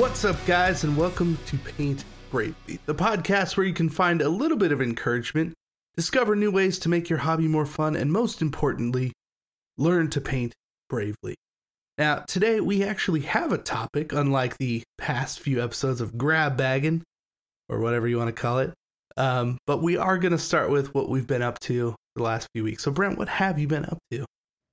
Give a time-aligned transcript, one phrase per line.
[0.00, 4.30] What's up, guys, and welcome to Paint Bravely, the podcast where you can find a
[4.30, 5.52] little bit of encouragement,
[5.94, 9.12] discover new ways to make your hobby more fun, and most importantly,
[9.76, 10.54] learn to paint
[10.88, 11.34] bravely.
[11.98, 17.02] Now, today we actually have a topic, unlike the past few episodes of grab bagging,
[17.68, 18.72] or whatever you want to call it.
[19.18, 22.48] Um, but we are going to start with what we've been up to the last
[22.54, 22.84] few weeks.
[22.84, 24.24] So, Brent, what have you been up to?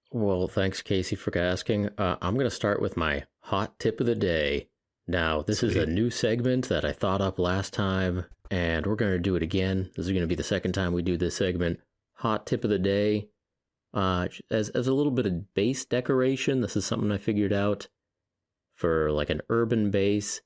[0.09, 1.89] Well, thanks, Casey, for asking.
[1.97, 4.69] Uh, I'm going to start with my hot tip of the day.
[5.07, 9.13] Now, this is a new segment that I thought up last time, and we're going
[9.13, 9.89] to do it again.
[9.95, 11.79] This is going to be the second time we do this segment.
[12.15, 13.29] Hot tip of the day.
[13.93, 17.87] Uh, as, as a little bit of base decoration, this is something I figured out
[18.75, 20.41] for like an urban base.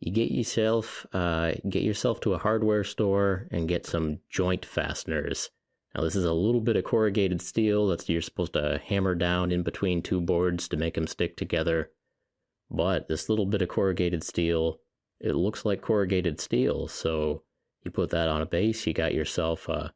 [0.00, 5.50] You get yourself, uh, get yourself to a hardware store and get some joint fasteners.
[5.94, 9.52] Now, this is a little bit of corrugated steel that you're supposed to hammer down
[9.52, 11.90] in between two boards to make them stick together.
[12.70, 14.80] But this little bit of corrugated steel,
[15.20, 16.88] it looks like corrugated steel.
[16.88, 17.42] So
[17.84, 19.92] you put that on a base, you got yourself a,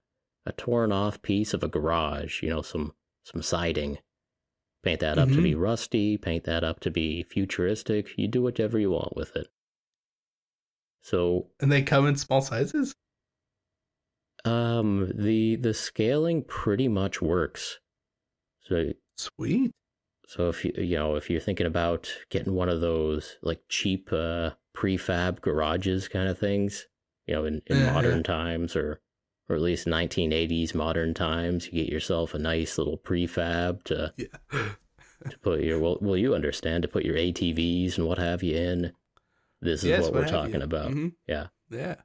[0.46, 3.98] a torn off piece of a garage, you know, some, some siding.
[4.82, 5.36] Paint that up mm-hmm.
[5.36, 8.08] to be rusty, paint that up to be futuristic.
[8.16, 9.46] You do whatever you want with it.
[11.02, 12.94] So And they come in small sizes?
[14.44, 17.78] Um the the scaling pretty much works.
[18.62, 19.70] So sweet.
[20.32, 24.10] So if you you know if you're thinking about getting one of those like cheap
[24.10, 26.86] uh, prefab garages kind of things,
[27.26, 28.22] you know, in, in yeah, modern yeah.
[28.22, 29.02] times or
[29.50, 34.68] or at least 1980s modern times, you get yourself a nice little prefab to yeah.
[35.28, 38.56] to put your well, well, you understand to put your ATVs and what have you
[38.56, 38.92] in.
[39.60, 40.62] This is yes, what, what we're talking you.
[40.62, 40.92] about.
[40.92, 41.08] Mm-hmm.
[41.28, 41.48] Yeah.
[41.68, 41.96] Yeah.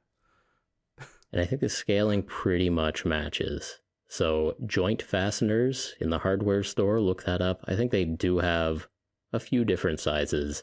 [1.32, 3.80] And I think the scaling pretty much matches.
[4.08, 7.62] So, joint fasteners in the hardware store, look that up.
[7.68, 8.88] I think they do have
[9.34, 10.62] a few different sizes,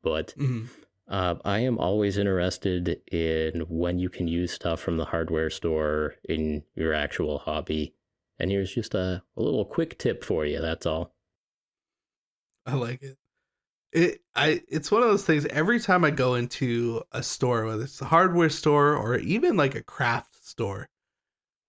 [0.00, 0.66] but mm-hmm.
[1.08, 6.14] uh, I am always interested in when you can use stuff from the hardware store
[6.28, 7.94] in your actual hobby.
[8.38, 10.60] And here's just a, a little quick tip for you.
[10.60, 11.14] That's all.
[12.64, 13.18] I like it.
[13.92, 17.82] It I it's one of those things every time I go into a store, whether
[17.82, 20.88] it's a hardware store or even like a craft store,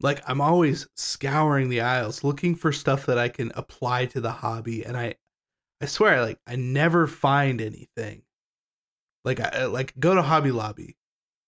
[0.02, 4.32] like I'm always scouring the aisles looking for stuff that I can apply to the
[4.32, 5.16] hobby and I
[5.82, 8.24] I swear like I never find anything.
[9.26, 10.98] Like I uh, like go to Hobby Lobby.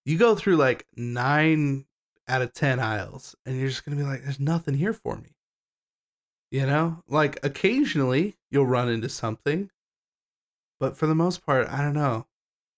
[0.05, 1.85] You go through like 9
[2.27, 5.17] out of 10 aisles and you're just going to be like there's nothing here for
[5.17, 5.35] me.
[6.51, 7.03] You know?
[7.07, 9.69] Like occasionally you'll run into something
[10.79, 12.27] but for the most part, I don't know.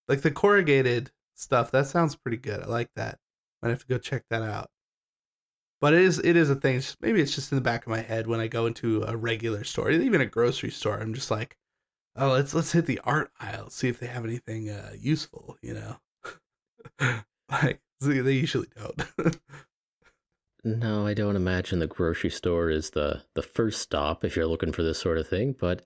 [0.08, 2.62] Like the corrugated stuff, that sounds pretty good.
[2.62, 3.20] I like that.
[3.62, 4.70] Might have to go check that out
[5.80, 6.82] but it is it is a thing.
[7.02, 9.64] maybe it's just in the back of my head when I go into a regular
[9.64, 10.98] store, even a grocery store.
[10.98, 11.58] I'm just like,
[12.16, 15.58] oh, let's let's hit the art aisle, see if they have anything uh, useful.
[15.62, 19.38] You know, like they usually don't.
[20.64, 24.72] no, I don't imagine the grocery store is the the first stop if you're looking
[24.72, 25.56] for this sort of thing.
[25.58, 25.86] But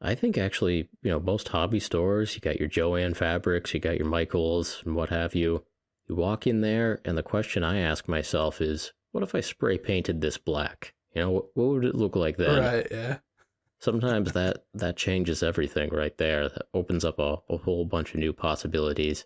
[0.00, 3.98] I think actually, you know, most hobby stores, you got your Jo-Ann Fabrics, you got
[3.98, 5.64] your Michaels, and what have you.
[6.08, 9.78] You walk in there, and the question I ask myself is, what if I spray
[9.78, 10.94] painted this black?
[11.14, 12.60] You know, what, what would it look like then?
[12.62, 13.18] Right, yeah.
[13.80, 16.48] Sometimes that that changes everything right there.
[16.48, 19.24] That opens up a, a whole bunch of new possibilities.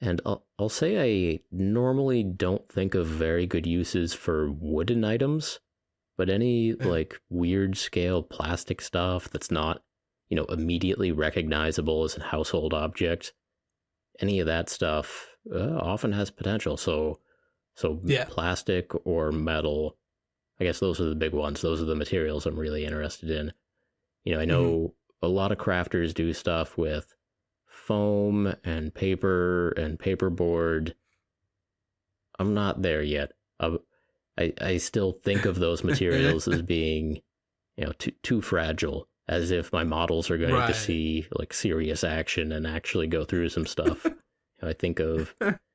[0.00, 5.60] And I'll, I'll say I normally don't think of very good uses for wooden items,
[6.16, 9.82] but any like weird scale plastic stuff that's not,
[10.30, 13.34] you know, immediately recognizable as a household object,
[14.20, 16.78] any of that stuff uh, often has potential.
[16.78, 17.20] So
[17.80, 18.26] so yeah.
[18.28, 19.96] plastic or metal.
[20.60, 21.62] I guess those are the big ones.
[21.62, 23.52] Those are the materials I'm really interested in.
[24.24, 25.26] You know, I know mm-hmm.
[25.26, 27.14] a lot of crafters do stuff with
[27.66, 30.92] foam and paper and paperboard.
[32.38, 33.32] I'm not there yet.
[33.58, 33.78] I,
[34.36, 37.22] I, I still think of those materials as being,
[37.76, 39.08] you know, too too fragile.
[39.26, 40.66] As if my models are going right.
[40.66, 44.04] to see like serious action and actually go through some stuff.
[44.62, 45.34] I think of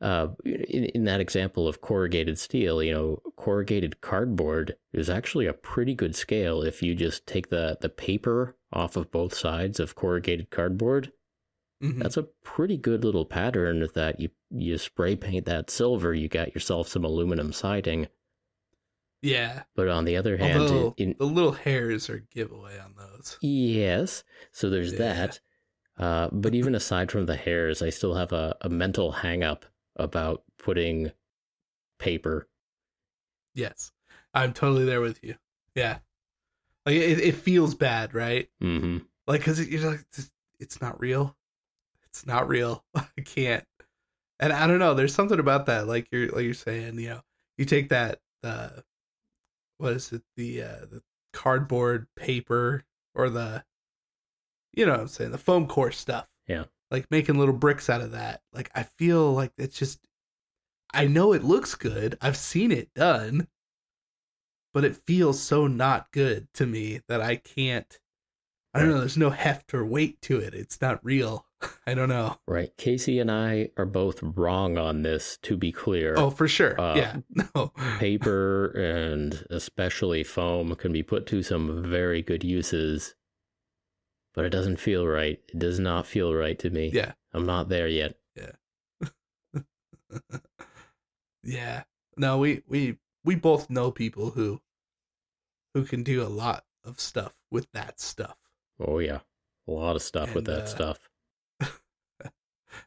[0.00, 5.52] uh, in, in that example of corrugated steel, you know, corrugated cardboard is actually a
[5.52, 9.94] pretty good scale if you just take the, the paper off of both sides of
[9.94, 11.12] corrugated cardboard.
[11.82, 12.00] Mm-hmm.
[12.00, 16.54] That's a pretty good little pattern that you you spray paint that silver, you got
[16.54, 18.06] yourself some aluminum siding.
[19.20, 19.64] Yeah.
[19.74, 23.38] But on the other hand, Although, in, the little hairs are giveaway on those.
[23.42, 24.24] Yes.
[24.52, 24.98] So there's yeah.
[24.98, 25.40] that.
[25.98, 29.66] Uh, but even aside from the hairs, I still have a, a mental hang up
[29.96, 31.12] about putting
[31.98, 32.48] paper.
[33.54, 33.92] Yes,
[34.34, 35.34] I'm totally there with you.
[35.74, 35.98] Yeah,
[36.84, 38.48] like it, it feels bad, right?
[38.62, 38.98] Mm-hmm.
[39.26, 40.04] Like because you're like,
[40.60, 41.36] it's not real.
[42.04, 42.84] It's not real.
[42.94, 43.64] I can't.
[44.38, 44.94] And I don't know.
[44.94, 45.86] There's something about that.
[45.86, 46.98] Like you're like you're saying.
[46.98, 47.20] You know,
[47.58, 48.84] you take that the
[49.78, 51.02] what is it the uh, the
[51.32, 52.84] cardboard paper
[53.14, 53.64] or the
[54.72, 56.26] you know what I'm saying the foam core stuff.
[56.46, 56.64] Yeah.
[56.90, 58.42] Like making little bricks out of that.
[58.52, 60.06] Like I feel like it's just
[60.94, 62.16] I know it looks good.
[62.20, 63.48] I've seen it done.
[64.72, 67.98] But it feels so not good to me that I can't
[68.76, 70.52] I don't know, there's no heft or weight to it.
[70.52, 71.46] It's not real.
[71.86, 72.36] I don't know.
[72.46, 72.76] Right.
[72.76, 76.14] Casey and I are both wrong on this, to be clear.
[76.18, 76.78] Oh, for sure.
[76.78, 77.16] Uh, yeah.
[77.54, 77.72] No.
[77.98, 83.14] Paper and especially foam can be put to some very good uses,
[84.36, 85.40] but it doesn't feel right.
[85.48, 86.90] It does not feel right to me.
[86.92, 87.12] Yeah.
[87.32, 88.16] I'm not there yet.
[88.36, 88.52] yeah.
[91.42, 91.84] Yeah.
[92.16, 94.60] No, we we we both know people who
[95.74, 98.36] who can do a lot of stuff with that stuff.
[98.80, 99.20] Oh, yeah.
[99.68, 101.08] A lot of stuff with that uh, stuff.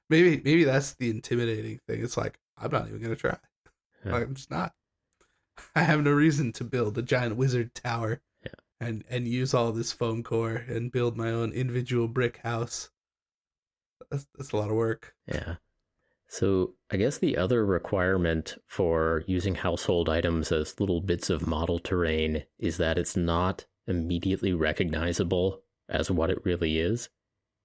[0.10, 2.04] Maybe maybe that's the intimidating thing.
[2.04, 3.38] It's like I'm not even gonna try.
[4.06, 4.12] Yeah.
[4.12, 4.74] Like, I'm just not.
[5.76, 8.22] I have no reason to build a giant wizard tower.
[8.80, 8.88] Yeah.
[8.88, 12.90] And and use all this foam core and build my own individual brick house.
[14.10, 15.14] That's that's a lot of work.
[15.28, 15.56] Yeah.
[16.28, 21.80] So I guess the other requirement for using household items as little bits of model
[21.80, 27.10] terrain is that it's not immediately recognizable as what it really is.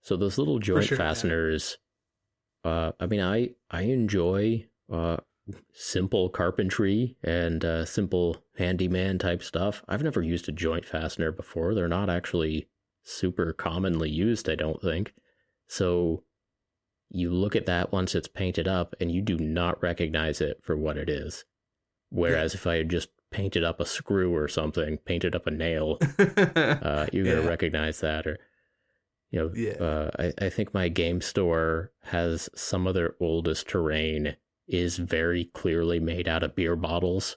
[0.03, 1.05] So those little joint sure, yeah.
[1.05, 1.79] fasteners,
[2.65, 5.19] uh, I mean, I I enjoy uh,
[5.73, 9.82] simple carpentry and uh, simple handyman type stuff.
[9.88, 11.75] I've never used a joint fastener before.
[11.75, 12.69] They're not actually
[13.02, 15.12] super commonly used, I don't think.
[15.67, 16.25] So
[17.11, 20.76] you look at that once it's painted up and you do not recognize it for
[20.76, 21.44] what it is.
[22.11, 25.99] Whereas if I had just painted up a screw or something, painted up a nail,
[26.19, 27.35] uh, you're Yeah.
[27.37, 28.26] gonna recognize that.
[28.26, 28.38] Or,
[29.31, 29.73] you know, Yeah.
[29.85, 34.37] uh, I, I think my game store has some of their oldest terrain
[34.67, 37.37] is very clearly made out of beer bottles,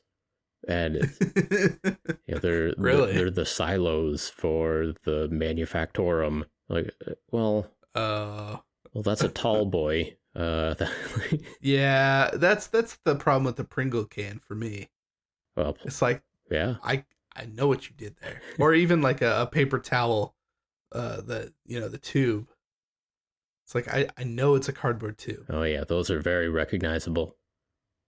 [0.67, 0.95] and
[1.35, 3.13] you know they're Really?
[3.13, 6.45] they're the silos for the manufactorum.
[6.69, 8.57] Like, uh, well, uh
[8.93, 10.15] well, that's a tall boy.
[10.35, 10.75] Uh,
[11.61, 14.89] yeah, that's that's the problem with the Pringle can for me.
[15.55, 16.21] well, It's like
[16.51, 20.35] yeah, I I know what you did there, or even like a, a paper towel,
[20.91, 22.47] uh, the you know the tube.
[23.67, 25.45] It's like I I know it's a cardboard tube.
[25.49, 27.35] oh yeah, those are very recognizable.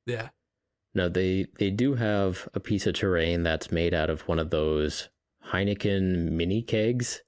[0.05, 0.29] Yeah.
[0.95, 4.51] No, they they do have a piece of terrain that's made out of one of
[4.51, 5.09] those
[5.51, 7.23] Heineken mini kegs,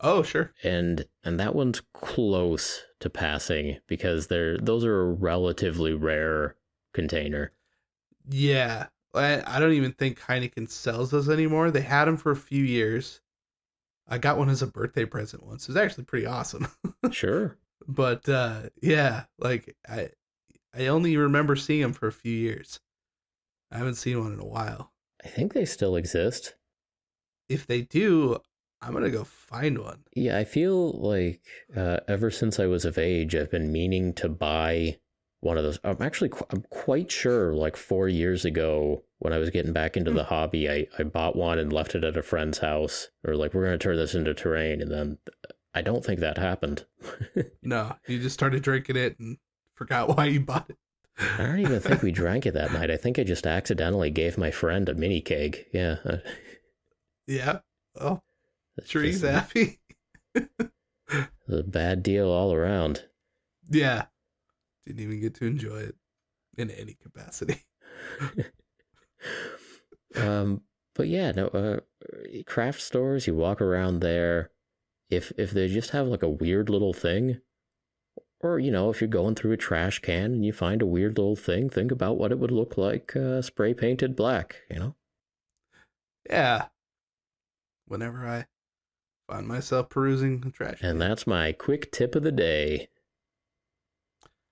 [0.00, 0.54] Oh sure.
[0.64, 6.56] and and that one's close to passing because they're those are a relatively rare
[6.94, 7.52] container.
[8.28, 8.86] Yeah.
[9.14, 11.70] I I don't even think Heineken sells those anymore.
[11.70, 13.20] They had them for a few years.
[14.08, 15.64] I got one as a birthday present once.
[15.64, 16.68] It was actually pretty awesome.
[17.12, 17.56] Sure.
[17.86, 20.10] but uh yeah, like I
[20.74, 22.80] I only remember seeing them for a few years.
[23.70, 24.92] I haven't seen one in a while.
[25.24, 26.54] I think they still exist.
[27.48, 28.38] If they do,
[28.82, 30.04] I'm gonna go find one.
[30.14, 31.42] Yeah, I feel like
[31.76, 34.98] uh, ever since I was of age, I've been meaning to buy
[35.40, 35.78] one of those.
[35.84, 39.96] I'm actually qu- I'm quite sure, like four years ago, when I was getting back
[39.96, 40.28] into the hmm.
[40.28, 43.08] hobby, I, I bought one and left it at a friend's house.
[43.26, 45.18] Or like, we're gonna turn this into terrain, and then
[45.74, 46.84] I don't think that happened.
[47.62, 49.36] No, you just started drinking it and
[49.74, 50.78] forgot why you bought it.
[51.18, 52.90] I don't even think we drank it that night.
[52.90, 55.66] I think I just accidentally gave my friend a mini keg.
[55.72, 55.96] Yeah,
[57.26, 57.58] Yeah.
[58.00, 58.22] Oh,
[58.90, 59.80] he's happy.
[60.34, 63.04] a bad deal all around.
[63.68, 64.06] Yeah.
[64.88, 65.96] Didn't even get to enjoy it
[66.56, 67.62] in any capacity.
[70.16, 70.62] um,
[70.94, 71.80] but yeah, no, uh,
[72.46, 73.26] craft stores.
[73.26, 74.50] You walk around there.
[75.10, 77.42] If if they just have like a weird little thing,
[78.40, 81.18] or you know, if you're going through a trash can and you find a weird
[81.18, 84.62] little thing, think about what it would look like uh, spray painted black.
[84.70, 84.94] You know.
[86.30, 86.68] Yeah.
[87.86, 88.46] Whenever I
[89.28, 90.78] find myself perusing the trash.
[90.80, 90.98] And can.
[90.98, 92.88] that's my quick tip of the day.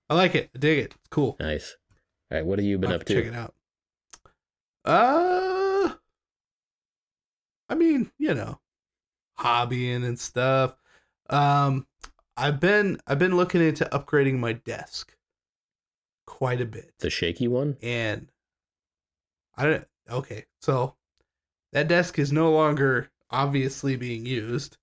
[0.09, 0.49] I like it.
[0.55, 0.93] I dig it.
[0.95, 1.35] It's cool.
[1.39, 1.75] Nice.
[2.31, 3.53] All right, what have you been I'll up to check it out.
[4.85, 5.93] Uh,
[7.69, 8.59] I mean, you know,
[9.39, 10.75] hobbying and stuff.
[11.29, 11.85] Um,
[12.37, 15.13] I've been I've been looking into upgrading my desk
[16.25, 17.77] quite a bit, The shaky one.
[17.81, 18.27] and
[19.57, 19.87] I don't.
[20.09, 20.95] Okay, so
[21.73, 24.77] that desk is no longer obviously being used.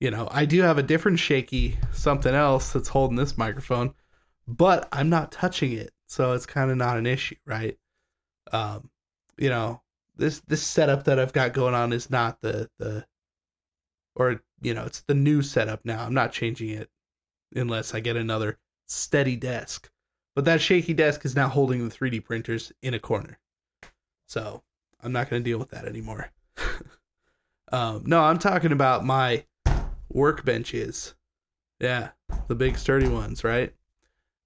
[0.00, 3.94] You know, I do have a different shaky something else that's holding this microphone,
[4.46, 7.78] but I'm not touching it, so it's kind of not an issue, right?
[8.52, 8.90] Um,
[9.38, 9.82] you know,
[10.16, 13.06] this this setup that I've got going on is not the the
[14.14, 16.04] or you know, it's the new setup now.
[16.04, 16.90] I'm not changing it
[17.54, 18.58] unless I get another
[18.88, 19.90] steady desk.
[20.34, 23.38] But that shaky desk is now holding the 3D printers in a corner.
[24.28, 24.62] So
[25.02, 26.30] I'm not going to deal with that anymore.
[27.72, 29.44] um, no, I'm talking about my
[30.14, 31.14] workbenches.
[31.80, 32.10] Yeah,
[32.48, 33.74] the big sturdy ones, right?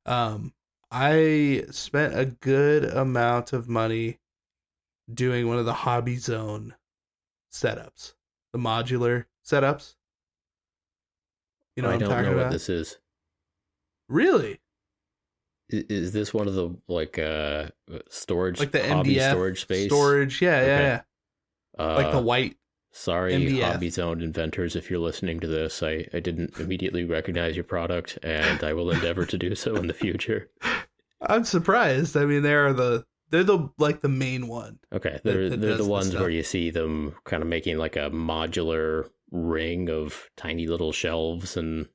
[0.07, 0.53] Um,
[0.91, 4.19] I spent a good amount of money
[5.13, 6.75] doing one of the Hobby Zone
[7.53, 8.15] setups,
[8.53, 9.97] the modular setups.
[11.77, 12.45] You know, I don't talking know about.
[12.45, 12.99] what this is.
[14.09, 14.61] Really,
[15.73, 17.71] I- Is this one of the like uh
[18.09, 19.87] storage like the hobby MDF storage space?
[19.91, 20.67] storage, yeah, Okay.
[20.67, 22.57] yeah, yeah, Uh, like the white.
[22.99, 23.63] Sorry, MDF.
[23.63, 28.19] hobby zone inventors, if you're listening to this, I, I didn't immediately recognize your product,
[28.23, 30.49] and I will endeavor to do so in the future.
[31.21, 32.17] I'm surprised.
[32.17, 34.79] I mean, they are the they're the like the main one.
[34.93, 36.21] Okay, they're that they're the the ones stuff.
[36.21, 41.57] where you see them kind of making like a modular ring of tiny little shelves
[41.57, 41.89] and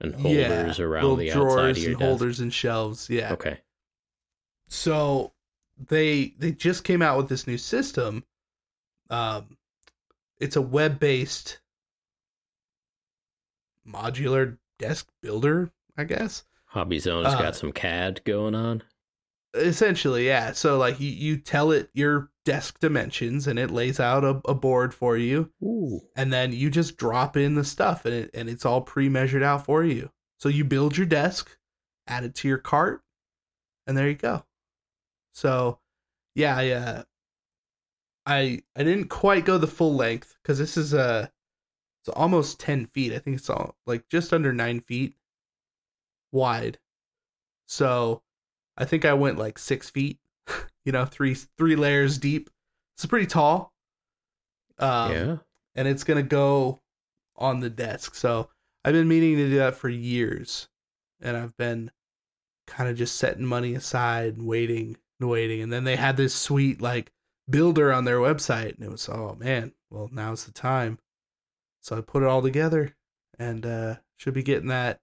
[0.00, 2.08] and holders yeah, around the outside of your and desk.
[2.08, 3.08] holders and shelves.
[3.08, 3.32] Yeah.
[3.32, 3.60] Okay,
[4.68, 5.32] So
[5.88, 8.24] they they just came out with this new system.
[9.10, 9.56] Um,
[10.40, 11.60] it's a web based
[13.86, 16.44] modular desk builder, I guess.
[16.66, 18.82] Hobby Zone's Uh, got some CAD going on.
[19.54, 20.52] Essentially, yeah.
[20.52, 24.54] So like you, you tell it your desk dimensions and it lays out a, a
[24.54, 28.48] board for you Ooh, and then you just drop in the stuff and it and
[28.48, 30.10] it's all pre-measured out for you.
[30.38, 31.56] So you build your desk,
[32.06, 33.02] add it to your cart,
[33.86, 34.44] and there you go.
[35.32, 35.78] So,
[36.34, 37.02] yeah, uh,
[38.28, 41.26] I I didn't quite go the full length because this is uh,
[42.02, 43.14] it's almost ten feet.
[43.14, 45.14] I think it's all like just under nine feet
[46.30, 46.78] wide.
[47.66, 48.22] So,
[48.76, 50.18] I think I went like six feet.
[50.84, 52.48] You know, three three layers deep.
[52.96, 53.74] It's pretty tall.
[54.78, 55.36] Um, yeah.
[55.74, 56.80] and it's gonna go
[57.36, 58.14] on the desk.
[58.14, 58.48] So
[58.86, 60.66] I've been meaning to do that for years,
[61.20, 61.90] and I've been
[62.66, 65.60] kind of just setting money aside and waiting and waiting.
[65.60, 67.12] And then they had this sweet like
[67.48, 70.98] builder on their website, and it was oh man, well now's the time.
[71.80, 72.96] So I put it all together,
[73.38, 75.00] and uh should be getting that.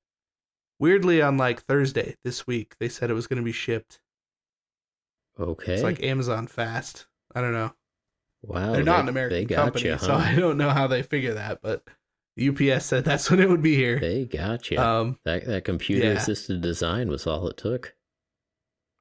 [0.80, 4.00] Weirdly, on like Thursday this week, they said it was gonna be shipped.
[5.40, 5.74] Okay.
[5.74, 7.08] It's like Amazon fast.
[7.34, 7.74] I don't know.
[8.44, 10.14] wow, They're not they- an American company, you, so?
[10.16, 11.60] I don't know how they figure that.
[11.62, 11.84] But
[12.40, 14.00] UPS said that's when it would be here.
[14.00, 14.78] They got you.
[14.78, 16.14] Um, that that computer yeah.
[16.14, 17.96] assisted design was all it took.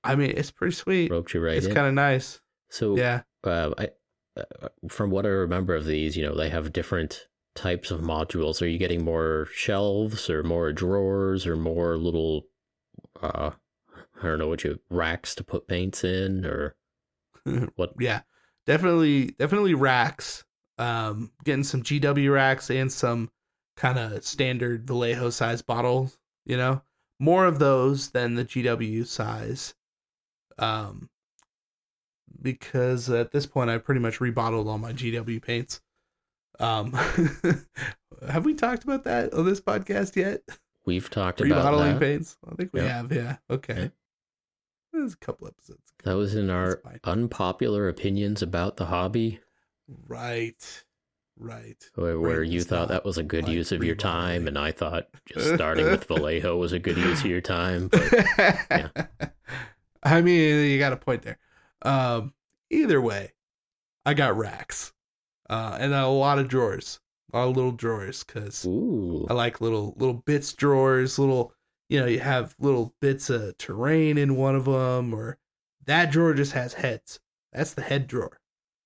[0.02, 1.10] I mean, it's pretty sweet.
[1.10, 2.40] Roped you right it's kind of nice.
[2.68, 3.88] so Yeah, uh, I,
[4.36, 8.60] uh, from what I remember of these, you know, they have different types of modules.
[8.60, 12.46] Are you getting more shelves or more drawers or more little,
[13.22, 13.50] uh,
[14.20, 16.76] I don't know what you racks to put paints in or
[17.76, 17.92] what?
[18.00, 18.22] yeah,
[18.66, 20.44] definitely, definitely racks.
[20.76, 23.30] Um, getting some GW racks and some
[23.76, 26.18] kind of standard Vallejo size bottles.
[26.46, 26.82] You know,
[27.20, 29.74] more of those than the GW size.
[30.58, 31.08] Um,
[32.44, 35.80] because at this point I pretty much rebottled all my GW paints.
[36.60, 36.92] Um,
[38.28, 40.42] have we talked about that on this podcast yet?
[40.86, 42.36] We've talked about Rebottling paints.
[42.48, 42.88] I think we Yeah.
[42.88, 43.10] have.
[43.12, 43.36] Yeah.
[43.50, 43.74] Okay.
[43.74, 43.88] Yeah.
[44.92, 45.80] There's a couple episodes.
[45.98, 46.10] ago.
[46.10, 49.40] That was in our unpopular opinions about the hobby,
[50.06, 50.84] Right.
[51.36, 51.82] Right.
[51.96, 54.70] where, where you thought that was a good like use of your time, and I
[54.70, 57.88] thought just starting with Vallejo was a good use of your time.
[57.88, 58.12] But
[58.70, 58.88] yeah.
[60.04, 61.38] I mean, you got a point there.
[61.84, 62.32] Um,
[62.70, 63.32] either way,
[64.04, 64.92] I got racks,
[65.48, 66.98] uh, and a lot of drawers,
[67.32, 71.52] a lot of little drawers, because I like little little bits drawers, little
[71.88, 75.38] you know, you have little bits of terrain in one of them, or
[75.86, 77.20] that drawer just has heads.
[77.52, 78.40] That's the head drawer,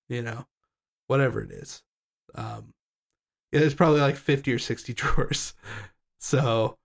[0.08, 0.46] you know,
[1.06, 1.82] whatever it is.
[2.34, 2.74] Um,
[3.52, 5.54] yeah, there's probably like 50 or 60 drawers.
[6.18, 6.76] So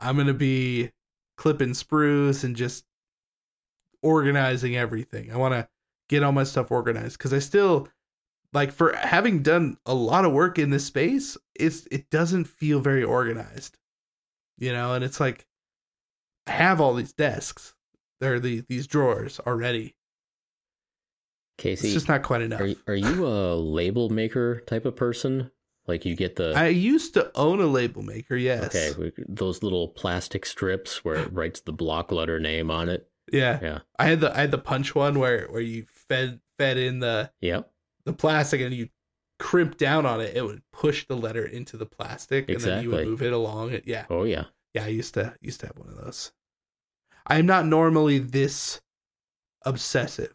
[0.00, 0.90] I'm going to be
[1.36, 2.84] clipping sprues and just
[4.02, 5.32] organizing everything.
[5.32, 5.68] I want to
[6.08, 7.88] get all my stuff organized because I still
[8.52, 12.80] like for having done a lot of work in this space, it's it doesn't feel
[12.80, 13.76] very organized.
[14.58, 15.46] You know, and it's like
[16.46, 17.74] I have all these desks.
[18.20, 19.94] There are the, these drawers already.
[21.56, 22.60] Casey, It's just not quite enough.
[22.60, 25.50] Are are you a label maker type of person?
[25.86, 28.74] Like you get the I used to own a label maker, yes.
[28.74, 33.09] okay those little plastic strips where it writes the block letter name on it.
[33.32, 33.58] Yeah.
[33.62, 33.78] Yeah.
[33.98, 37.30] I had the I had the punch one where where you fed fed in the
[37.40, 37.70] Yep.
[38.04, 38.88] the plastic and you
[39.38, 42.90] crimp down on it, it would push the letter into the plastic and then you
[42.90, 43.84] would move it along it.
[43.86, 44.06] Yeah.
[44.10, 44.44] Oh yeah.
[44.74, 46.32] Yeah, I used to used to have one of those.
[47.26, 48.80] I'm not normally this
[49.64, 50.34] obsessive.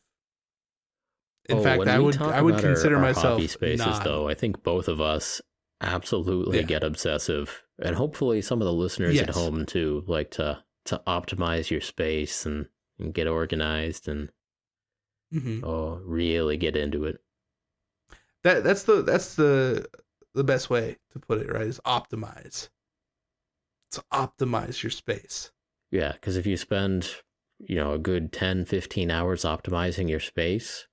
[1.47, 4.03] In Oh, fact, I would I would about our- consider our myself hobby spaces not.
[4.03, 4.27] though.
[4.27, 5.41] I think both of us
[5.81, 6.63] absolutely Yeah.
[6.63, 11.69] get obsessive, and hopefully some of the listeners at home too like to to optimize
[11.71, 14.29] your space and, and get organized and
[15.31, 17.19] hmm oh really get into it.
[18.43, 19.87] That that's the that's the
[20.33, 21.67] the best way to put it, right?
[21.67, 22.69] Is optimize.
[23.91, 25.51] To optimize your space.
[25.91, 27.09] Yeah, because if you spend,
[27.59, 30.87] you know, a good 10, 15 hours optimizing your space,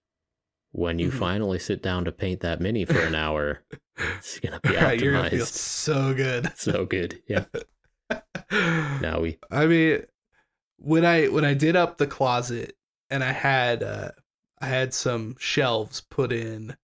[0.70, 1.18] when you Mhm.
[1.18, 3.64] finally sit down to paint that mini for an hour,
[3.98, 5.54] it's going to be Right, you're gonna feel optimized.
[5.54, 6.52] so good.
[6.56, 7.22] So good.
[7.26, 7.46] Yeah.
[8.50, 10.04] Now we, I mean,
[10.82, 12.76] when I when I did up the closet
[13.10, 14.10] and I had uh
[14.60, 16.76] I had some shelves put in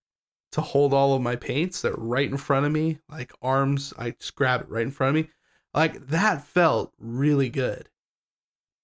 [0.53, 3.93] to hold all of my paints that were right in front of me, like arms,
[3.99, 5.31] I just grab it right in front of me.
[5.75, 7.89] Like that felt really good.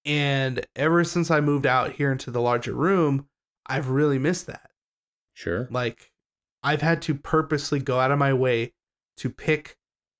[0.05, 3.27] And ever since I moved out here into the larger room,
[3.65, 4.69] I've really missed that.
[5.33, 5.67] sure.
[5.71, 6.11] Like
[6.61, 8.73] I've had to purposely go out of my way
[9.17, 9.77] to pick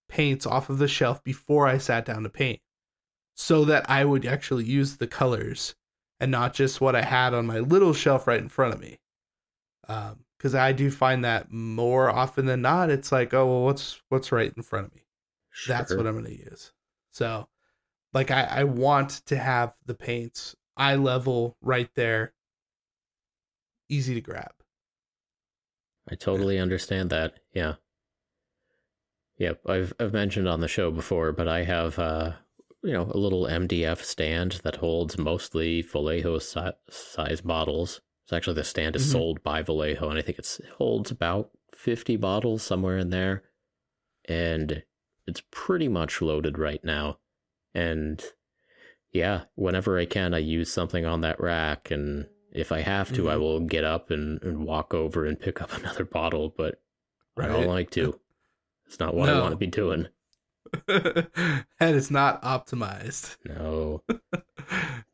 [0.10, 2.60] paints off of the shelf before I sat down to paint
[3.36, 5.76] so that I would actually use the colors
[6.20, 9.00] and not just what I had on my little shelf right in front of me.
[9.88, 14.02] Um, cuz I do find that more often than not it's like, oh, well what's
[14.10, 15.06] what's right in front of me?
[15.68, 16.72] That's what I'm going to use.
[17.12, 17.48] So,
[18.14, 22.34] like I I want to have the paints eye level right there
[23.90, 24.52] easy to grab.
[26.10, 27.40] I totally understand that.
[27.54, 27.76] Yeah.
[29.38, 32.34] Yep, I've I've mentioned on the show before, but I have uh
[32.86, 38.02] you know a little MDF stand that holds mostly Vallejo si- size bottles.
[38.24, 39.12] It's actually the stand is Mhm.
[39.12, 43.44] sold by Vallejo, and I think it's it holds about fifty bottles somewhere in there,
[44.26, 44.84] and
[45.28, 47.20] it's pretty much loaded right now.
[47.74, 48.24] And
[49.12, 53.30] yeah, whenever I can, I use something on that rack, and if I have to,
[53.30, 53.40] I Mhm.
[53.40, 56.54] will get up and, and walk over and pick up another bottle.
[56.56, 56.82] But
[57.38, 58.20] I don't like to.
[58.88, 60.10] It's not what I want to be doing.
[60.88, 63.38] and it's not optimized.
[63.46, 64.02] No.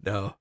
[0.04, 0.36] no.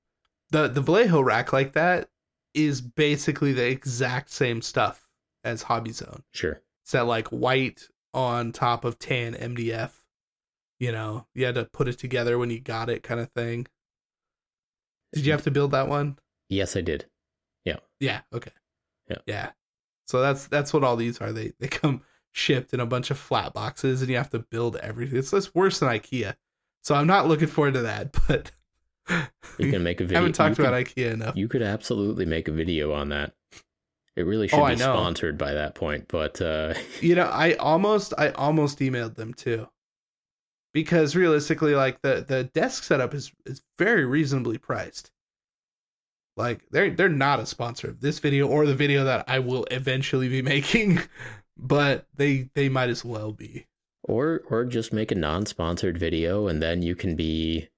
[0.50, 2.08] The the Vallejo rack like that
[2.54, 5.06] is basically the exact same stuff
[5.44, 6.22] as Hobby Zone.
[6.32, 6.60] Sure.
[6.82, 9.92] It's that like white on top of tan MDF.
[10.78, 13.66] You know, you had to put it together when you got it kind of thing.
[15.12, 16.18] Did you have to build that one?
[16.48, 17.06] Yes, I did.
[17.64, 17.78] Yeah.
[17.98, 18.52] Yeah, okay.
[19.08, 19.18] Yeah.
[19.26, 19.50] Yeah.
[20.06, 21.32] So that's that's what all these are.
[21.32, 22.02] They they come
[22.32, 25.18] shipped in a bunch of flat boxes and you have to build everything.
[25.18, 26.34] It's, it's worse than IKEA.
[26.82, 28.50] So I'm not looking forward to that, but
[29.58, 30.18] You can make a video.
[30.18, 31.36] I haven't talked you about could, IKEA enough.
[31.36, 33.34] You could absolutely make a video on that.
[34.16, 38.12] It really should Oh, be sponsored by that point, but uh You know, I almost
[38.18, 39.68] I almost emailed them too.
[40.72, 45.10] Because realistically, like the the desk setup is is very reasonably priced.
[46.36, 49.64] Like they're they're not a sponsor of this video or the video that I will
[49.70, 51.00] eventually be making,
[51.60, 53.66] but they they might as well be.
[54.02, 57.68] or or just make a non-sponsored video and then you can be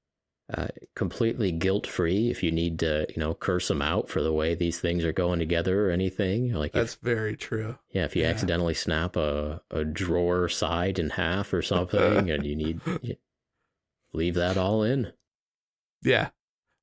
[0.53, 4.55] uh, completely guilt-free if you need to, you know, curse them out for the way
[4.55, 6.53] these things are going together or anything.
[6.53, 7.79] Like if That's very true.
[7.91, 8.29] Yeah, if you Yeah.
[8.31, 13.17] accidentally snap a, a drawer side in half or something and you need you
[14.13, 15.13] leave that all in.
[16.03, 16.31] Yeah.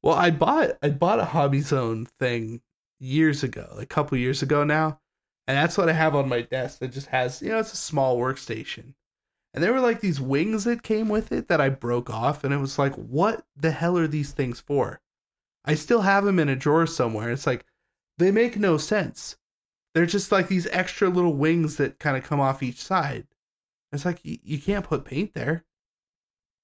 [0.02, 2.62] Well, I bought I bought a Hobby Zone thing
[3.00, 5.00] years ago, a couple years ago now,
[5.50, 6.78] and that's what I have on my desk.
[6.80, 8.94] That just has you know it's a small workstation,
[9.54, 12.54] and there were like these wings that came with it that I broke off, and
[12.54, 15.02] it was like, what the hell are these things for?
[15.66, 17.32] I still have them in a drawer somewhere.
[17.32, 17.66] It's like
[18.20, 19.38] they make no sense.
[19.96, 23.26] They're just like these extra little wings that kind of come off each side.
[23.92, 25.66] It's like you, you can't put paint there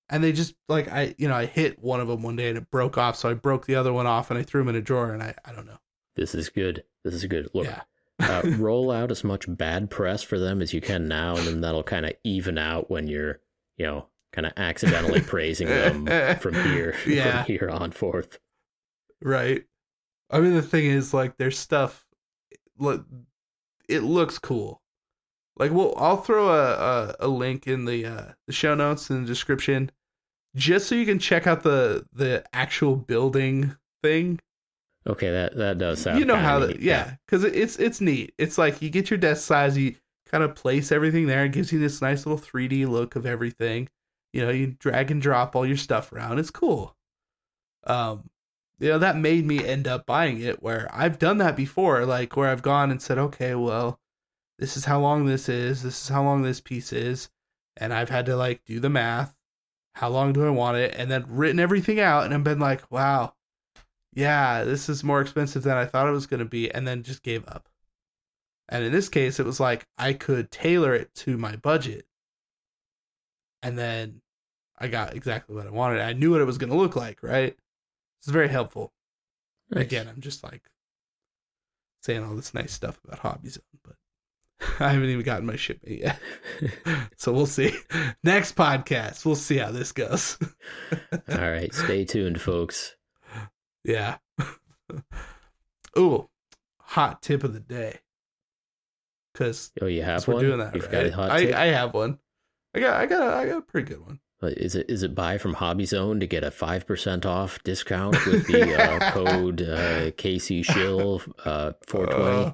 [0.09, 2.57] and they just like I you know I hit one of them one day and
[2.57, 4.75] it broke off, so I broke the other one off and I threw them in
[4.75, 5.79] a drawer and I I don't know.
[6.15, 6.83] This is good.
[7.03, 7.49] This is a good.
[7.53, 7.81] Look, yeah,
[8.19, 11.61] uh, roll out as much bad press for them as you can now, and then
[11.61, 13.39] that'll kind of even out when you're,
[13.77, 16.05] you know, kind of accidentally praising them
[16.37, 17.43] from here, Yeah.
[17.43, 18.39] from here on forth.
[19.21, 19.63] right.
[20.29, 22.03] I mean the thing is like their stuff,
[22.79, 23.05] look,
[23.87, 24.81] it looks cool.
[25.57, 29.21] Like well, I'll throw a a, a link in the uh, the show notes in
[29.21, 29.91] the description,
[30.55, 34.39] just so you can check out the the actual building thing.
[35.07, 36.19] Okay, that that does sound.
[36.19, 38.33] you know how that yeah because it's it's neat.
[38.37, 39.95] It's like you get your desk size you
[40.27, 43.87] kind of place everything there it gives you this nice little 3d look of everything.
[44.33, 46.95] You know you drag and drop all your stuff around it's cool.
[47.85, 48.29] Um
[48.79, 52.35] you know that made me end up buying it where i've done that before like
[52.35, 53.99] where i've gone and said okay well
[54.59, 57.29] this is how long this is this is how long this piece is
[57.77, 59.33] and i've had to like do the math
[59.93, 62.89] how long do i want it and then written everything out and i've been like
[62.91, 63.33] wow
[64.15, 67.03] yeah, this is more expensive than I thought it was going to be, and then
[67.03, 67.67] just gave up.
[68.69, 72.05] And in this case, it was like I could tailor it to my budget.
[73.61, 74.21] And then
[74.79, 76.01] I got exactly what I wanted.
[76.01, 77.55] I knew what it was going to look like, right?
[78.19, 78.93] It's very helpful.
[79.69, 79.83] Nice.
[79.83, 80.63] Again, I'm just like
[82.01, 83.95] saying all this nice stuff about Hobby Zone, but
[84.79, 86.19] I haven't even gotten my shipment yet.
[87.17, 87.75] so we'll see.
[88.23, 90.37] Next podcast, we'll see how this goes.
[91.29, 92.95] All right, stay tuned, folks.
[93.85, 94.17] Yeah.
[95.97, 96.29] Ooh,
[96.79, 97.99] hot tip of the day.
[99.33, 100.37] Because Oh, you have one.
[100.37, 100.91] we're doing that, You've right?
[100.91, 101.55] got a hot I, tip.
[101.55, 102.19] I have one.
[102.73, 104.19] I got, I got, a, I got a pretty good one.
[104.41, 108.13] Is it is it buy from Hobby Zone to get a five percent off discount
[108.27, 112.45] with the uh, code uh, Casey Shill uh, four twenty?
[112.47, 112.51] Uh,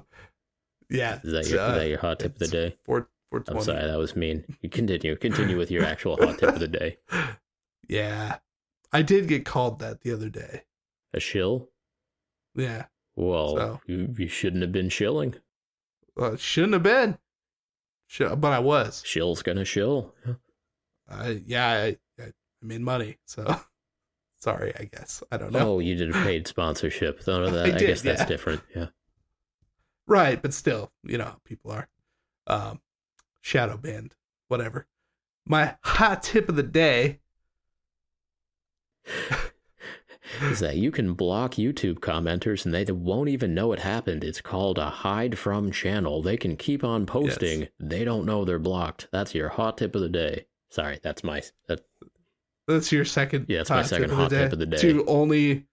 [0.88, 1.18] yeah.
[1.22, 2.76] is that your is that your hot tip of the day?
[2.84, 4.44] Four, four I'm sorry, that was mean.
[4.62, 6.96] You continue continue with your actual hot tip of the day.
[7.88, 8.38] Yeah.
[8.90, 10.62] I did get called that the other day.
[11.14, 11.68] A shill?
[12.54, 12.86] Yeah.
[13.16, 15.34] Well, So- you, you shouldn't have been shilling.
[16.16, 17.18] Well, shouldn't have been.
[18.06, 19.02] Should, but I was.
[19.06, 20.14] Shill's gonna shill.
[21.08, 23.16] I yeah, I, I made money.
[23.24, 23.58] So
[24.38, 25.22] sorry, I guess.
[25.32, 25.76] I don't know.
[25.76, 27.26] Oh, you did a paid sponsorship.
[27.26, 28.26] No, that, I I, did, guess that's yeah.
[28.26, 28.60] different.
[28.76, 28.86] Yeah.
[30.06, 31.88] Right, but still, you know people are.
[32.46, 32.80] Um,
[33.40, 34.14] shadow banned,
[34.48, 34.86] whatever.
[35.46, 37.20] My hot tip of the day.
[40.42, 44.24] is that you can block YouTube commenters and they won't even know it happened.
[44.24, 46.22] It's called a hide from channel.
[46.22, 47.68] They can keep on posting.
[47.78, 49.08] They don't know they're blocked.
[49.12, 50.46] That's your hot tip of the day.
[50.70, 51.80] Sorry, that's my that,
[52.66, 53.46] That's your second.
[53.48, 54.78] Yeah, it's my second hot tip of the day.
[54.78, 55.66] To only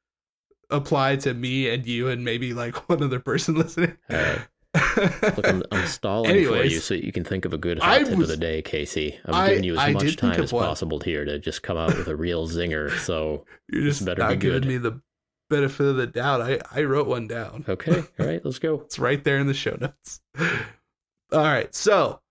[0.69, 3.97] apply to me and you and maybe like one other person listening.
[4.09, 4.41] All right.
[4.75, 7.99] Look, I'm, I'm stalling for you so you can think of a good hot I
[8.03, 9.17] tip was- of the day, Casey.
[9.25, 10.65] I'm I- giving you as I much time as one.
[10.65, 12.95] possible here to just come out with a real zinger.
[12.99, 15.01] So, You're just better not be giving me the
[15.49, 16.41] benefit of the doubt.
[16.41, 17.65] I I wrote one down.
[17.67, 18.81] okay, all right, let's go.
[18.81, 20.21] It's right there in the show notes.
[21.31, 21.73] All right.
[21.73, 22.21] So,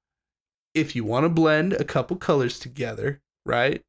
[0.74, 3.82] if you want to blend a couple colors together, right?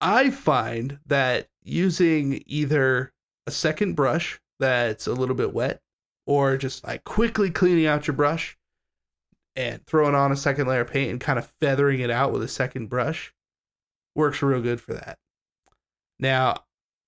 [0.00, 3.12] I find that using either
[3.46, 5.80] a second brush that's a little bit wet
[6.28, 8.56] or just like quickly cleaning out your brush
[9.56, 12.42] and throwing on a second layer of paint and kind of feathering it out with
[12.42, 13.32] a second brush
[14.14, 15.18] works real good for that.
[16.20, 16.64] Now,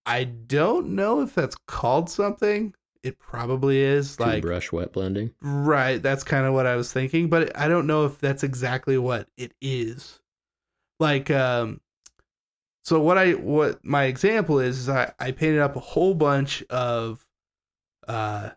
[0.06, 2.72] I don't know if that's called something.
[3.02, 5.34] It probably is Two like brush wet blending.
[5.42, 8.96] Right, that's kind of what I was thinking, but I don't know if that's exactly
[8.96, 10.18] what it is.
[10.98, 11.82] Like um
[12.84, 16.62] so what I what my example is is I I painted up a whole bunch
[16.70, 17.26] of
[18.08, 18.50] uh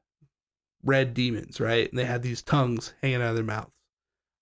[0.83, 1.89] red demons, right?
[1.89, 3.71] And they had these tongues hanging out of their mouths.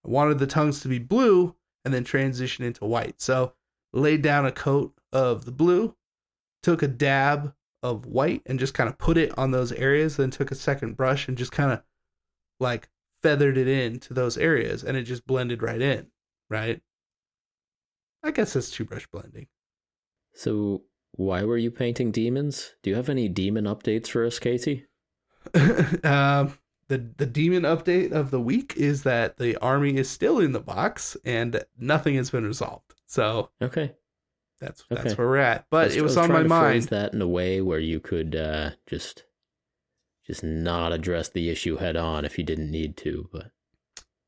[0.06, 3.22] I wanted the tongues to be blue and then transition into white.
[3.22, 3.54] So
[3.94, 5.96] laid down a coat of the blue,
[6.64, 10.32] took a dab of white and just kind of put it on those areas, then
[10.32, 11.84] took a second brush and just kind of
[12.60, 12.90] like
[13.22, 16.08] feathered it into those areas and it just blended right in,
[16.50, 16.82] right?
[18.24, 19.48] I guess that's two brush blending.
[20.34, 22.76] So, why were you painting demons?
[22.84, 24.86] Do you have any demon updates for us, Casey?
[26.04, 30.52] um, the the demon update of the week is that the army is still in
[30.52, 32.94] the box and nothing has been resolved.
[33.06, 33.94] So Okay,
[34.60, 35.66] that's that's where we're at.
[35.70, 36.84] But it was, on my mind.
[36.84, 39.26] that in a way where you could uh, just
[40.26, 43.28] just not address the issue head on if you didn't need to.
[43.32, 43.52] But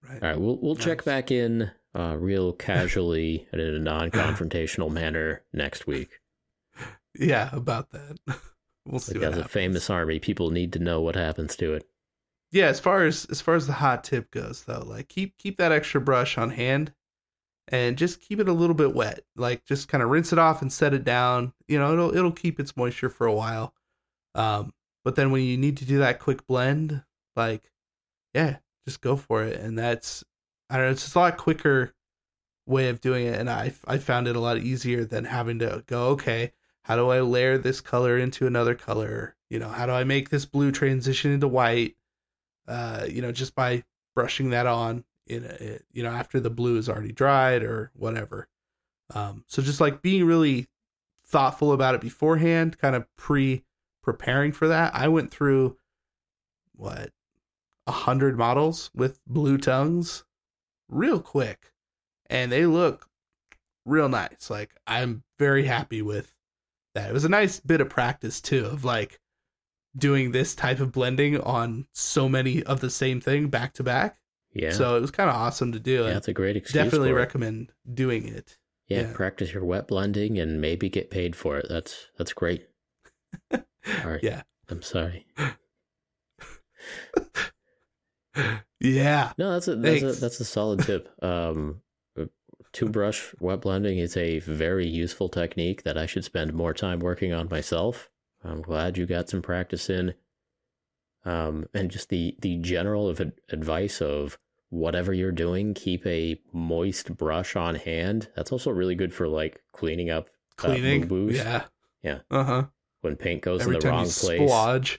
[0.09, 0.21] Right.
[0.21, 5.43] all right, we'll we'll check back in uh, real casually and in a non-confrontational manner
[5.53, 6.19] next week.
[7.15, 8.17] Yeah, about that.
[8.85, 9.13] We'll see.
[9.17, 11.87] Like as a famous army, people need to know what happens to it.
[12.51, 15.57] yeah as far as as far as the hot tip goes though like keep keep
[15.57, 16.93] that extra brush on hand
[17.69, 20.61] and just keep it a little bit wet like just kind of rinse it off
[20.61, 23.73] and set it down you know it'll it'll keep its moisture for a while
[24.35, 24.71] um
[25.05, 27.01] but then when you need to do that quick blend
[27.35, 27.71] like
[28.33, 30.23] yeah just go for it and that's
[30.69, 31.93] i don't know it's just a lot quicker
[32.67, 35.83] way of doing it and i i found it a lot easier than having to
[35.87, 36.51] go okay
[36.83, 40.29] how do i layer this color into another color you know how do i make
[40.29, 41.95] this blue transition into white
[42.67, 43.83] uh, you know, just by
[44.15, 48.47] brushing that on in a, you know after the blue is already dried or whatever.
[49.13, 50.67] Um, so just like being really
[51.25, 53.63] thoughtful about it beforehand, kind of pre
[54.01, 54.95] preparing for that.
[54.95, 55.77] I went through
[56.75, 57.11] what
[57.87, 60.23] a hundred models with blue tongues
[60.89, 61.71] real quick,
[62.29, 63.09] and they look
[63.85, 64.49] real nice.
[64.49, 66.32] Like I'm very happy with
[66.93, 67.09] that.
[67.09, 69.19] It was a nice bit of practice too, of like
[69.97, 74.17] doing this type of blending on so many of the same thing back to back.
[74.53, 76.03] Yeah, So it was kind of awesome to do.
[76.03, 76.83] yeah, that's a great excuse.
[76.83, 77.19] definitely for it.
[77.21, 78.57] recommend doing it.
[78.87, 79.11] Yeah, yeah.
[79.13, 81.65] practice your wet blending and maybe get paid for it.
[81.69, 82.67] That's that's great.
[83.53, 83.61] All
[84.05, 84.19] right.
[84.21, 84.43] Yeah.
[84.69, 85.25] I'm sorry.
[88.79, 89.31] Yeah.
[89.37, 91.07] No, that's a that's a, that's a solid tip.
[91.23, 91.81] Um,
[92.73, 96.99] two brush wet blending is a very useful technique that I should spend more time
[96.99, 98.09] working on myself.
[98.43, 100.13] I'm glad you got some practice in.
[101.25, 104.37] Um, and just the the general of ad- advice of
[104.69, 108.27] whatever you're doing, keep a moist brush on hand.
[108.35, 110.27] That's also really good for like cleaning up
[110.59, 111.07] Uh, Cleaning.
[111.07, 111.37] boo-boos?
[111.37, 111.63] yeah.
[112.03, 112.19] Yeah.
[112.29, 112.63] Uh huh.
[113.01, 114.41] when paint goes Every in the wrong place.
[114.41, 114.97] splodge.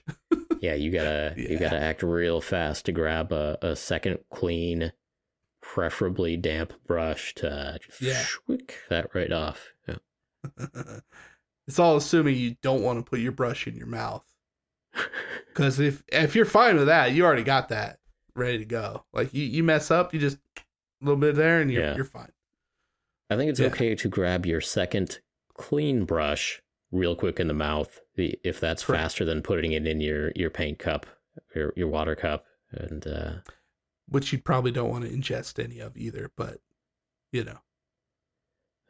[0.61, 4.91] Yeah, you gotta you gotta act real fast to grab a, a second clean,
[5.75, 8.23] preferably damp brush to just Yeah.
[8.23, 9.73] shwick that right off.
[9.85, 9.97] Yeah.
[11.67, 14.23] it's all assuming you don't want to put your brush in your mouth.
[15.49, 17.99] Because if if you're fine with that, you already got that
[18.35, 19.05] ready to go.
[19.13, 21.95] Like you, you mess up, you just a little bit there, and you're Yeah.
[21.95, 22.33] you're fine.
[23.29, 23.67] I think it's Yeah.
[23.67, 25.19] okay to grab your second
[25.53, 26.61] clean brush
[26.91, 29.01] real quick in the mouth if that's Correct.
[29.01, 31.05] faster than putting it in your, your paint cup,
[31.55, 33.33] your your water cup, and uh,
[34.07, 36.31] Which you probably don't want to ingest any of either.
[36.37, 36.59] But
[37.31, 37.57] you know,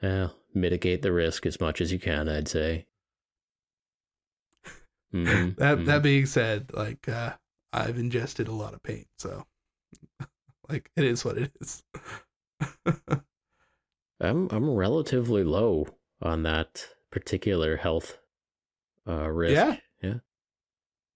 [0.01, 2.29] well, mitigate the risk as much as you can.
[2.29, 2.87] I'd say.
[5.13, 7.33] Mhm, that that being said, like uh,
[7.71, 9.45] I've ingested a lot of paint, so
[10.69, 11.83] like it is what it is.
[14.19, 15.87] I'm I'm relatively low
[16.21, 18.17] on that particular health
[19.07, 19.53] uh, risk.
[19.53, 19.77] Yeah.
[20.01, 20.19] yeah.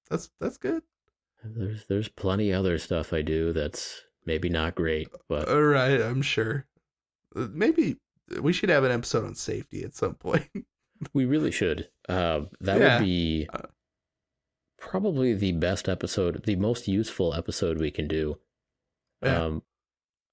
[0.10, 0.84] that's that's good.
[1.44, 6.22] There's there's plenty other stuff I do that's maybe not great, but All right, I'm
[6.22, 6.66] sure.
[7.36, 7.98] Uh, Maybe
[8.42, 10.50] we should have an episode on safety at some point.
[11.14, 11.90] we really should.
[12.08, 12.98] Uh, that Yeah.
[13.00, 13.68] would be Uh,
[14.78, 18.40] probably the best episode, the most useful episode we can do.
[19.22, 19.46] Yeah.
[19.46, 19.64] Um,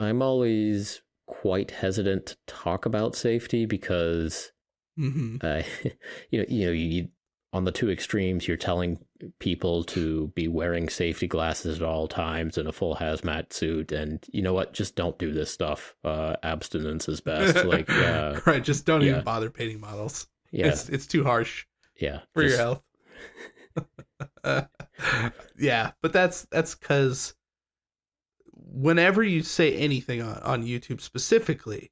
[0.00, 4.52] I'm always quite hesitant to talk about safety because
[4.96, 5.62] hmm uh,
[6.30, 7.08] you know, you know, you
[7.56, 8.98] on the two extremes, you're telling
[9.38, 14.24] people to be wearing safety glasses at all times and a full hazmat suit, and
[14.30, 14.72] you know what?
[14.72, 15.96] Just don't do this stuff.
[16.04, 17.64] Uh, abstinence is best.
[17.64, 19.10] like, uh, right, just don't yeah.
[19.12, 20.26] even bother painting models.
[20.52, 21.66] yeah, It's it's too harsh
[22.00, 22.20] yeah.
[22.34, 22.82] for just- your health.
[25.58, 27.34] yeah, but that's that's because
[28.52, 31.90] whenever you say anything on, on YouTube specifically,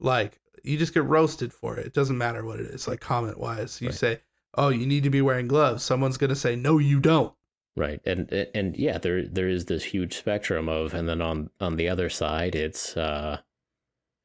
[0.00, 1.86] like you just get roasted for it.
[1.86, 3.80] It doesn't matter what it is, like comment wise.
[3.80, 3.94] You Right.
[3.96, 4.20] say,
[4.54, 7.34] "Oh, you need to be wearing gloves." Someone's gonna say, "No, you don't."
[7.76, 11.76] Right, and and yeah, there there is this huge spectrum of, and then on on
[11.76, 13.38] the other side, it's uh,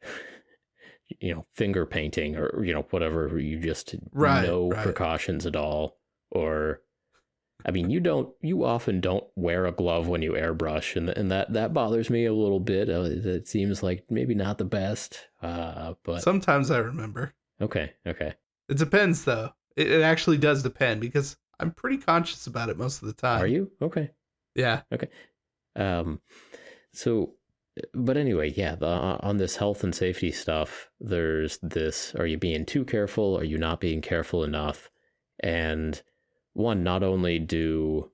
[1.20, 4.84] you know, finger painting or you know whatever you just Right, no right.
[4.84, 5.98] precautions at all,
[6.30, 6.82] or
[7.66, 11.32] I mean, you don't you often don't wear a glove when you airbrush, and and
[11.32, 12.90] that that bothers me a little bit.
[12.90, 17.34] Uh, it seems like maybe not the best, uh, but Sometimes I remember.
[17.62, 18.34] okay, okay,
[18.68, 19.54] It depends, though.
[19.78, 23.42] It, it actually does depend because I'm pretty conscious about it most of the time.
[23.42, 24.12] are you okay?
[24.56, 24.82] Yeah.
[24.92, 25.08] Okay.
[25.76, 26.20] Um,
[26.92, 27.36] so,
[27.94, 32.66] but anyway, yeah, the, on this health and safety stuff, there's this are you being
[32.66, 33.38] too careful?
[33.38, 34.90] Are you not being careful enough?
[35.40, 36.02] And
[36.54, 38.12] one, not only do,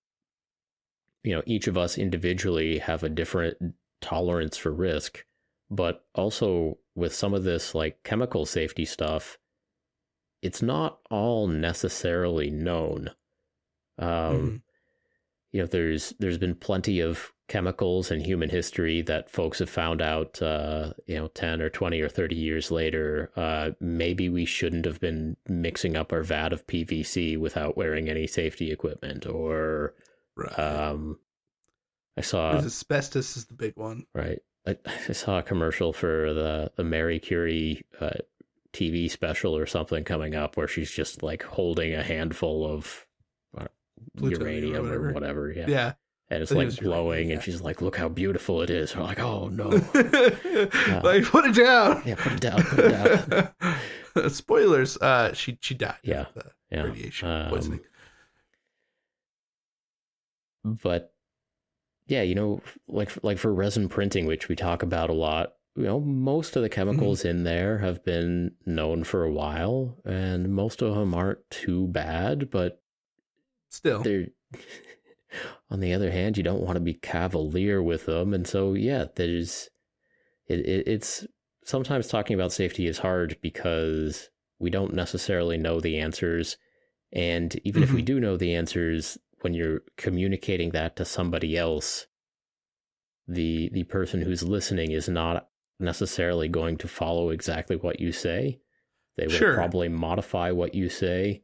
[1.23, 3.57] you know, each of us individually have a different
[4.01, 5.23] tolerance for risk,
[5.71, 9.37] but also with some of this like chemical safety stuff,
[10.43, 13.11] it's not all necessarily known.
[13.97, 14.61] Um, Mhm.
[15.51, 20.01] you know there's there's been plenty of chemicals in human history that folks have found
[20.01, 24.85] out uh you know 10 or 20 or 30 years later uh maybe we shouldn't
[24.85, 29.93] have been mixing up our vat of PVC without wearing any safety equipment or
[30.35, 30.57] Right.
[30.57, 31.19] um
[32.17, 34.07] I saw asbestos is the big one.
[34.15, 34.77] right I,
[35.09, 38.11] I saw a commercial for the the Marie Curie uh
[38.73, 43.05] TV special or something coming up where she's just like holding a handful of
[43.57, 43.65] uh,
[44.17, 45.13] Plutonium or uranium or whatever.
[45.13, 45.93] whatever, yeah Yeah.
[46.29, 47.35] and it's like glowing, yeah.
[47.35, 49.67] and she's like, "Look how beautiful it is." We're like, "Oh no,
[51.03, 52.01] like put it down.
[52.05, 53.51] yeah, put it down, put it
[54.15, 54.97] down." Spoilers.
[54.97, 55.95] Uh, she she died.
[56.03, 56.25] Yeah,
[56.71, 57.79] Yeah, radiation um, poisoning.
[60.63, 61.13] but
[62.07, 65.53] yeah, you know, like like for resin printing, which we talk about a lot.
[65.75, 67.27] You know, most of the chemicals Mm-hmm.
[67.29, 72.51] in there have been known for a while, and most of them aren't too bad.
[72.51, 72.81] But
[73.69, 74.27] Still, they're
[75.69, 79.05] on the other hand, you don't want to be cavalier with them, and so yeah,
[79.15, 79.69] there's
[80.47, 81.25] it, it, it's
[81.63, 86.57] sometimes talking about safety is hard because we don't necessarily know the answers,
[87.11, 88.05] and even if we Mhm.
[88.05, 92.05] do know the answers, when you're communicating that to somebody else,
[93.27, 95.47] the the person who's listening is not
[95.79, 98.59] necessarily going to follow exactly what you say.
[99.17, 99.53] They will Sure.
[99.55, 101.43] probably modify what you say,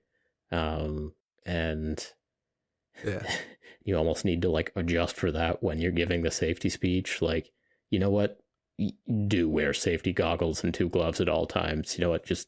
[0.52, 1.13] um,
[1.46, 2.04] and
[3.06, 3.22] yeah.
[3.84, 7.22] you almost need to like adjust for that when you're giving the safety speech.
[7.22, 7.52] Like,
[7.92, 8.39] you know what?
[9.28, 11.98] Do wear safety goggles and two gloves at all times.
[11.98, 12.26] You know what?
[12.26, 12.48] Just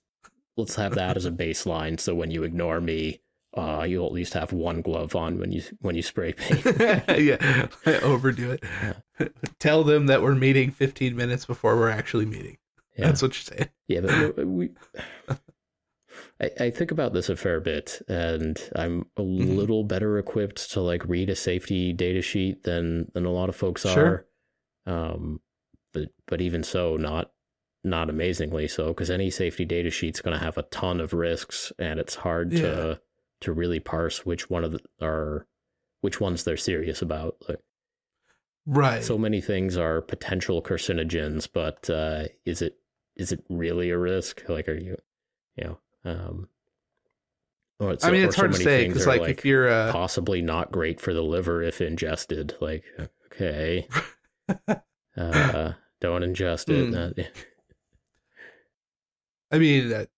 [0.57, 1.99] let's have that as a baseline.
[1.99, 3.21] So when you ignore me,
[3.55, 6.63] uh, you'll at least have one glove on when you when you spray paint.
[7.19, 7.67] yeah,
[8.03, 9.33] overdo it.
[9.59, 12.57] Tell them that we're meeting 15 minutes before we're actually meeting.
[12.97, 13.07] Yeah.
[13.07, 13.69] That's what you're saying.
[13.87, 14.01] Yeah,
[14.35, 14.69] but we.
[16.41, 19.55] I, I think about this a fair bit, and I'm a Mhm.
[19.55, 23.55] little better equipped to like read a safety data sheet than than a lot of
[23.55, 24.25] folks Sure.
[24.85, 25.11] are.
[25.13, 25.39] Um,
[25.93, 27.31] but but even so, not
[27.83, 31.71] not amazingly so, because any safety data sheet's going to have a ton of risks,
[31.79, 32.61] and it's hard Yeah.
[32.61, 33.01] to
[33.41, 35.47] to really parse which one of the are
[36.01, 37.37] which ones they're serious about.
[37.47, 37.59] Like,
[38.67, 39.03] Right.
[39.03, 42.77] so many things are potential carcinogens, but uh, is it
[43.15, 44.47] is it really a risk?
[44.47, 44.97] Like, are you,
[45.55, 46.47] you know, um,
[47.79, 50.71] or I mean, it's hard to say because, are, like, if you're uh, possibly not
[50.71, 52.55] great for the liver if ingested.
[52.61, 52.83] Like,
[53.25, 53.87] okay,
[55.17, 56.93] uh, don't ingest it.
[56.93, 57.23] Uh,
[59.51, 60.09] I mean, that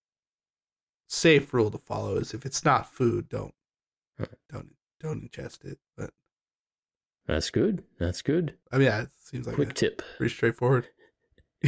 [1.13, 3.53] safe rule to follow is if it's not food, don't
[4.17, 4.25] Huh.
[4.51, 5.79] don't don't ingest it.
[5.97, 6.11] But
[7.27, 7.83] that's good.
[7.99, 8.55] That's good.
[8.71, 10.01] I mean, yeah, it seems like Quick tip.
[10.17, 10.87] pretty straightforward.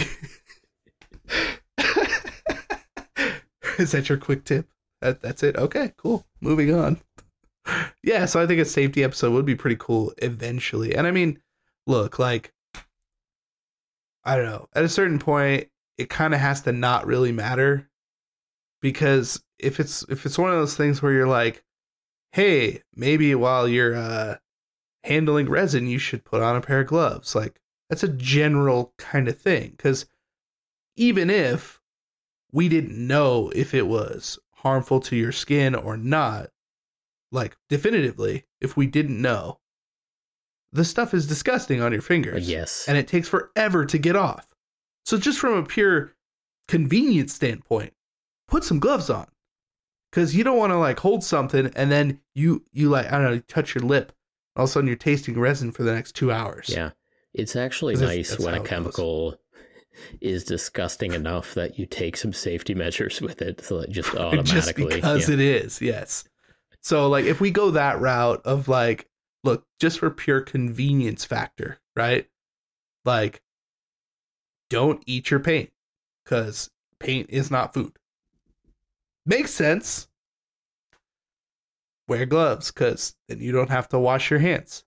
[3.78, 4.68] is that your quick tip?
[5.02, 5.56] That that's it.
[5.58, 6.26] Okay, cool.
[6.42, 7.02] Moving on.
[8.04, 10.96] Yeah, so I think a safety episode would be pretty cool eventually.
[10.96, 11.40] And I mean,
[11.88, 12.54] look, like
[14.24, 14.68] I don't know.
[14.74, 17.90] At a certain point, it kind of has to not really matter
[18.82, 21.64] because if it's if it's one of those things where you're like,
[22.32, 24.38] "Hey, maybe while you're uh
[25.04, 27.60] handling resin, you should put on a pair of gloves." Like
[27.90, 30.06] that's a general kind of thing cuz
[30.96, 31.82] even if
[32.52, 36.50] we didn't know if it was harmful to your skin or not,
[37.32, 39.60] like definitively, if we didn't know,
[40.72, 42.86] the stuff is disgusting on your fingers yes.
[42.88, 44.48] and it takes forever to get off.
[45.06, 46.14] So just from a pure
[46.68, 47.94] convenience standpoint,
[48.48, 49.28] put some gloves on.
[50.12, 53.24] Cuz you don't want to like hold something and then you you like I don't
[53.24, 54.12] know, you touch your lip,
[54.56, 56.70] all of a sudden you're tasting resin for the next 2 hours.
[56.70, 56.92] Yeah.
[57.34, 58.68] It's actually nice when a it goes.
[58.68, 59.40] chemical
[60.22, 64.54] is disgusting enough that you take some safety measures with it so that just automatically
[64.54, 65.34] just because yeah.
[65.34, 66.24] it is, yes.
[66.82, 69.10] So like if we go that route of like
[69.44, 72.28] look, just for pure convenience factor, right?
[73.04, 73.42] Like
[74.70, 75.72] don't eat your paint
[76.26, 77.98] cuz paint is not food.
[79.26, 80.08] Makes sense.
[82.08, 84.86] Wear gloves cuz then you don't have to wash your hands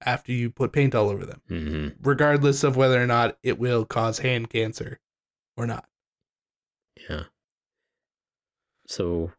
[0.00, 1.96] after you put paint all over them, Mhm.
[2.00, 5.00] regardless of whether or not it will cause hand cancer
[5.56, 5.88] or not.
[7.08, 7.24] Yeah.
[8.86, 9.32] So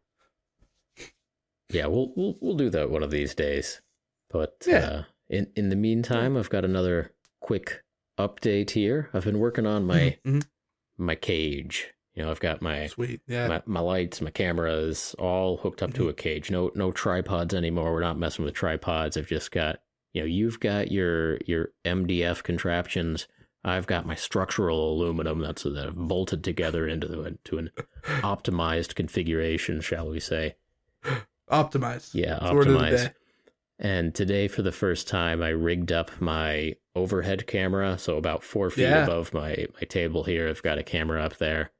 [1.70, 3.80] yeah, we'll we'll we'll do that one of these days.
[4.28, 4.86] But Yeah.
[4.86, 7.82] uh in in the meantime, I've got another quick
[8.18, 9.08] update here.
[9.14, 10.46] I've been working on my Mhm.
[10.98, 11.93] my cage.
[12.14, 13.20] You know, I've got my sweet.
[13.26, 13.48] Yeah.
[13.48, 16.10] my, my lights, my cameras, all hooked up to mm-hmm.
[16.10, 16.50] a cage.
[16.50, 17.92] No no tripods anymore.
[17.92, 19.16] We're not messing with tripods.
[19.16, 19.80] I've just got
[20.12, 23.26] you know, you've got your your MDF contraptions.
[23.64, 27.70] I've got my structural aluminum that's that I've bolted together into the, to an
[28.04, 30.56] optimized configuration, shall we say?
[31.50, 32.10] Optimized.
[32.14, 33.14] Yeah, It's the word of the optimized.
[33.78, 37.98] And today, for the first time, I rigged up my overhead camera.
[37.98, 39.04] So about four feet Yeah.
[39.04, 41.70] above my, my table here, I've got a camera up there.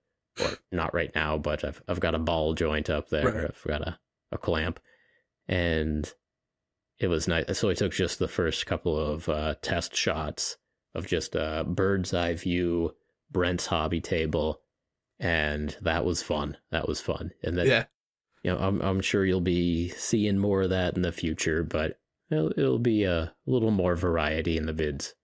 [0.40, 3.24] Or not right now, but I've I've got a ball joint up there.
[3.24, 3.44] Right.
[3.44, 3.98] I've got a,
[4.32, 4.80] a clamp,
[5.46, 6.12] and
[6.98, 7.58] it was nice.
[7.58, 10.56] So I took just the first couple of uh, test shots
[10.94, 12.94] of just a bird's eye view
[13.30, 14.60] Brent's hobby table,
[15.18, 16.56] and that was fun.
[16.70, 17.32] That was fun.
[17.42, 17.84] And then yeah.
[18.42, 21.98] you know, I'm I'm sure you'll be seeing more of that in the future, but
[22.30, 25.14] it'll, it'll be a little more variety in the vids.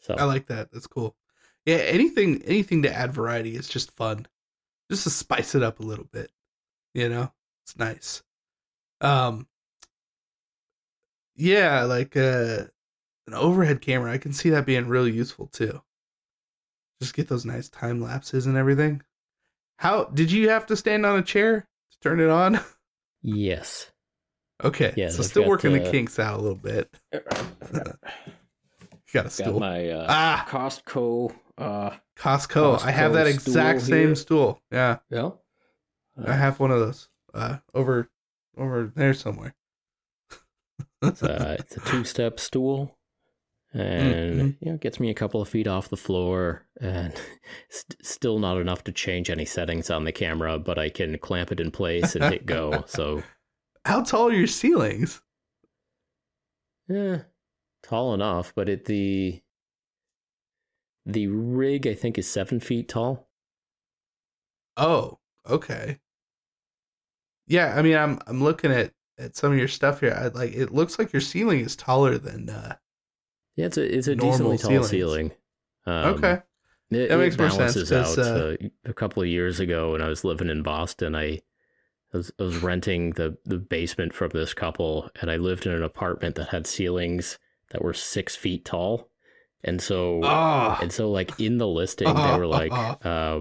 [0.00, 0.70] So I like that.
[0.72, 1.16] That's cool.
[1.66, 4.26] Yeah, anything anything to add variety is just fun.
[4.90, 6.30] Just to spice it up a little bit.
[6.92, 7.32] You know?
[7.64, 8.22] It's nice.
[9.00, 9.46] Um
[11.36, 12.64] Yeah, like uh
[13.26, 15.82] an overhead camera, I can see that being really useful too.
[17.00, 19.02] Just get those nice time lapses and everything.
[19.78, 22.60] How did you have to stand on a chair to turn it on?
[23.22, 23.90] yes,
[24.62, 24.94] Okay.
[24.96, 26.94] Yeah, so I've still got, working the uh, kinks out a little bit.
[29.12, 31.32] You got a got my uh, ah, Costco.
[31.56, 32.82] Uh, Costco.
[32.82, 34.14] I have that exact stool same here.
[34.16, 34.62] stool.
[34.72, 34.98] Yeah.
[35.10, 35.30] yeah,
[36.24, 37.08] I have one of those.
[37.32, 38.10] Uh, over,
[38.56, 39.54] over there somewhere.
[41.02, 42.96] It's a, it's a two-step stool,
[43.72, 44.56] and Mhm.
[44.60, 47.12] you know, gets me a couple of feet off the floor, and
[47.70, 51.52] st- still not enough to change any settings on the camera, but I can clamp
[51.52, 52.84] it in place and hit go.
[52.86, 53.22] So
[53.84, 55.20] How tall are your ceilings?
[56.88, 57.22] Yeah,
[57.82, 59.42] tall enough, but it the
[61.06, 63.28] the rig I think is seven feet tall.
[64.76, 65.98] Oh, okay.
[67.46, 70.12] Yeah, I mean, I'm I'm looking at at some of your stuff here.
[70.18, 72.76] I like it looks like your ceiling is taller than uh
[73.56, 74.90] Yeah, it's a it's a decently tall ceilings.
[74.90, 75.32] ceiling.
[75.86, 76.42] Um, okay.
[76.90, 78.18] It, That makes it more sense, out.
[78.18, 81.40] uh, Uh, a couple of years ago, when I was living in Boston, I,
[82.12, 85.72] I was, I was renting the, the basement from this couple, and I lived in
[85.72, 87.38] an apartment that had ceilings
[87.70, 89.10] that were six feet tall,
[89.64, 90.78] and so Oh.
[90.80, 93.40] and so like in the listing they were like, uh,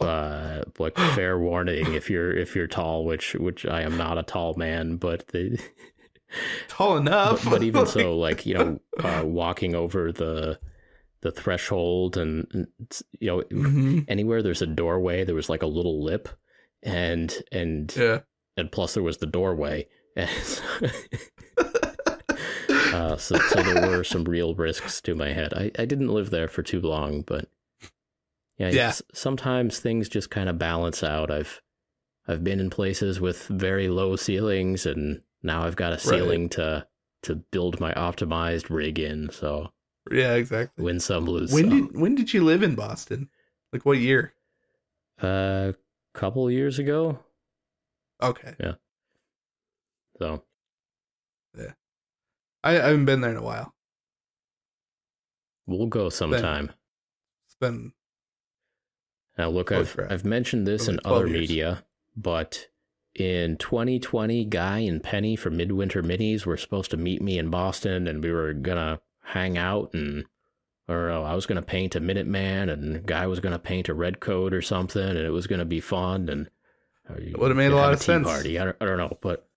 [0.00, 4.22] uh, like fair warning if you're if you're tall, which which I am not a
[4.22, 5.58] tall man, but the.
[6.68, 7.44] tall enough.
[7.44, 10.58] but, but even so, like you know, uh, walking over the
[11.22, 12.66] the threshold, and and,
[13.20, 14.04] you know, Mhm.
[14.08, 16.28] anywhere there's a doorway, there was like a little lip,
[16.82, 18.20] and and Yeah.
[18.56, 19.86] and plus there was the doorway,
[22.94, 25.52] uh, so so there were some real risks to my head.
[25.54, 27.48] I I didn't live there for too long, but
[28.58, 28.92] yeah, Yeah.
[29.12, 31.30] sometimes things just kind of balance out.
[31.30, 31.60] I've
[32.28, 36.86] I've been in places with very low ceilings, and now I've got a ceiling to
[37.22, 39.30] to build my optimized rig in.
[39.30, 39.72] So
[40.10, 40.84] Yeah, exactly.
[40.84, 41.86] win some, lose When some.
[41.88, 43.28] did when did you live in Boston?
[43.72, 44.34] Like what year?
[45.22, 45.74] A
[46.12, 47.18] couple years ago.
[48.22, 48.54] Okay.
[48.60, 48.74] Yeah.
[50.18, 50.44] So
[52.64, 53.74] I, I haven't been there in a while.
[55.66, 56.72] we'll go sometime.
[57.46, 57.92] It's been
[59.38, 60.10] Now, look, Oh, I've crap.
[60.10, 61.40] I've mentioned this in other years.
[61.40, 61.84] media,
[62.16, 62.68] but
[63.14, 68.06] in 2020, Guy and Penny from Midwinter Minis were supposed to meet me in Boston,
[68.08, 70.24] and we were gonna hang out, and
[70.88, 74.20] or uh, I was gonna paint a Minuteman, and Guy was gonna paint a red
[74.20, 76.48] coat or something, and it was gonna be fun, and
[77.10, 78.26] uh, It would've made a lot of sense.
[78.26, 78.58] Party.
[78.58, 79.48] I don't, I don't know, but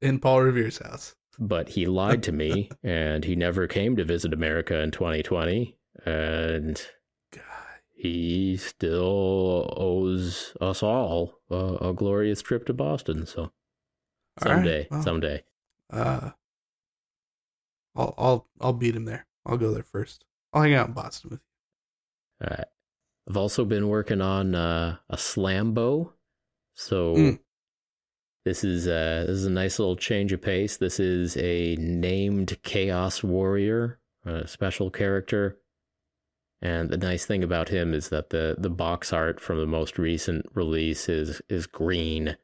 [0.00, 1.14] in Paul Revere's house.
[1.38, 6.80] But he lied to me, and he never came to visit America in 2020, and
[7.32, 7.42] God.
[7.94, 13.26] he still owes us all a, a glorious trip to Boston.
[13.26, 13.50] So All
[14.40, 15.44] right, someday, well, someday.
[15.92, 16.30] Uh,
[17.96, 19.26] I'll I'll I'll beat him there.
[19.46, 20.24] I'll go there first.
[20.52, 22.46] I'll hang out in Boston with you.
[22.46, 22.66] All right.
[23.28, 26.12] I've also been working on uh, a slambo.
[26.74, 27.38] So Mm.
[28.44, 30.76] This is uh, this is a nice little change of pace.
[30.76, 35.58] This is a named Chaos Warrior, a special character.
[36.62, 39.98] And the nice thing about him is that the, the box art from the most
[39.98, 42.36] recent release is is green.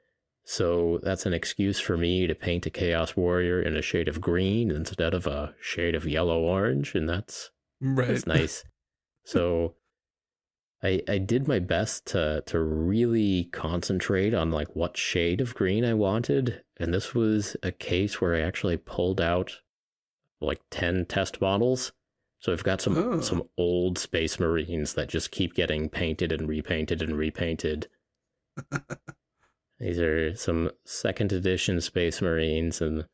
[0.44, 4.20] So that's an excuse for me to paint a Chaos Warrior in a shade of
[4.20, 8.08] green instead of a shade of yellow orange, and that's Right.
[8.08, 8.64] that's nice.
[9.24, 9.74] so
[10.82, 15.84] I I did my best to to really concentrate on like what shade of green
[15.84, 19.60] I wanted, and this was a case where I actually pulled out
[20.40, 21.92] like 10 test models.
[22.40, 23.20] So I've got some Oh.
[23.20, 27.88] some old space marines that just keep getting painted and repainted and repainted.
[29.78, 33.06] These are some second edition space marines and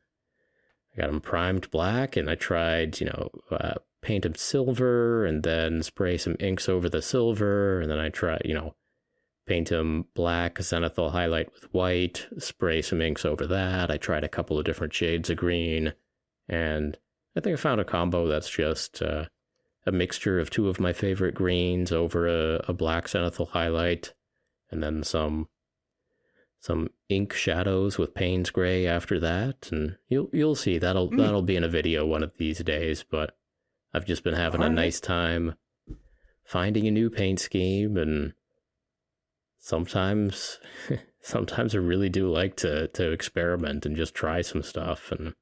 [0.93, 3.75] I got them primed black, and I tried, you know, uh,
[4.07, 8.39] paint them silver, and then spray some inks over the silver, and then I try,
[8.45, 8.73] you know,
[9.45, 13.91] paint them black, zenithal highlight with white, spray some inks over that.
[13.91, 15.93] I tried a couple of different shades of green,
[16.47, 16.97] and
[17.35, 19.25] I think I found a combo that's just uh,
[19.85, 24.13] a mixture of two of my favorite greens over a, a black zenithal highlight,
[24.71, 25.49] and then some
[26.59, 31.17] some ink shadows with Payne's gray after that, and you'll you'll see that'll Mm.
[31.17, 33.03] that'll be in a video one of these days.
[33.03, 33.35] But
[33.97, 34.75] I've just been having a Alright.
[34.75, 35.55] nice time
[36.45, 38.33] finding a new paint scheme, and
[39.57, 40.59] sometimes
[41.21, 45.11] sometimes I really do like to to experiment and just try some stuff.
[45.11, 45.33] And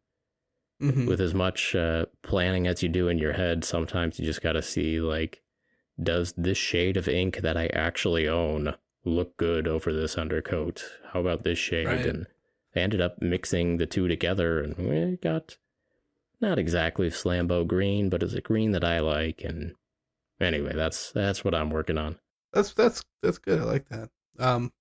[0.81, 1.07] Mhm.
[1.07, 4.53] with as much uh, planning as you do in your head, sometimes you just got
[4.53, 5.41] to see like,
[6.01, 8.75] does this shade of ink that I actually own
[9.05, 10.83] look good over this undercoat?
[11.13, 11.87] How about this shade?
[11.87, 12.05] Right.
[12.05, 12.27] And
[12.75, 15.55] I ended up mixing the two together, and we got
[16.45, 19.43] not exactly Slambo green, but it's a green that I like.
[19.43, 19.73] And
[20.39, 22.17] anyway, that's that's what I'm working on.
[22.53, 23.59] That's that's that's good.
[23.59, 24.09] I like that.
[24.39, 24.71] Um,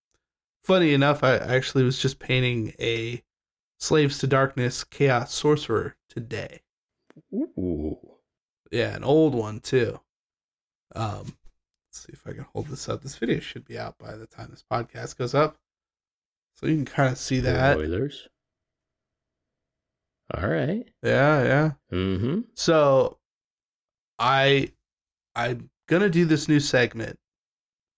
[0.62, 3.23] funny enough, I actually was just painting a
[3.79, 6.61] Slaves to Darkness Chaos Sorcerer today.
[7.33, 7.99] Ooh,
[8.71, 10.01] Yeah, an old one too.
[10.95, 11.37] Um,
[11.89, 13.03] let's see if I can hold this up.
[13.03, 15.57] This video should be out by the time this podcast goes up,
[16.55, 17.77] so you can kind of see that.
[17.77, 18.29] Oilers.
[20.33, 20.89] All right.
[21.03, 21.70] Yeah, yeah.
[21.93, 22.41] Mm-hmm.
[22.55, 23.18] So,
[24.18, 24.70] I,
[25.35, 27.18] I'm gonna do this new segment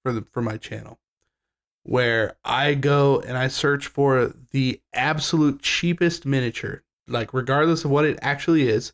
[0.03, 0.99] for the for my channel,
[1.85, 8.05] where I go and I search for the absolute cheapest miniature like regardless of what
[8.05, 8.93] it actually is,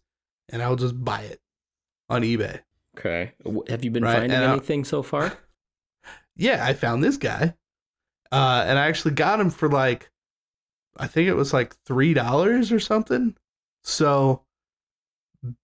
[0.50, 1.40] and I'll just buy it
[2.10, 2.60] on eBay.
[2.98, 3.32] Okay.
[3.70, 5.32] Have you been Right, finding and I- anything so far?
[6.34, 7.54] Yeah, I found this guy,
[8.32, 10.10] uh, and I actually got him for like,
[10.96, 13.36] I think it was like three dollars or something.
[13.84, 14.42] So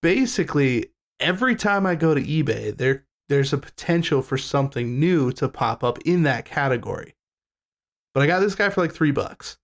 [0.03, 0.87] basically,
[1.21, 5.85] every time I go to eBay, there there's a potential for something new to pop
[5.85, 7.15] up in that category.
[8.15, 9.59] But I got this guy for like three bucks,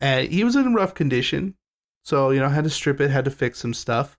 [0.00, 1.56] and he was in rough condition,
[2.04, 4.16] so you know I had to strip it, had to fix some stuff.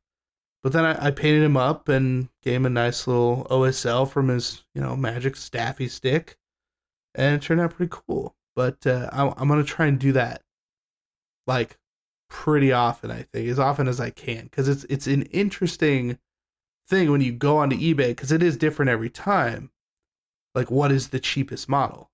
[0.63, 4.27] But then I, I painted him up and gave him a nice little OSL from
[4.27, 6.37] his, you know, magic staffy stick,
[7.15, 8.35] and it turned out pretty cool.
[8.55, 10.41] But uh, I, I'm gonna try and do that,
[11.47, 11.77] like,
[12.29, 13.09] pretty often.
[13.09, 16.19] I think as often as I can, because it's it's an interesting
[16.87, 19.71] thing when you go onto eBay because it is different every time.
[20.53, 22.11] Like, what is the cheapest model?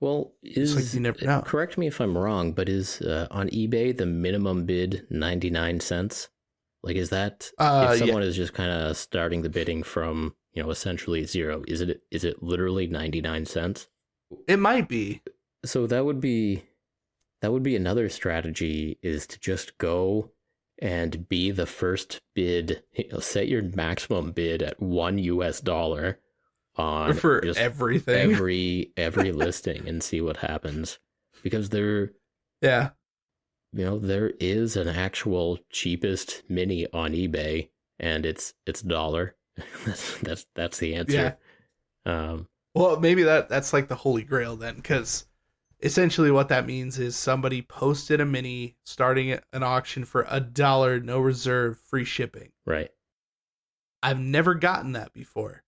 [0.00, 1.42] Well, is like you never know.
[1.42, 6.28] correct me if I'm wrong, but is uh, on eBay the minimum bid 99 cents?
[6.82, 8.06] Like is that Uh, if yeah.
[8.06, 12.02] someone is just kind of starting the bidding from, you know, essentially zero, is it
[12.10, 13.88] is it literally 99 cents?
[14.46, 15.22] It might be.
[15.64, 16.64] So that would be
[17.44, 20.30] that would be another strategy is to just go
[20.80, 26.20] and be the first bid, you know, set your maximum bid at 1 US dollar
[26.76, 28.32] on for just everything.
[28.32, 30.98] every every listing and see what happens
[31.42, 32.12] because there
[32.62, 32.90] yeah.
[33.74, 37.68] you know there is an actual cheapest mini on ebay
[38.00, 39.36] and it's it's dollar
[39.84, 41.36] that's that's that's the answer
[42.06, 45.26] um Well, maybe that that's like the holy grail then, because
[45.84, 50.98] essentially what that means is somebody posted a mini starting an auction for a dollar,
[50.98, 52.50] no reserve, free shipping.
[52.66, 52.90] right
[54.02, 55.62] I've never gotten that before.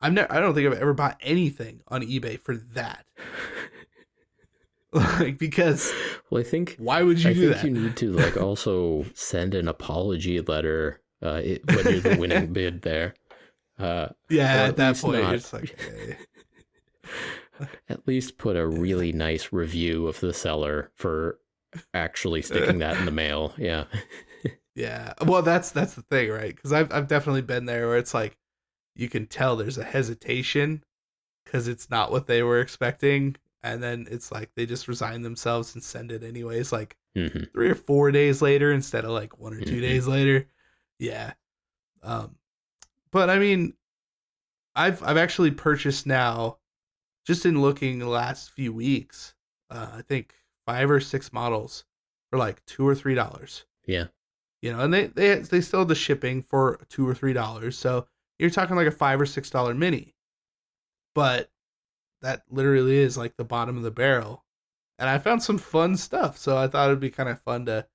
[0.00, 0.32] I've never.
[0.32, 3.04] I don't think I've ever bought anything on eBay for that.
[4.94, 5.92] like because
[6.28, 7.64] well i think why would you i do think that?
[7.66, 12.52] you need to like also send an apology letter uh it, when you're the winning
[12.52, 13.14] bid there
[13.78, 15.34] uh yeah, at at that point, not.
[15.34, 16.16] it's like, okay.
[17.88, 21.38] At least put a really nice review of the seller for
[21.94, 23.84] actually sticking that in the mail yeah
[24.74, 25.12] Yeah.
[25.26, 26.54] Well, that's that's the thing, right?
[26.54, 28.36] Because I've I've definitely been there where it's like
[28.96, 30.82] you can tell there's a hesitation
[31.44, 35.74] because it's not what they were expecting, and then it's like they just resign themselves
[35.74, 39.54] and send it anyways, like hmm three or four days later instead of like one
[39.54, 39.82] or 2 Mhm.
[39.82, 40.48] days later.
[41.00, 41.34] Yeah.
[42.02, 42.36] Um,
[43.12, 43.74] but I mean,
[44.74, 46.58] I've I've actually purchased now,
[47.26, 49.34] just in looking the last few weeks,
[49.70, 50.34] uh, I think
[50.66, 51.84] five or six models
[52.30, 54.06] for like two or three dollars yeah
[54.62, 57.76] you know, and they they they still have the shipping for two or three dollars.
[57.76, 58.06] So
[58.38, 60.14] you're talking like a five or six dollar mini,
[61.14, 61.50] but
[62.22, 64.44] that literally is like the bottom of the barrel.
[64.98, 67.86] And I found some fun stuff, so I thought it'd be kind of fun to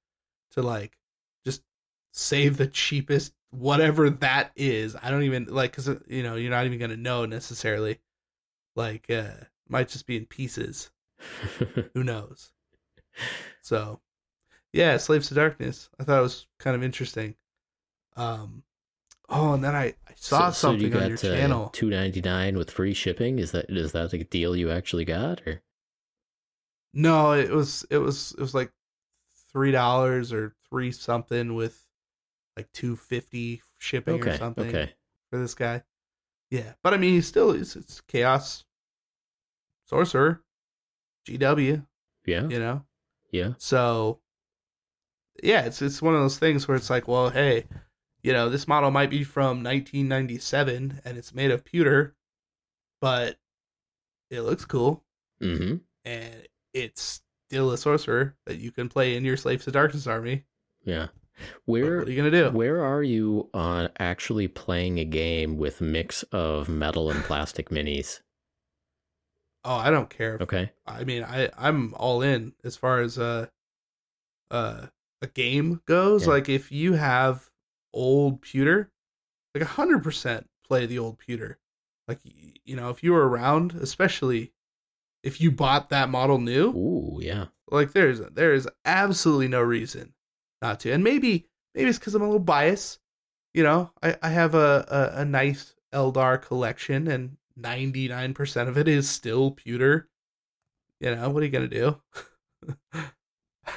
[0.51, 0.97] to like
[1.45, 1.63] just
[2.11, 4.95] save the cheapest whatever that is.
[5.01, 7.99] I don't even like because you know you're not even gonna know necessarily.
[8.77, 9.31] Like, uh,
[9.67, 10.91] might just be in pieces.
[11.93, 12.51] Who knows?
[13.61, 13.99] So,
[14.71, 15.89] yeah, Slaves to Darkness.
[15.99, 17.35] I thought it was kind of interesting.
[18.15, 18.61] Um,
[19.29, 21.69] oh, and then I, I saw So- so you something on your got, uh, channel.
[21.69, 23.39] Two ninety nine with free shipping.
[23.39, 25.63] Is that is that the deal you actually got, or
[26.93, 28.71] No, it was it was it was like
[29.51, 31.83] three dollars or three something with
[32.55, 34.93] like two fifty shipping or something okay,
[35.31, 35.83] for this guy.
[36.51, 38.63] Yeah, but I mean, he's still it's, it's chaos
[39.87, 40.41] sorcerer,
[41.27, 41.85] GW.
[42.25, 42.83] yeah, You know,
[43.31, 44.19] yeah, So
[45.43, 47.65] yeah, it's it's one of those things where it's like, well, hey,
[48.23, 52.15] you know, this model might be from 1997 and it's made of pewter,
[53.01, 53.37] but
[54.29, 55.03] it looks cool
[55.41, 55.75] mm-hmm.
[56.05, 60.45] and it's still a sorcerer that you can play in your Slaves to Darkness army.
[60.83, 61.07] yeah.
[61.65, 62.49] Where what are you gonna do?
[62.49, 68.21] where are you on actually playing a game with mix of metal and plastic minis?
[69.67, 70.37] Oh, I don't care.
[70.39, 73.47] Okay, I mean, I I'm all in as far as uh
[74.49, 74.87] uh
[75.21, 76.23] a game goes.
[76.23, 76.29] Yeah.
[76.29, 77.49] Like if you have
[77.93, 78.89] old pewter,
[79.53, 81.59] like a hundred percent play the old pewter.
[82.07, 84.53] Like you know, if you were around, especially
[85.21, 90.13] if you bought that model new, ooh, yeah, like there's there is absolutely no reason
[90.61, 90.93] not to.
[90.93, 91.45] And maybe
[91.75, 92.99] maybe it's because I'm a little biased.
[93.53, 98.69] You know, I I have a a, a nice Eldar collection, and ninety nine percent
[98.69, 100.07] of it is still pewter.
[101.01, 101.99] You know, what are you gonna do?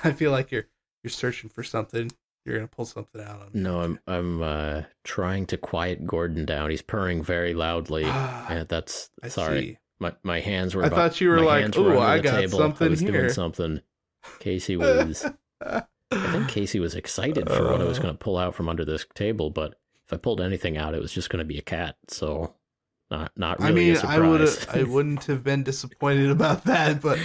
[0.05, 0.67] I feel like you're
[1.03, 2.11] you're searching for something.
[2.45, 3.61] You're gonna pull something out on me.
[3.61, 6.71] no, I'm I'm uh, trying to quiet Gordon down.
[6.71, 8.05] He's purring very loudly.
[8.07, 9.61] Ah, and that's I sorry.
[9.61, 9.79] see.
[9.99, 10.83] My my hands were.
[10.83, 12.59] I about- thought you were like, "Ooh, I got table.
[12.59, 13.81] something I was here." doing something.
[14.39, 15.27] Casey was
[15.63, 18.03] I think Casey was excited for what I was Uh.
[18.03, 19.75] going to pull out from under this table, but
[20.07, 21.97] if I pulled anything out, it was just going to be a cat.
[22.09, 22.55] So,
[23.11, 23.91] not not really.
[23.91, 24.67] I mean, I would.
[24.73, 27.19] I wouldn't have been disappointed about that, but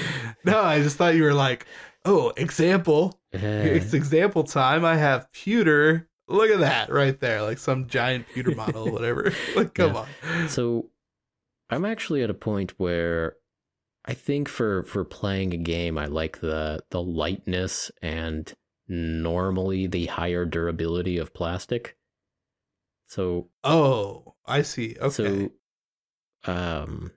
[0.43, 1.65] no, I just thought you were like,
[2.05, 3.19] oh, example.
[3.31, 4.85] It's example time.
[4.85, 6.07] I have pewter.
[6.27, 9.31] Look at that right there, like some giant pewter model, or whatever.
[9.55, 10.05] like, come Yeah.
[10.33, 10.49] on.
[10.49, 10.89] so,
[11.69, 13.35] I'm actually at a point where
[14.05, 18.51] I think for for playing a game, I like the the lightness and
[18.87, 21.95] normally the higher durability of plastic.
[23.07, 24.95] So Oh, I see.
[24.99, 25.09] Okay.
[25.09, 25.51] So,
[26.47, 27.11] um,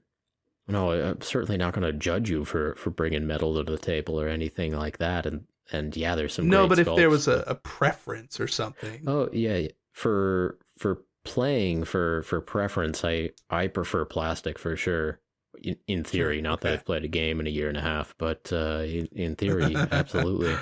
[0.67, 4.21] no, I'm certainly not going to judge you for for bringing metal to the table
[4.21, 5.27] or anything like that.
[5.27, 9.03] And and yeah, there's some no, but if there was a, a preference or something.
[9.07, 15.21] oh yeah, for for playing for for preference, I I prefer plastic for sure.
[15.61, 16.73] In, in theory, Sure, not that.
[16.73, 19.75] I've played a game in a year and a half, but uh, in, in theory,
[19.75, 20.55] absolutely.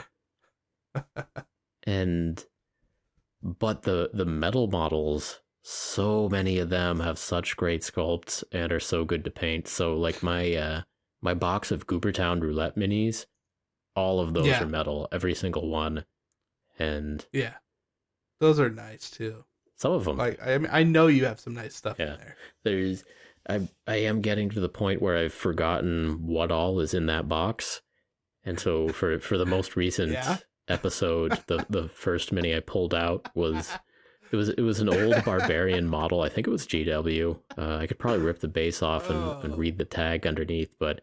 [1.87, 2.43] and
[3.43, 8.79] but the the metal models so many of them have such great sculpts and are
[8.79, 10.83] so good to paint so like my uh
[11.21, 13.27] my box of goobertown roulette minis
[13.97, 14.63] all of those Yeah.
[14.63, 16.05] are metal every single one
[16.79, 17.55] and Yeah.
[18.39, 19.45] Those are nice too.
[19.75, 22.13] some of them Like I mean I know you have some nice stuff Yeah.
[22.15, 22.37] in there.
[22.63, 23.05] there's
[23.49, 27.29] I I am getting to the point where I've forgotten what all is in that
[27.29, 27.83] box.
[28.45, 30.37] And so for for the most recent Yeah.
[30.69, 33.73] episode, the the first mini I pulled out was
[34.33, 36.23] it was it was an old barbarian model.
[36.23, 37.39] I think it was GW.
[37.57, 39.41] Uh, I could probably rip the base off and, Oh.
[39.43, 41.01] and read the tag underneath, but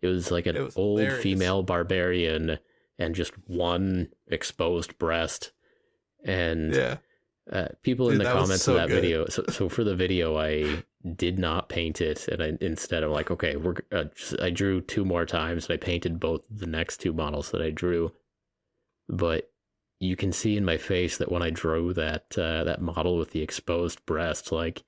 [0.00, 1.22] it was like an was old hilarious.
[1.22, 2.58] female barbarian
[2.98, 5.52] and just one exposed breast.
[6.24, 6.96] And Yeah.
[7.50, 9.00] uh, people in the comments so of that good.
[9.02, 9.26] video.
[9.26, 10.82] So, so for the video, I
[11.16, 13.74] did not paint it, and I, instead I'm like, okay, we're.
[13.90, 17.50] Uh, just, I drew two more times, and I painted both the next two models
[17.50, 18.12] that I drew.
[19.08, 19.50] But
[20.02, 23.30] you can see in my face that when I drew that uh, that model with
[23.30, 24.82] the exposed breast, like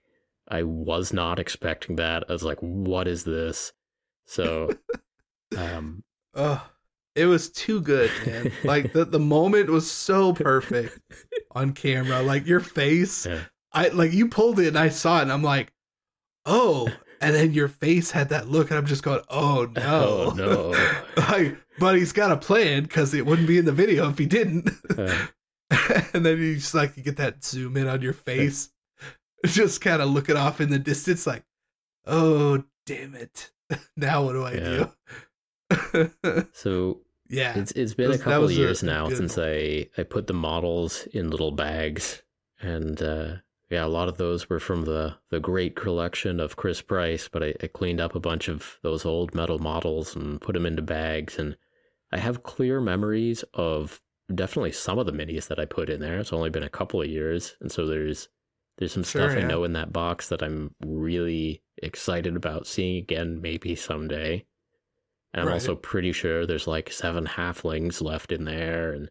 [0.49, 2.25] I was not expecting that.
[2.29, 3.73] I was like, what is this?
[4.27, 4.71] So,
[5.57, 6.03] um,
[6.35, 6.67] Oh,
[7.15, 8.53] it was too good, man.
[8.65, 10.99] like the, the moment was so perfect
[11.53, 12.23] on camera.
[12.23, 13.41] Like your face, Yeah.
[13.73, 15.73] I like you pulled it and I saw it and I'm like,
[16.45, 16.89] oh.
[17.21, 20.35] And then your face had that look and I'm just going, oh no.
[20.35, 21.23] oh no.
[21.31, 24.27] like, but he's got a plan because it wouldn't be in the video if he
[24.27, 24.71] didn't.
[24.97, 25.27] Uh,
[26.15, 28.71] and then you just like you get that zoom in on your face,
[29.47, 31.45] just kind of looking off in the distance, like,
[32.07, 33.51] oh damn it!
[33.97, 34.91] now what do I do?
[36.53, 39.89] so yeah, It's it's been That was- a couple of years a now since I
[39.97, 42.23] I put the models in little bags,
[42.61, 43.37] and uh,
[43.71, 47.29] yeah, a lot of those were from the the great collection of Chris Price.
[47.33, 50.67] But I, I cleaned up a bunch of those old metal models and put them
[50.67, 51.57] into bags, and
[52.15, 54.01] I have clear memories of
[54.35, 56.19] definitely some of the minis that I put in there.
[56.19, 58.29] It's only been a couple of years, and so there's
[58.79, 62.97] there's some Sure, stuff I know in that box that I'm really excited about seeing
[62.97, 64.47] again, maybe someday.
[65.35, 65.53] And I'm Right.
[65.53, 69.11] also pretty sure there's like seven halflings left in there, and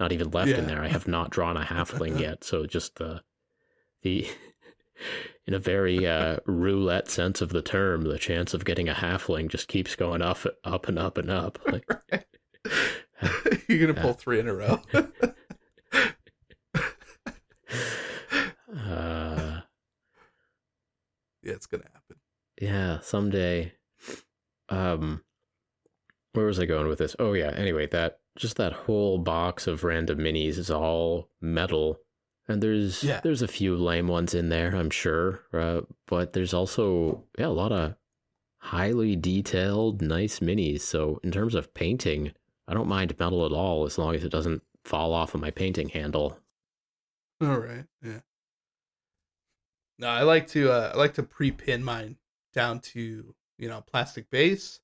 [0.00, 0.82] not even left in there.
[0.84, 3.22] I have not drawn a halfling yet, so just the
[4.02, 4.26] the
[5.46, 9.48] in a very uh, roulette sense of the term, the chance of getting a halfling
[9.48, 11.58] just keeps going up, up and up and up.
[11.70, 11.86] Like,
[13.68, 14.80] You're gonna pull three in a row.
[18.76, 19.60] uh,
[21.42, 22.16] yeah, it's gonna happen.
[22.60, 23.72] yeah, someday.
[24.68, 25.22] Um,
[26.32, 27.14] where was I going with this?
[27.18, 27.50] Oh yeah.
[27.54, 31.98] Anyway, that just that whole box of random minis is all metal,
[32.48, 33.20] and there's Yeah.
[33.22, 35.40] there's a few lame ones in there, I'm sure.
[35.52, 37.94] Uh, but there's also yeah a lot of
[38.58, 40.80] highly detailed, nice minis.
[40.82, 42.32] So in terms of painting,
[42.72, 45.50] I don't mind metal at all as long as it doesn't fall off of my
[45.50, 46.38] painting handle.
[47.42, 47.84] All right.
[48.00, 48.20] Yeah.
[49.98, 52.16] No, I like to uh, I like to pre-pin mine
[52.54, 54.80] down to you know plastic base.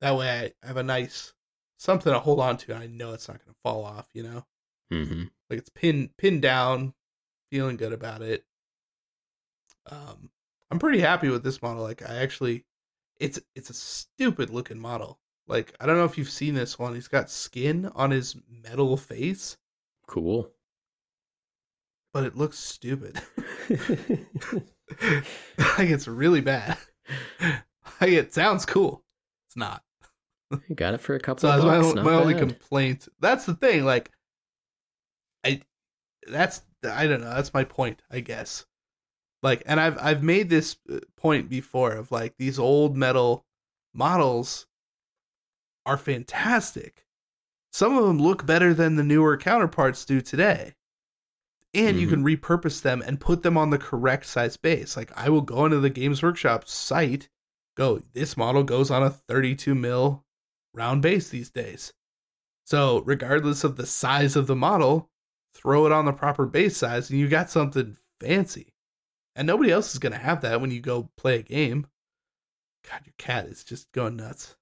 [0.00, 1.34] That way, I have a nice
[1.76, 2.72] something to hold on to.
[2.72, 4.08] And I know it's not going to fall off.
[4.14, 4.46] You know,
[4.90, 6.94] hmm like it's pinned pinned down,
[7.50, 8.46] feeling good about it.
[9.90, 10.30] Um,
[10.70, 11.82] I'm pretty happy with this model.
[11.82, 12.64] Like I actually,
[13.20, 15.20] it's it's a stupid looking model.
[15.52, 16.94] Like I don't know if you've seen this one.
[16.94, 19.58] He's got skin on his metal face,
[20.06, 20.50] Cool.
[22.14, 23.20] but it looks stupid.
[23.68, 23.80] like
[25.90, 26.78] it's really bad.
[28.00, 29.04] Like it sounds cool.
[29.48, 29.82] It's not.
[30.68, 31.94] You got it for a couple So of that's my, bucks.
[31.94, 33.06] not my only complaint.
[33.20, 33.84] That's the thing.
[33.84, 34.10] Like,
[35.44, 35.60] I,
[36.26, 37.30] that's I don't know.
[37.30, 38.02] That's my point.
[38.10, 38.64] I guess.
[39.42, 43.44] Like, and I've I've made this uh, point before of like these old metal
[43.94, 44.66] models
[45.86, 47.06] are fantastic.
[47.74, 50.74] some of them look better than the newer counterparts do today.
[51.72, 52.10] And you Mhm.
[52.10, 54.94] can repurpose them and put them on the correct size base.
[54.94, 57.30] Like I will go into the Games Workshop site,
[57.74, 60.26] go, this model goes on a 32 mil
[60.74, 61.94] round base these days.
[62.66, 65.10] So regardless of the size of the model,
[65.54, 68.74] throw it on the proper base size and you got something fancy.
[69.34, 71.86] And nobody else is gonna have that when you go play a game.
[72.86, 74.56] God, your cat is just going nuts.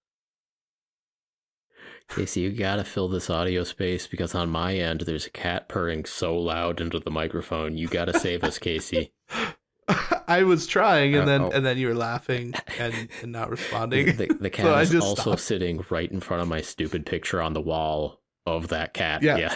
[2.11, 6.05] Casey, you gotta fill this audio space because on my end there's a cat purring
[6.05, 7.77] so loud into the microphone.
[7.79, 9.13] You gotta save us, Casey.
[10.29, 11.51] I was trying, and then oh.
[11.51, 14.17] and then you were laughing and, and not responding.
[14.17, 15.41] the, the cat So is also stopped.
[15.41, 19.23] sitting right in front of my stupid picture on the wall of that cat.
[19.23, 19.37] Yeah.
[19.39, 19.55] yeah.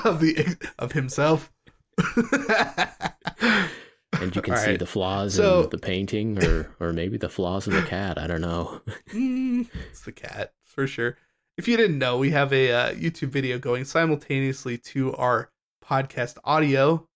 [0.04, 1.52] of the of himself.
[4.12, 4.78] And you can All see right.
[4.78, 8.18] the flaws So- in the painting or or maybe the flaws in the cat.
[8.18, 8.80] I don't know.
[9.12, 11.16] Mm, it's the cat for sure.
[11.56, 15.50] If you didn't know, we have a uh, YouTube video going simultaneously to our
[15.82, 17.06] podcast audio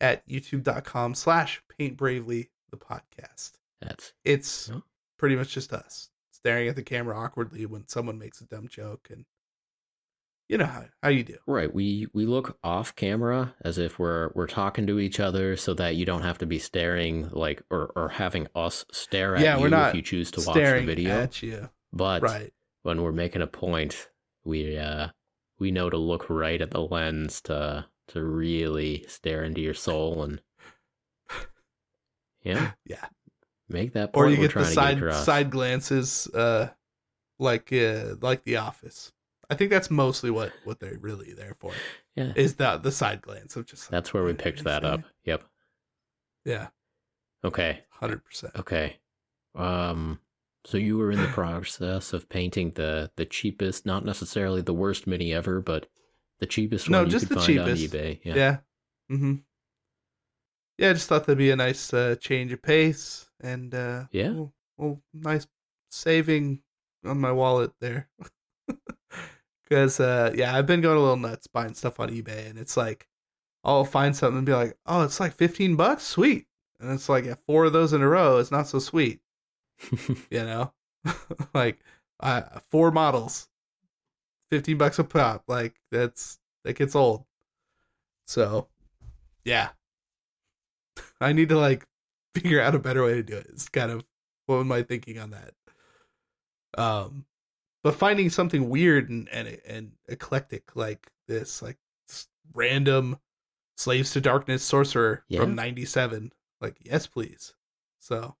[0.00, 3.52] at youtube.com slash paint bravely the podcast.
[3.80, 4.70] That's It's
[5.18, 9.08] pretty much just us staring at the camera awkwardly when someone makes a dumb joke
[9.10, 9.24] and
[10.48, 11.38] you know how, how you do.
[11.46, 11.72] right.
[11.72, 15.96] We we look off camera as if we're we're talking to each other so that
[15.96, 19.62] you don't have to be staring like or, or having us stare at Yeah, you
[19.62, 21.22] we're not if you choose to watch the video.
[21.22, 21.70] at you.
[21.92, 22.52] But Right.
[22.82, 24.08] When we're making a point,
[24.44, 25.08] we uh
[25.58, 30.22] we know to look right at the lens to to really stare into your soul
[30.24, 30.40] and
[32.42, 33.06] yeah, Yeah.
[33.68, 36.70] make that Or point you we're get the side get side glances uh
[37.38, 39.12] like uh like the office.
[39.50, 41.72] I think that's mostly what what they're really there for.
[42.16, 42.32] Yeah.
[42.36, 45.00] Is the the side glance of just like, That's where we picked that say?" up.
[45.24, 45.44] Yep.
[46.44, 46.68] Yeah,
[47.44, 47.84] Okay.
[47.90, 48.56] hundred percent.
[48.56, 48.98] Okay.
[49.54, 50.18] Um
[50.64, 55.06] so you were in the process of painting the the cheapest, not necessarily the worst
[55.06, 55.88] mini ever, but
[56.40, 57.94] the cheapest No, one you could the find cheapest.
[57.94, 58.20] on eBay.
[58.24, 58.34] Yeah.
[58.34, 58.56] Yeah.
[59.10, 59.34] Mm-hmm.
[60.78, 64.30] Yeah, I just thought that'd be a nice uh, change of pace and uh Yeah.
[64.32, 65.46] well, well nice
[65.90, 66.62] saving
[67.04, 68.08] on my wallet there.
[69.70, 72.76] Cause uh yeah, I've been going a little nuts buying stuff on eBay and it's
[72.76, 73.08] like
[73.64, 76.02] I'll find something and be like, Oh, it's like fifteen bucks?
[76.02, 76.46] Sweet.
[76.80, 79.20] And it's like yeah, four of those in a row, it's not so sweet,
[80.30, 80.72] you know?
[81.54, 81.78] like
[82.20, 83.48] uh four models.
[84.50, 85.44] Fifteen bucks a pop.
[85.48, 87.24] Like that's that gets old.
[88.26, 88.68] So
[89.44, 89.70] yeah.
[91.20, 91.86] I need to like
[92.34, 93.46] figure out a better way to do it.
[93.50, 94.04] It's kind of
[94.46, 95.54] what am I thinking on that?
[96.76, 97.24] Um
[97.82, 101.78] but finding something weird and and, and eclectic like this, like
[102.08, 103.18] s- random
[103.76, 105.40] slaves to darkness sorcerer Yeah.
[105.40, 107.54] from 97 like yes please
[107.98, 108.36] so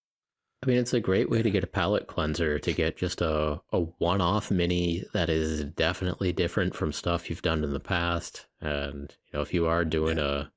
[0.62, 3.60] I mean, it's a great way to get a palette cleanser to get just a,
[3.72, 8.46] a one off mini that is definitely different from stuff you've done in the past.
[8.60, 10.52] And, you know, if you are doing a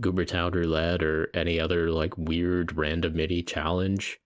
[0.00, 4.18] Goober Town Roulette or any other like weird random mini challenge,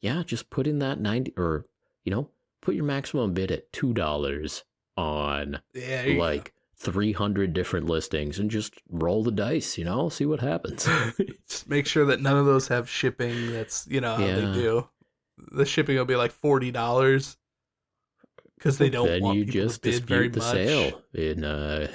[0.00, 1.66] yeah, just put in that 90 or,
[2.02, 2.28] you know,
[2.60, 4.62] put your maximum bid at $2
[4.96, 6.52] on yeah like
[6.84, 10.88] 300 different listings and just roll the dice, you know, see what happens.
[11.48, 14.34] just make sure that none of those have shipping that's you know how Yeah.
[14.36, 14.88] they do
[15.52, 17.36] the shipping will be like $40
[18.58, 21.44] because they don't then want you just to bid very dispute the much sale in
[21.44, 21.88] uh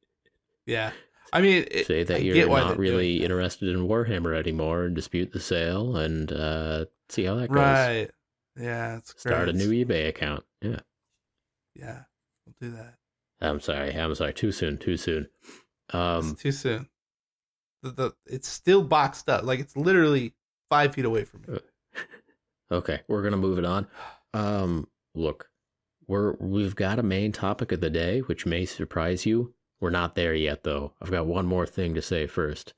[0.66, 0.90] yeah
[1.32, 4.94] i mean it, say that I you're get not really interested in Warhammer anymore and
[4.94, 7.56] dispute the sale and uh, see how that goes.
[7.56, 8.10] right
[8.58, 10.44] yeah it's Start a new eBay account.
[10.60, 10.80] Yeah.
[11.74, 12.00] yeah
[12.44, 12.94] we'll do that
[13.40, 13.92] I'm sorry.
[13.92, 14.32] I'm sorry.
[14.32, 14.78] Too soon.
[14.78, 15.28] Too soon.
[15.90, 16.88] Um, it's too soon
[17.82, 20.34] the, the it's still boxed up like it's literally
[20.68, 21.58] five feet away from me
[22.70, 23.86] okay, we're gonna move it on.
[24.34, 25.50] Um, look,
[26.06, 29.54] we're we've got a main topic of the day, which may surprise you.
[29.80, 30.94] We're not there yet, though.
[31.00, 32.74] I've got one more thing to say first.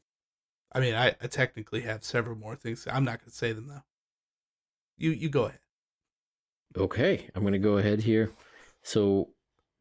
[0.72, 2.86] I mean, I, I technically have several more things.
[2.90, 3.84] I'm not going to say them though.
[4.96, 5.60] You you go ahead.
[6.76, 8.32] Okay, I'm gonna go ahead here.
[8.82, 9.30] So,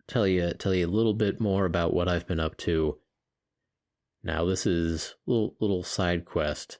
[0.08, 2.98] tell you tell you a little bit more about what I've been up to.
[4.24, 6.80] Now, this is a little little side quest,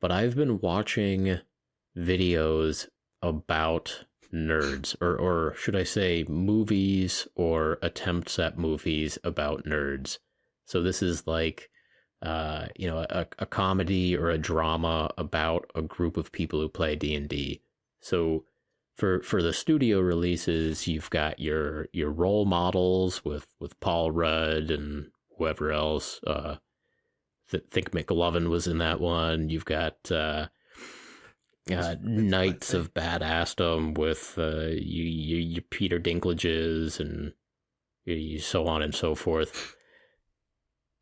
[0.00, 1.40] but I've been watching
[1.96, 2.88] videos
[3.22, 10.18] about nerds, or or should I say, movies or attempts at movies about nerds.
[10.66, 11.68] So this is like,
[12.22, 16.68] uh, you know, a, a comedy or a drama about a group of people who
[16.68, 17.62] play D and D.
[18.00, 18.44] So
[19.00, 24.70] for for the studio releases, you've got your your role models with with Paul Rudd
[24.70, 26.20] and whoever else.
[26.26, 26.56] Uh,
[27.50, 29.48] th- think McLovin was in that one.
[29.48, 30.48] You've got uh,
[31.72, 37.32] uh, Knights of Badassdom with uh, you, you, you Peter Dinklages and
[38.04, 39.76] you, so on and so forth.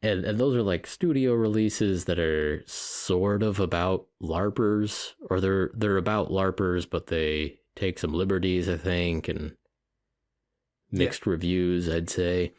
[0.03, 5.73] And and those are like studio releases that are sort of about larpers, or they're
[5.75, 9.57] they're about larpers, but they take some liberties, I think, and
[10.91, 11.31] mixed yeah.
[11.31, 12.53] reviews, I'd say.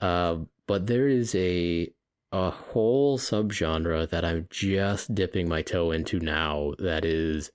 [0.00, 1.90] Uh, but there is a
[2.32, 7.52] a whole subgenre that I'm just dipping my toe into now that is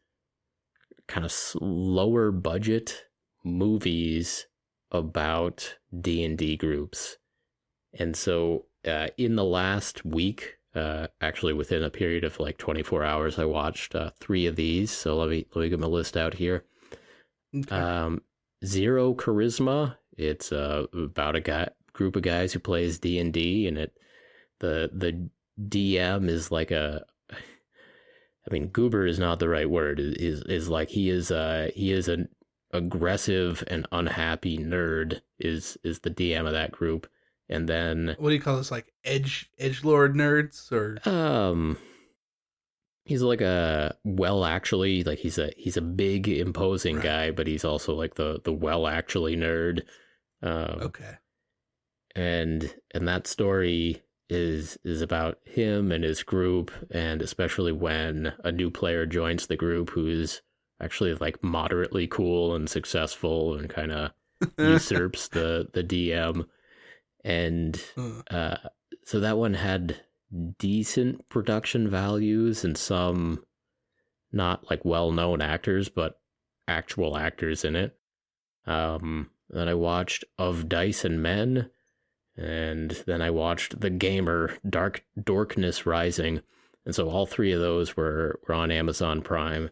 [1.05, 3.03] kind of lower budget
[3.43, 4.47] movies
[4.89, 7.17] about D&D groups.
[7.93, 13.03] And so uh, in the last week, uh, actually within a period of like 24
[13.03, 14.91] hours, I watched uh, three of these.
[14.91, 16.65] So let me let me get my list out here.
[17.55, 17.75] Okay.
[17.75, 18.21] Um,
[18.65, 19.95] Zero Charisma.
[20.17, 23.97] It's uh, about a guy group of guys who plays D and D, and it
[24.59, 30.41] the the DM is like a I mean goober is not the right word is
[30.43, 32.29] is like he is uh he is an
[32.71, 37.07] aggressive and unhappy nerd is is the DM of that group
[37.49, 40.97] and then what do you call this like edge edge lord nerds or?
[41.09, 41.77] Um
[43.05, 47.03] he's like a well actually like he's a he's a big imposing right.
[47.03, 49.81] guy but he's also like the the well actually nerd.
[50.43, 51.15] Um okay.
[52.15, 58.51] and and that story is is about him and his group and especially when a
[58.51, 60.43] new player joins the group who's
[60.79, 64.11] actually like moderately cool and successful and kind of
[64.59, 66.45] usurps the the DM
[67.23, 67.81] and
[68.31, 68.57] uh
[69.03, 70.01] so that one had
[70.57, 73.43] decent production values and some
[74.31, 76.19] not like well-known actors but
[76.67, 77.97] actual actors in it
[78.65, 81.71] um then I watched Of Dice and Men
[82.39, 86.41] and then I watched The Gamer, Dark Dorkness Rising,
[86.85, 89.71] and so all three of those were were on Amazon Prime.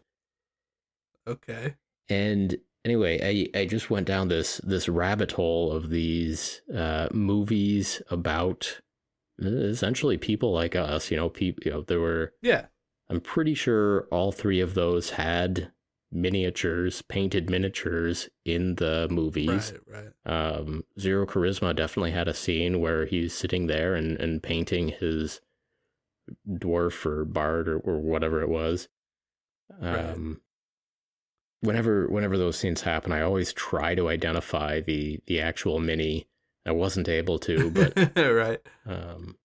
[1.26, 1.76] Okay.
[2.10, 3.20] And anyway,
[3.54, 8.80] I I just went down this this rabbit hole of these uh, movies about
[9.40, 11.10] essentially people like us.
[11.10, 11.62] You know, people.
[11.64, 12.32] You know, there were.
[12.42, 12.66] Yeah.
[13.10, 15.72] I'm pretty sure all three of those had
[16.12, 19.72] miniatures, painted miniatures in the movies.
[19.88, 20.56] Right, right.
[20.56, 25.40] Um, Zero Charisma definitely had a scene where he's sitting there and, and painting his
[26.48, 28.88] dwarf or bard or, or whatever it was.
[29.80, 30.36] Um, right.
[31.60, 36.26] Whenever whenever those scenes happen, I always try to identify the the actual mini.
[36.66, 38.60] I wasn't able to, but right.
[38.86, 39.36] Um,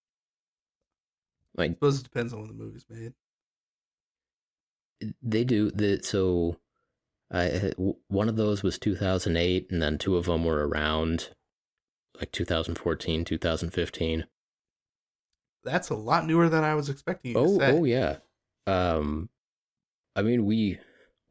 [1.55, 3.13] like, I suppose it depends on when the movie's made.
[5.21, 6.57] They do the so.
[7.31, 7.71] I
[8.07, 11.29] one of those was 2008, and then two of them were around
[12.19, 14.25] like 2014, 2015.
[15.63, 17.35] That's a lot newer than I was expecting.
[17.37, 18.17] oh, oh yeah.
[18.67, 19.29] Um,
[20.15, 20.79] I mean we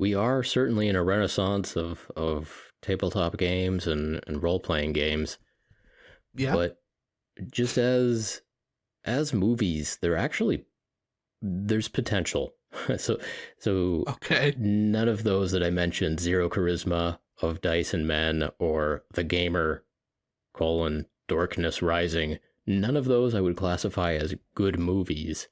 [0.03, 5.39] we are certainly in a renaissance of of tabletop games and and role playing games.
[6.35, 6.55] Yeah.
[6.55, 6.83] But
[7.53, 8.43] just as
[9.05, 10.65] as movies, they're actually
[11.41, 12.55] there's potential
[12.97, 13.21] so
[13.59, 14.57] so okay.
[14.59, 19.85] None of those that I mentioned, Zero Charisma of Dice and Men or The Gamer
[20.53, 25.47] colon Dorkness Rising, none of those I would classify as good movies.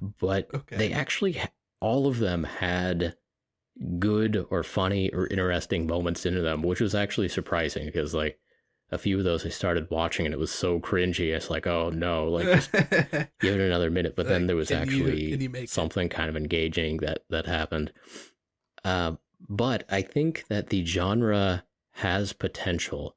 [0.00, 0.76] But okay.
[0.78, 1.38] they actually
[1.80, 3.16] all of them had
[3.98, 8.38] good or funny or interesting moments into them, which was actually surprising because like
[8.90, 11.34] a few of those I started watching and it was so cringy.
[11.34, 14.14] It's like, oh no, like just give it another minute.
[14.16, 17.92] But like, then there was actually you, you something kind of engaging that that happened.
[18.84, 19.12] Uh,
[19.48, 23.16] but I think that the genre has potential,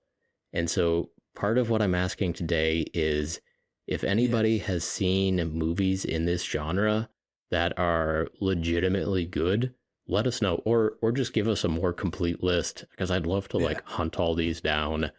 [0.51, 3.41] and so part of what I'm asking today is
[3.85, 4.67] if anybody yes.
[4.67, 7.09] has seen movies in this genre
[7.51, 9.73] that are legitimately good
[10.07, 13.47] let us know or or just give us a more complete list because I'd love
[13.49, 13.65] to yeah.
[13.65, 15.11] like hunt all these down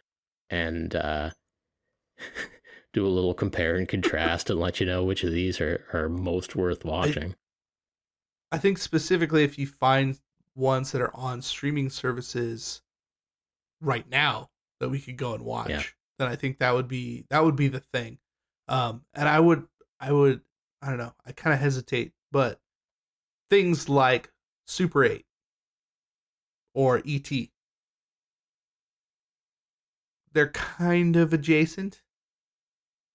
[0.49, 1.29] and uh,
[2.93, 6.09] do a little compare and contrast and let you know which of these are, are
[6.09, 7.35] most worth watching.
[8.51, 10.19] I, I think specifically if you find
[10.55, 12.81] ones that are on streaming services
[13.79, 15.83] right now that we could go and watch, yeah.
[16.17, 18.17] then I think that would be that would be the thing.
[18.67, 19.67] Um, and I would
[19.99, 20.41] I would
[20.81, 22.59] I don't know I kind of hesitate, but
[23.49, 24.31] things like
[24.69, 25.25] Super Eight
[26.73, 27.31] or ET
[30.33, 32.01] they're kind of adjacent.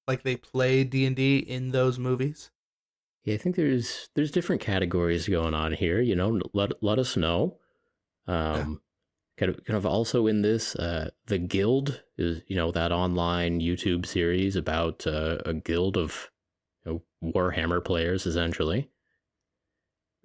[0.07, 2.51] Like they play D and D in those movies.
[3.25, 6.01] Yeah, I think there's there's different categories going on here.
[6.01, 7.59] You know, let let us know.
[8.27, 8.37] Um,
[9.39, 9.45] yeah.
[9.47, 13.61] kind of kind of also in this, uh, the Guild is you know that online
[13.61, 16.31] YouTube series about uh, a guild of
[16.85, 18.91] you know, Warhammer players essentially.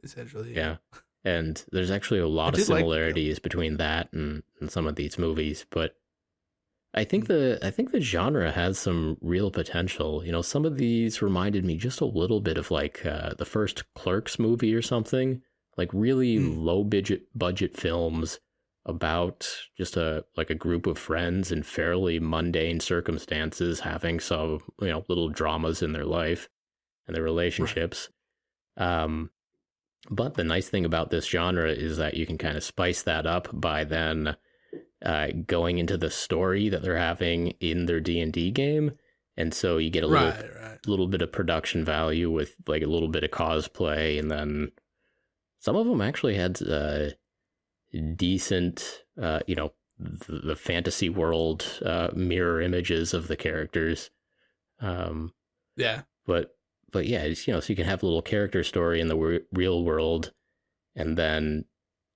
[0.04, 0.54] essentially.
[0.54, 0.78] Yeah.
[1.26, 4.88] And there's actually a lot I of did like similarities between that and, and some
[4.88, 5.96] of these movies, but
[6.94, 7.34] I think Hmm.
[7.34, 10.24] the I think the genre has some real potential.
[10.26, 13.46] You know, some of these reminded me just a little bit of like uh, the
[13.46, 15.42] first Clerks movie or something,
[15.78, 16.58] like really Hmm.
[16.58, 18.40] low budget budget films
[18.86, 19.48] about
[19.78, 25.04] just a like a group of friends in fairly mundane circumstances having some you know
[25.10, 26.50] little dramas in their life
[27.06, 28.10] and their relationships.
[28.78, 29.30] Um,
[30.10, 33.26] but the nice thing about this genre is that you can kind of spice that
[33.26, 34.36] up by then
[35.06, 38.92] uh, going into the story that they're having in their D and D game,
[39.38, 40.88] and so you get a little Right, right.
[40.88, 44.72] little bit of production value with like a little bit of cosplay, and then
[45.60, 47.10] some of them actually had uh,
[48.16, 54.10] decent, uh, you know, the, the fantasy world uh, mirror images of the characters.
[54.82, 55.34] Um,
[55.76, 56.04] Yeah.
[56.26, 56.56] but
[56.92, 59.16] but yeah, it's, you know, so you can have a little character story in the
[59.16, 60.32] w- real world,
[60.96, 61.66] and then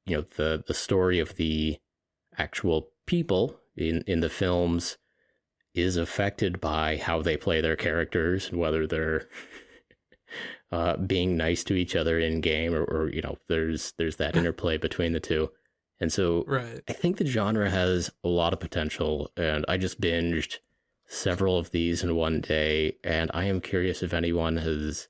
[0.06, 1.78] you know the the story of the
[2.38, 4.98] actual people in in the films
[5.74, 9.28] is affected by how they play their characters and whether they're
[10.72, 14.36] uh, being nice to each other in game or, or you know there's there's that
[14.38, 15.50] interplay between the two
[16.00, 16.82] and so Right.
[16.90, 20.58] I think the genre has a lot of potential, and I just binged
[21.08, 25.08] several of these in one day, and I am curious if anyone has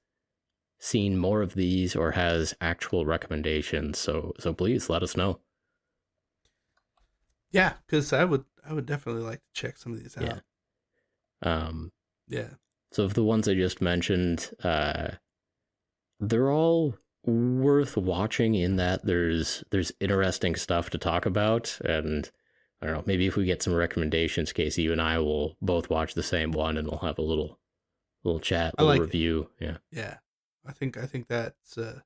[0.79, 3.97] seen more of these or has actual recommendations.
[3.99, 5.39] So, so please let us know.
[7.51, 10.23] Yeah, because I would I would definitely like to check some of these out.
[10.23, 10.39] Yeah.
[11.41, 11.91] Um,
[12.27, 12.55] Yeah.
[12.91, 15.11] so of the ones I just mentioned, uh,
[16.19, 22.31] they're all worth watching in that there's there's interesting stuff to talk about and
[22.83, 25.89] I don't know, maybe if we get some recommendations, Casey, you and I will both
[25.89, 27.57] watch the same one and we'll have a little
[28.25, 29.03] little chat, little like it.
[29.03, 29.49] review.
[29.57, 29.77] Yeah.
[29.89, 30.17] Yeah.
[30.65, 32.01] I think I think that's uh,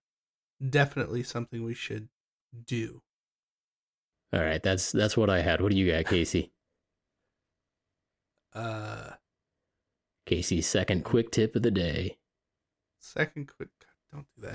[0.69, 2.09] definitely something we should
[2.65, 3.01] do.
[4.31, 5.61] All right, that's that's what I had.
[5.61, 6.51] What do you got, Casey?
[8.53, 9.11] Uh
[10.25, 12.17] Casey's second quick tip of the day.
[12.99, 13.69] second quick
[14.13, 14.47] don't do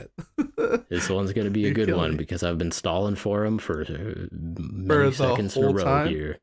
[0.67, 0.87] that.
[0.89, 2.17] This one's going to be a You're good one me.
[2.17, 6.09] because I've been stalling for him for uh, many the seconds in a row time?
[6.09, 6.39] here.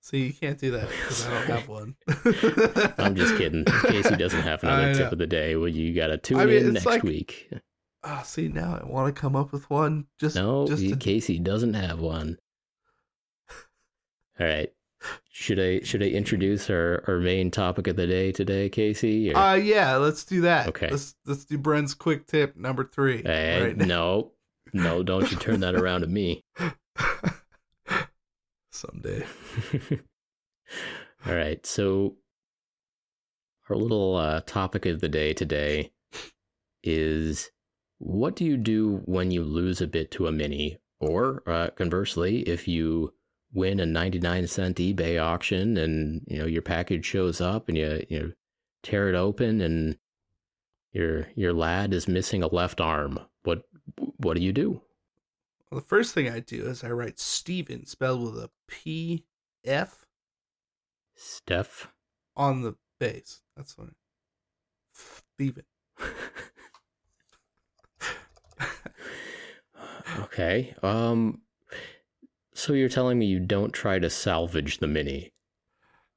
[0.00, 1.96] So you can't do that because I don't have one.
[2.98, 3.64] I'm just kidding.
[3.64, 5.56] Casey doesn't have another tip of the day.
[5.56, 7.50] Well, you got to tune I mean, in next like- week.
[8.06, 10.06] Ah, see, now I want to come up with one.
[10.20, 12.36] Just No, just you- to, Casey doesn't have one.
[14.38, 14.70] All right.
[15.30, 19.32] Should I should I introduce our, our main topic of the day today, Casey?
[19.32, 20.68] Or- uh yeah, let's do that.
[20.68, 20.88] Okay.
[20.90, 23.22] Let's let's do Bren's quick tip number three.
[23.24, 23.84] Eh, right now.
[23.84, 24.32] no,
[24.72, 26.44] no, don't you turn that around to me.
[28.70, 29.24] Someday.
[31.26, 31.64] All right.
[31.64, 32.16] So,
[33.70, 35.92] our little uh, topic of the day today
[36.82, 37.50] is
[37.98, 40.78] what do you do when you lose a bit to a mini?
[41.00, 43.13] Or uh, conversely, if you
[43.54, 48.04] win a 99 cent eBay auction and you know your package shows up and you
[48.08, 48.32] you know,
[48.82, 49.96] tear it open and
[50.92, 53.64] your your lad is missing a left arm, what
[54.18, 54.80] what do you do?
[55.70, 59.24] Well, the first thing I do is I write Steven spelled with a P
[59.64, 60.06] F
[61.16, 61.88] Steph?
[62.36, 63.42] on the base.
[63.56, 63.88] That's what.
[64.92, 65.64] Steven.
[70.20, 70.74] Okay.
[70.82, 71.40] Um
[72.54, 75.32] so you're telling me you don't try to salvage the mini.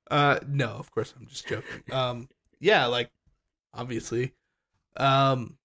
[0.10, 1.84] Uh, no, of course I'm just joking.
[1.92, 2.30] Um,
[2.60, 3.10] yeah, like
[3.74, 4.34] obviously,
[4.96, 5.58] um,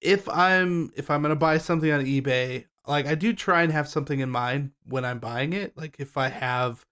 [0.00, 3.88] if I'm if I'm gonna buy something on eBay, like I do try and have
[3.88, 5.76] something in mind when I'm buying it.
[5.76, 6.84] Like if I have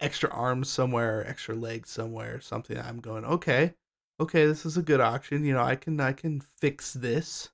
[0.00, 3.74] extra arms somewhere, extra legs somewhere, something, I'm going okay,
[4.20, 5.44] okay, this is a good auction.
[5.44, 7.50] You know, I can I can fix this.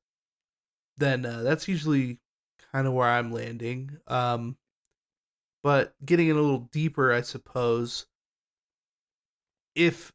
[0.98, 2.18] Then uh, that's usually
[2.72, 3.98] kind of where I'm landing.
[4.06, 4.56] Um,
[5.66, 8.06] but getting in a little deeper, I suppose
[9.74, 10.12] if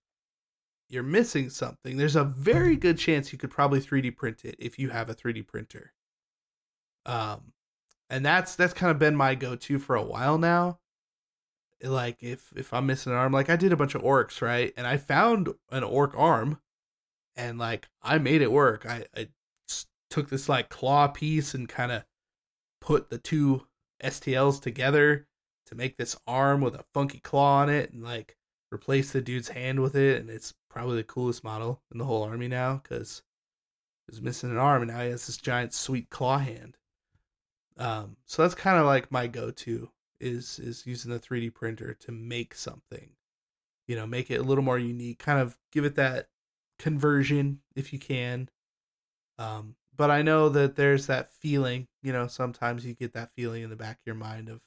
[0.87, 4.79] you're missing something, there's a very good chance you could probably 3D print it if
[4.79, 5.91] you have a 3D printer.
[7.05, 7.51] Um,
[8.09, 10.79] and that's that's kind of been my go-to for a while now.
[11.83, 14.73] Like if if I'm missing an arm, like I did a bunch of orcs, right?
[14.77, 16.61] And I found an orc arm,
[17.35, 18.85] and like I made it work.
[18.85, 19.27] I
[20.09, 22.05] took this like claw piece and kind of
[22.79, 23.67] put the two
[24.01, 25.27] STLs together
[25.71, 28.35] to make this arm with a funky claw on it, and like
[28.71, 32.23] replace the dude's hand with it, and it's probably the coolest model in the whole
[32.23, 33.23] army now because
[34.07, 36.77] he's missing an arm, and now he has this giant sweet claw hand.
[37.77, 42.11] Um, so that's kind of like my go-to is is using the 3D printer to
[42.11, 43.09] make something,
[43.87, 46.27] you know, make it a little more unique, kind of give it that
[46.77, 48.49] conversion if you can.
[49.39, 53.63] Um, but I know that there's that feeling, you know, sometimes you get that feeling
[53.63, 54.61] in the back of your mind of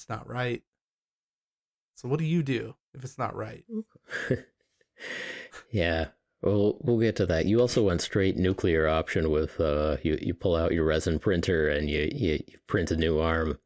[0.00, 0.62] it's not right.
[1.94, 3.64] So what do you do if it's not right?
[5.70, 6.08] yeah.
[6.40, 7.44] Well, we'll get to that.
[7.44, 10.18] You also went straight nuclear option with uh, you.
[10.22, 13.58] You pull out your resin printer and you you, you print a new arm.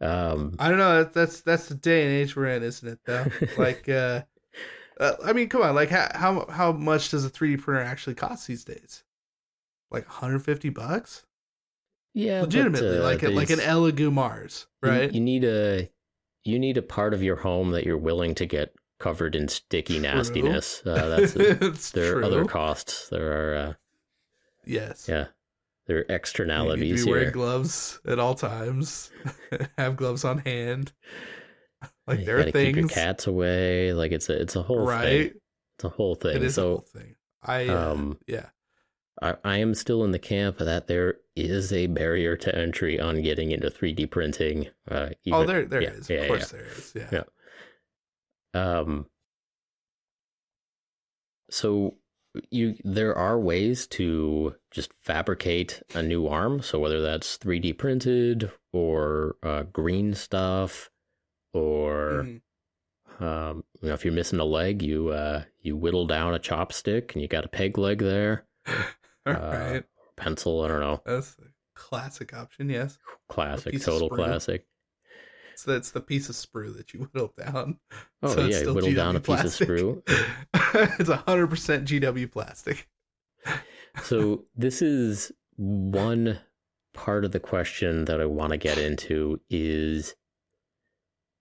[0.00, 1.04] Um, I don't know.
[1.04, 2.98] That's that's the day and age we're in, isn't it?
[3.06, 3.26] Though,
[3.56, 4.22] like, uh,
[5.00, 5.76] uh, I mean, come on.
[5.76, 9.04] Like, how how how much does a three D printer actually cost these days?
[9.92, 11.24] Like 150 bucks?
[12.18, 15.12] Yeah, legitimately, but, uh, like a, like an there's- Elegoo Mars, right?
[15.12, 15.90] You, you need a
[16.44, 19.94] you need a part of your home that you're willing to get covered in sticky
[20.00, 20.02] True.
[20.02, 20.80] nastiness.
[20.86, 22.22] Uh, that's it's there true.
[22.22, 23.08] are other costs.
[23.10, 23.72] There are uh,
[24.64, 25.06] yes.
[25.08, 25.26] yeah,
[25.86, 27.32] there are You need to externalities be wearing here.
[27.32, 29.10] gloves at all times.
[29.78, 30.92] Have gloves on hand.
[32.06, 33.92] Like You there are gotta keep your things, cats away.
[33.92, 35.32] Like it's a it's a whole right?
[35.32, 35.40] thing.
[35.76, 36.36] It's a whole thing.
[36.36, 37.16] It is a whole thing.
[37.42, 38.46] I uh, um, yeah.
[39.22, 43.22] I, I am still in the camp that there is a barrier to entry on
[43.22, 44.68] getting into 3D printing.
[44.90, 46.08] Uh, oh, even- there there is.
[46.10, 46.92] yeah, Of yeah, course there is.
[46.94, 47.08] Yeah.
[47.12, 47.22] Yeah.
[48.80, 49.06] Um,
[51.50, 51.94] so
[52.50, 56.60] you there are ways to just fabricate a new arm.
[56.62, 60.90] So whether that's 3D printed or uh, green stuff,
[61.54, 63.22] or Mhm.
[63.24, 67.12] um, you know, if you're missing a leg, you uh, you whittle down a chopstick
[67.14, 68.44] and you got a peg leg there,
[69.26, 69.84] All uh, right.
[70.16, 70.62] pencil.
[70.62, 72.68] I don't know, That's a classic option.
[72.70, 72.98] Yes.
[73.28, 74.66] classic, total classic.
[75.56, 77.78] So that's the piece of sprue that you whittle down.
[78.22, 80.02] Oh So yeah, still whittle GW down a piece of sprue.
[81.00, 82.88] it's hundred percent GW plastic.
[84.02, 86.38] So this is one
[86.92, 90.14] part of the question that I want to get into is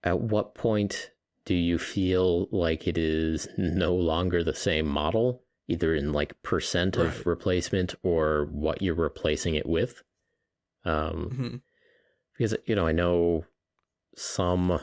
[0.04, 1.12] at what point
[1.46, 6.98] do you feel like it is no longer the same model, either in like percent
[6.98, 10.04] of replacement or what you're replacing it with?
[10.84, 11.62] Um, Mhm.
[12.34, 13.46] because you know I know
[14.16, 14.80] some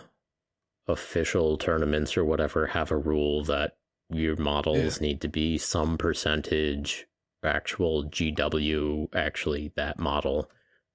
[0.88, 3.76] official tournaments or whatever have a rule that
[4.10, 7.06] your models need to be some percentage
[7.44, 10.50] actual GW actually that model.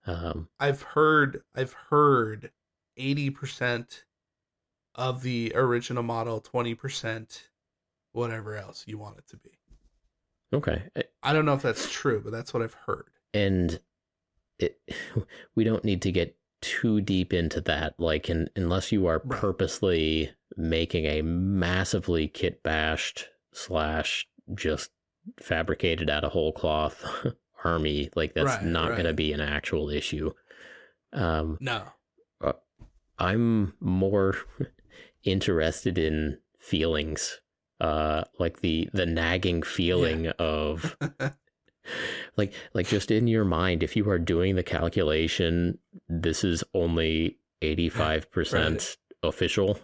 [0.05, 2.51] Um, I've heard I've heard
[2.95, 4.05] eighty percent
[4.95, 7.49] of the original model, twenty percent
[8.11, 9.57] whatever else you want it to be.
[10.54, 10.84] Okay,
[11.24, 13.06] I don't know if that's true, but that's what I've heard.
[13.34, 13.80] and
[14.60, 14.80] it
[15.56, 19.39] we don't need to get too deep into that like in, unless you are Right.
[19.39, 24.89] purposely making a massively kit bashed slash just
[25.39, 27.06] fabricated out of whole cloth
[27.64, 30.32] army like that's Right, not going to be an actual issue
[31.14, 31.84] um No.
[33.20, 34.36] i'm more
[35.24, 37.39] interested in feelings
[37.80, 40.97] uh like the the nagging feeling of
[42.38, 45.78] like like just in your mind if you are doing the calculation
[46.09, 49.80] this is only 85% official.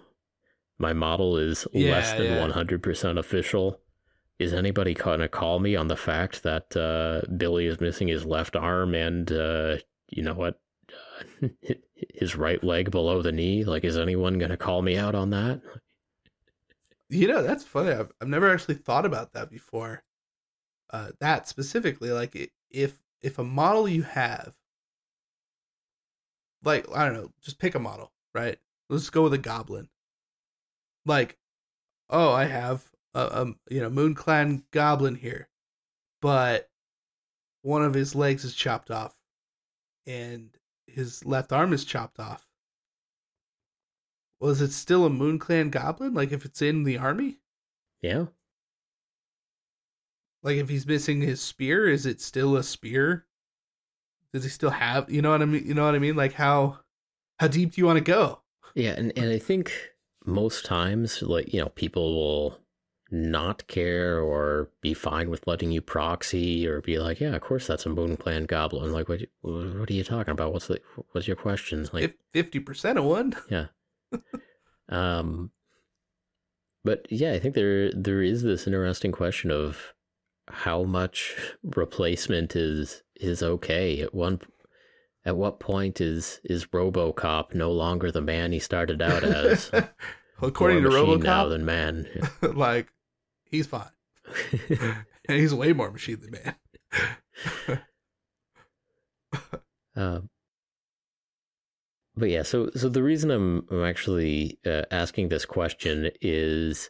[0.77, 2.47] My model is less than yeah.
[2.47, 3.79] 100% official.
[4.39, 8.55] Is anybody gonna call me on the fact that uh, billy is missing his left
[8.55, 9.77] arm and uh,
[10.09, 10.59] you know what
[11.41, 11.47] uh,
[12.13, 13.63] his right leg below the knee?
[13.63, 15.61] Like is anyone gonna call me out on that
[17.13, 17.91] You know, that's funny.
[17.91, 20.03] I've, I've never actually thought about that before.
[20.89, 24.53] Uh, that specifically, like if if a model you have,
[26.63, 28.57] like I don't know, just pick a model, right?
[28.89, 29.89] Let's go with a goblin.
[31.05, 31.37] Like,
[32.09, 32.83] oh, I have
[33.13, 35.47] a, a you know Moon Clan goblin here,
[36.21, 36.69] but
[37.61, 39.15] one of his legs is chopped off,
[40.07, 40.49] and
[40.87, 42.47] his left arm is chopped off.
[44.43, 46.13] Was it still a Moon Clan goblin?
[46.13, 47.37] Like if it's in the army?
[48.01, 48.25] yeah
[50.41, 53.25] Like if he's missing his spear, is it still a spear?
[54.33, 56.15] Does he still have you know what I mean you know what I mean?
[56.15, 56.79] Like how
[57.39, 58.41] how deep do you want to go?
[58.75, 59.71] Yeah, and, and I think
[60.25, 62.59] most times, like, you know, people will
[63.11, 67.67] not care or be fine with letting you proxy or be like, yeah, of course
[67.67, 68.91] that's a Moon Clan goblin.
[68.91, 70.51] Like, what, what are you talking about?
[70.53, 71.87] What's the, what's your question?
[71.93, 73.35] Like, Fifty percent of one.
[73.49, 73.67] yeah.
[74.89, 75.51] Um,
[76.83, 79.93] but yeah, I think there, there is this interesting question of
[80.49, 84.41] how much replacement is, is okay at one,
[85.25, 89.71] at what point is, is RoboCop no longer the man he started out as?
[90.41, 92.07] According to machine now RoboCop, than man.
[92.55, 92.87] like
[93.49, 93.91] he's fine,
[94.69, 95.05] and
[95.39, 97.79] he's way more machine than man.
[99.95, 100.29] Um,
[102.15, 106.89] but yeah, so so the reason I'm I'm actually uh, asking this question is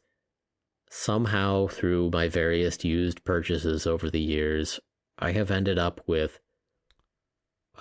[0.90, 4.80] somehow through my various used purchases over the years,
[5.18, 6.40] I have ended up with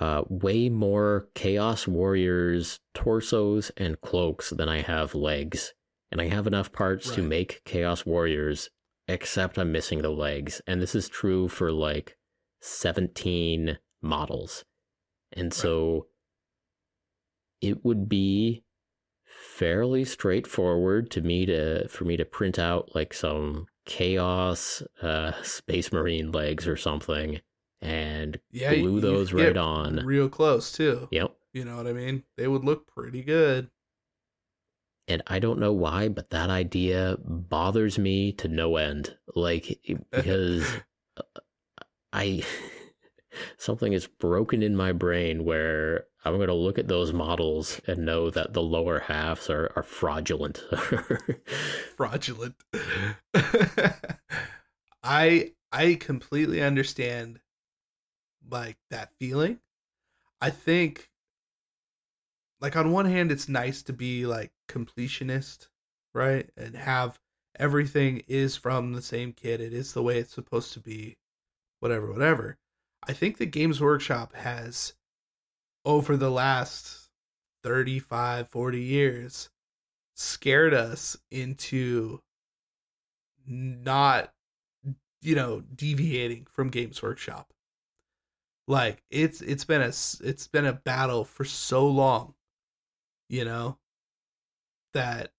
[0.01, 5.75] uh, way more Chaos Warriors torsos and cloaks than I have legs.
[6.11, 8.69] And I have enough parts to make Chaos Warriors,
[9.09, 10.61] except I'm missing the legs.
[10.67, 12.19] And this is true for like
[12.61, 14.65] 17 models.
[15.33, 16.07] And so
[17.63, 18.65] it would be
[19.25, 25.93] fairly straightforward to me to for me to print out like some chaos uh space
[25.93, 27.41] marine legs or something
[27.81, 29.97] and Yeah, glue you those right on.
[30.05, 31.09] real close too.
[31.11, 31.35] Yep.
[31.53, 32.25] You know what I mean?
[32.37, 33.71] They would look pretty good.
[35.09, 39.17] And I don't know why, but that idea bothers me to no end.
[39.35, 39.81] Like
[40.13, 40.67] because
[41.17, 41.23] uh,
[42.13, 42.45] I
[43.57, 48.05] something is broken in my brain where I'm going to look at those models and
[48.05, 50.63] know that the lower halves are, are fraudulent.
[51.97, 52.55] fraudulent.
[55.03, 57.41] I I completely understand
[58.49, 59.59] like that feeling.
[60.41, 61.11] I think
[62.61, 65.69] like on one hand it's nice to be like completionist,
[66.15, 66.49] right?
[66.57, 67.19] And have
[67.59, 69.61] everything is from the same kid.
[69.61, 71.17] It is the way it's supposed to be.
[71.81, 72.59] Whatever, whatever.
[73.07, 74.95] I think the Games Workshop has
[75.85, 77.11] over the last
[77.65, 79.51] 35 40 years
[80.15, 82.21] scared us into
[83.47, 84.33] not
[85.21, 87.53] you know deviating from games workshop.
[88.69, 92.35] Like it's it's been a it's been a battle for so long
[93.29, 93.79] you know
[94.95, 95.33] that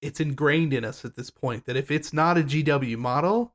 [0.00, 3.52] it's ingrained in us at this point that if it's not a gw model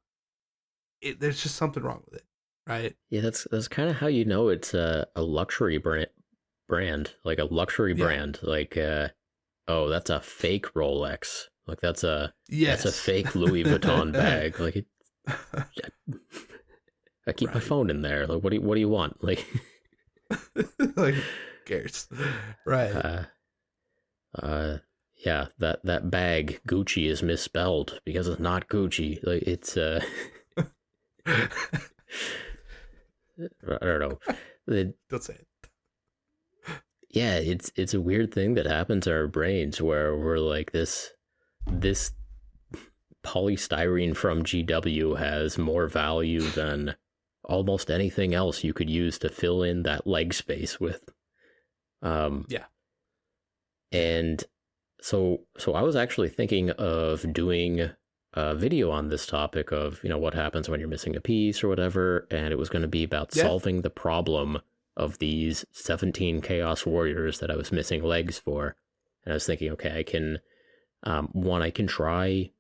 [1.02, 2.27] it, there's just something wrong with it
[2.68, 6.08] right yeah, that's that's kind of how you know it's a, a luxury brand
[6.68, 8.04] brand, like a luxury Yeah.
[8.06, 8.40] brand.
[8.44, 9.10] Like uh
[9.68, 11.46] oh, that's a fake Rolex.
[11.66, 14.60] Like that's a yes that's a fake Louis Vuitton bag.
[14.60, 14.86] Like it,
[17.28, 18.26] I keep my phone in there.
[18.28, 19.24] Like what do you what do you want?
[19.24, 19.46] Like
[20.96, 21.16] like
[21.66, 22.08] cares
[22.66, 23.24] right uh
[24.38, 24.78] uh
[25.26, 29.20] yeah, that that bag Gucci is misspelled because it's not Gucci.
[29.24, 30.02] Like it's uh
[33.40, 34.20] I don't know.
[35.20, 35.48] Say it
[37.10, 41.12] yeah, it's it's a weird thing that happens to our brains where we're like this
[41.66, 42.12] this
[43.26, 46.96] polystyrene from GW has more value than
[47.44, 51.10] almost anything else you could use to fill in that leg space with.
[52.02, 52.66] Um Yeah.
[53.92, 54.44] And
[55.02, 57.92] so so I was actually thinking of doing
[58.38, 61.64] a video on this topic of, you know, what happens when you're missing a piece
[61.64, 63.44] or whatever, and it was going to be about Yeah.
[63.44, 64.60] solving the problem
[64.96, 68.76] of these 17 chaos warriors that I was missing legs for.
[69.24, 70.40] And I was thinking, okay, I can
[71.04, 72.52] um one I can try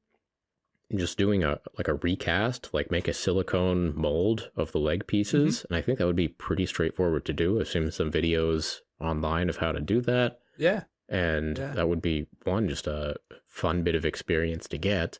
[0.95, 5.65] just doing a like a recast, like make a silicone mold of the leg pieces,
[5.69, 7.59] and I think that would be pretty straightforward to do.
[7.59, 11.73] I've seen some videos online of how to do that yeah and Yeah.
[11.73, 15.19] that would be one just a fun bit of experience to get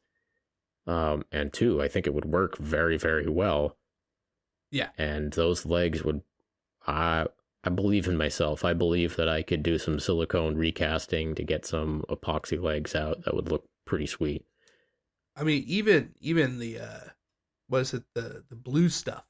[0.88, 3.78] um and two i think it would work very very well
[4.72, 4.90] Yeah.
[4.98, 6.22] and those legs would
[6.86, 7.26] i
[7.64, 11.66] i believe in myself i believe that i could do some silicone recasting to get
[11.66, 14.46] some epoxy legs out that would look pretty sweet
[15.40, 17.10] I mean, even even the uh,
[17.68, 19.24] what is it the the blue stuff?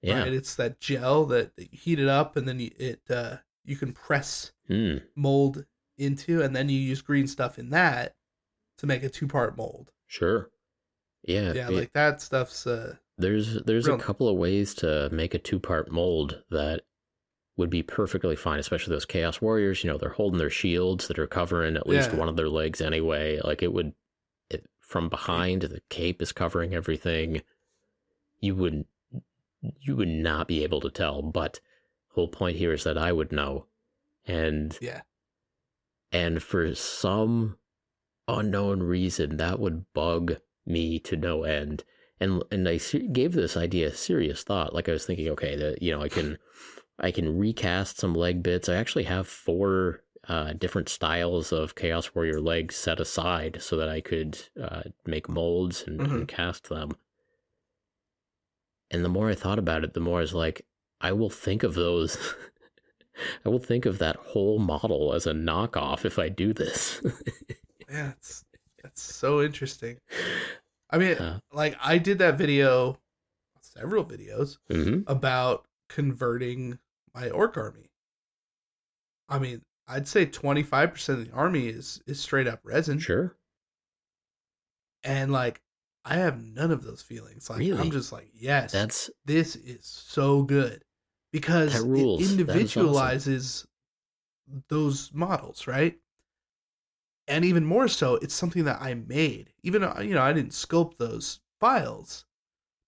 [0.00, 0.32] yeah right?
[0.32, 3.76] It's that gel that, that you heat it up and then you, it uh, you
[3.76, 4.96] can press Hmm.
[5.14, 5.66] mold
[5.98, 8.14] into, and then you use green stuff in that
[8.78, 9.90] to make a two part mold.
[10.06, 10.48] sure
[11.24, 15.08] yeah Yeah, it- like that stuff's uh, There's there's Real- a couple of ways to
[15.10, 16.82] make a two part mold that
[17.56, 19.84] would be perfectly fine, especially those Chaos Warriors.
[19.84, 22.16] You know, they're holding their shields that are covering at least Yeah.
[22.16, 23.38] one of their legs anyway.
[23.44, 23.92] Like it would,
[24.48, 27.42] it, from behind, the cape is covering everything.
[28.40, 28.86] You would
[29.82, 31.20] you would not be able to tell.
[31.20, 31.60] But
[32.08, 33.66] the whole point here is that I would know,
[34.26, 35.02] and yeah,
[36.10, 37.58] and for some
[38.26, 40.36] unknown reason that would bug
[40.66, 41.84] me to no end.
[42.18, 42.78] And and i
[43.12, 44.74] gave this idea serious thought.
[44.74, 46.38] Like i was thinking okay that you know i can
[46.98, 48.68] i can recast some leg bits.
[48.68, 53.88] I actually have four uh, different styles of chaos warrior legs set aside so that
[53.88, 56.92] i could uh, make molds and, and cast them.
[58.90, 60.66] And the more i thought about it the more i was like
[61.00, 62.18] i will think of those
[63.44, 67.00] I will think of that whole model as a knockoff if I do this.
[67.90, 68.44] yeah, it's
[68.82, 69.98] that's so interesting.
[70.90, 71.16] I mean,
[71.52, 72.98] like I did that video,
[73.62, 76.78] several videos hmm about converting
[77.14, 77.90] my orc army.
[79.28, 82.98] I mean, I'd say twenty five percent of the army is is straight up resin.
[82.98, 83.36] Sure.
[85.02, 85.60] and like
[86.04, 87.50] I have none of those feelings.
[87.50, 87.78] Like Really?
[87.78, 90.84] I'm just like, yes, That's this is so good
[91.32, 92.46] because it is awesome.
[92.46, 93.66] individualizes
[94.68, 95.98] those models, right?
[97.30, 99.52] And even more so, it's something that I made.
[99.62, 102.24] Even though, you know, I didn't sculpt those files,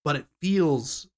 [0.05, 1.09] but it feels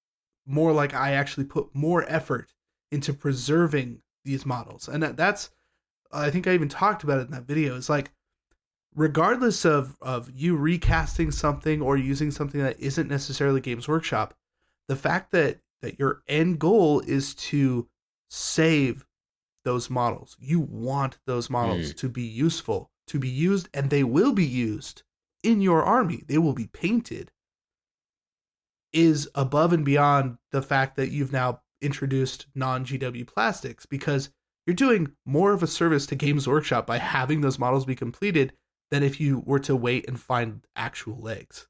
[0.46, 2.52] more like I actually put more effort
[2.92, 4.88] into preserving these models.
[4.88, 5.50] And that, that's
[6.12, 7.76] I think I even talked about it in that video.
[7.76, 8.12] It's like
[8.94, 14.34] regardless of of you recasting something or using something that isn't necessarily Games Workshop,
[14.86, 17.88] the fact that that your end goal is to
[18.28, 19.04] save
[19.64, 20.36] those models.
[20.38, 21.96] You want those models mm.
[21.96, 25.02] to be useful, to be used, and they will be used
[25.42, 26.24] in your army.
[26.26, 27.30] They will be painted.
[28.92, 34.30] Is above and beyond the fact that you've now introduced non GW plastics because
[34.66, 38.52] you're doing more of a service to Games Workshop by having those models be completed
[38.90, 41.66] than if you were to wait and find actual legs.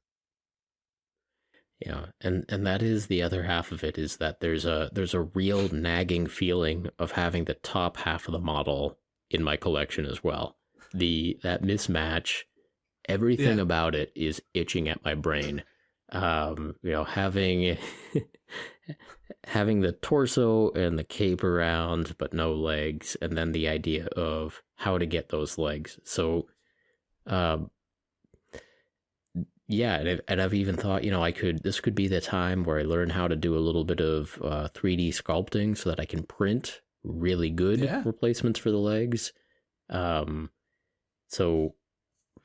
[1.79, 5.13] Yeah, and and that is the other half of it is that there's a there's
[5.13, 8.97] a real nagging feeling of having the top half of the model
[9.29, 10.57] in my collection as well.
[10.93, 12.43] The that mismatch,
[13.07, 13.63] everything Yeah.
[13.63, 15.63] about it is itching at my brain.
[16.09, 17.77] Um, you know, having
[19.45, 24.61] having the torso and the cape around but no legs, and then the idea of
[24.75, 25.99] how to get those legs.
[26.03, 26.47] So,
[27.25, 27.71] um,
[29.67, 32.21] yeah, and I've, and I've even thought, you know, I could this could be the
[32.21, 35.89] time where I learn how to do a little bit of uh, 3D sculpting so
[35.89, 38.03] that I can print really good Yeah.
[38.05, 39.33] replacements for the legs.
[39.89, 40.51] Um,
[41.27, 41.75] so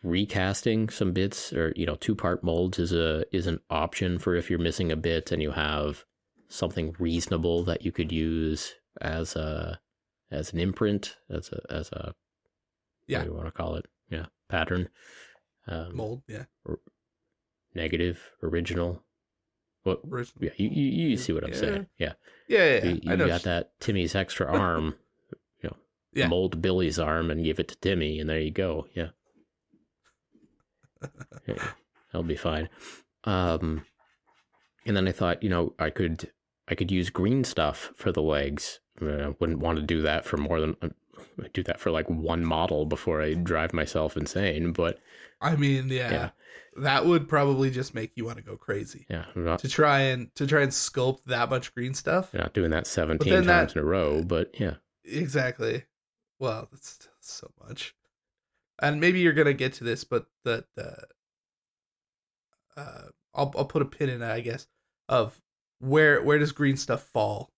[0.02, 4.34] recasting some bits or you know two part molds is a is an option for
[4.34, 6.04] if you're missing a bit and you have
[6.48, 9.78] something reasonable that you could use as a
[10.30, 12.14] as an imprint as a as a
[13.06, 13.24] Yeah.
[13.24, 14.88] you want to call it yeah pattern
[15.68, 16.44] um, Mold, yeah.
[16.64, 16.78] or
[17.74, 19.02] negative original
[19.82, 20.44] what Original.
[20.44, 21.56] yeah you, you, you see what i'm Yeah.
[21.58, 22.12] saying yeah,
[22.48, 22.84] Yeah, yeah, yeah.
[22.90, 24.94] you, you got that timmy's extra arm
[26.12, 26.26] Yeah.
[26.28, 29.08] mold billy's arm and give it to timmy and there you go yeah
[32.12, 32.68] that'll be fine
[33.24, 33.84] um
[34.86, 36.30] and then i thought you know i could
[36.68, 40.02] i could use green stuff for the legs I, mean, I wouldn't want to do
[40.02, 40.90] that for more than I
[41.54, 44.72] do that for like one model before I drive myself insane.
[44.72, 44.98] But
[45.40, 46.30] I mean, yeah, Yeah.
[46.82, 50.34] that would probably just make you want to go crazy yeah, not, to try and
[50.34, 52.34] to try and sculpt that much green stuff.
[52.34, 54.22] not doing that 17 times that- in a row.
[54.22, 54.74] But yeah,
[55.04, 55.84] Exactly.
[56.40, 57.94] Well, that's so much.
[58.80, 61.06] And maybe you're gonna get to this, but the the
[62.76, 64.66] uh, I'll I'll put a pin in it, I guess,
[65.08, 65.38] of
[65.80, 67.52] where where does green stuff fall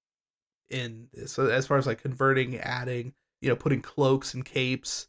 [0.69, 1.33] in this?
[1.33, 5.07] So as far as like converting, adding, you know, putting cloaks and capes,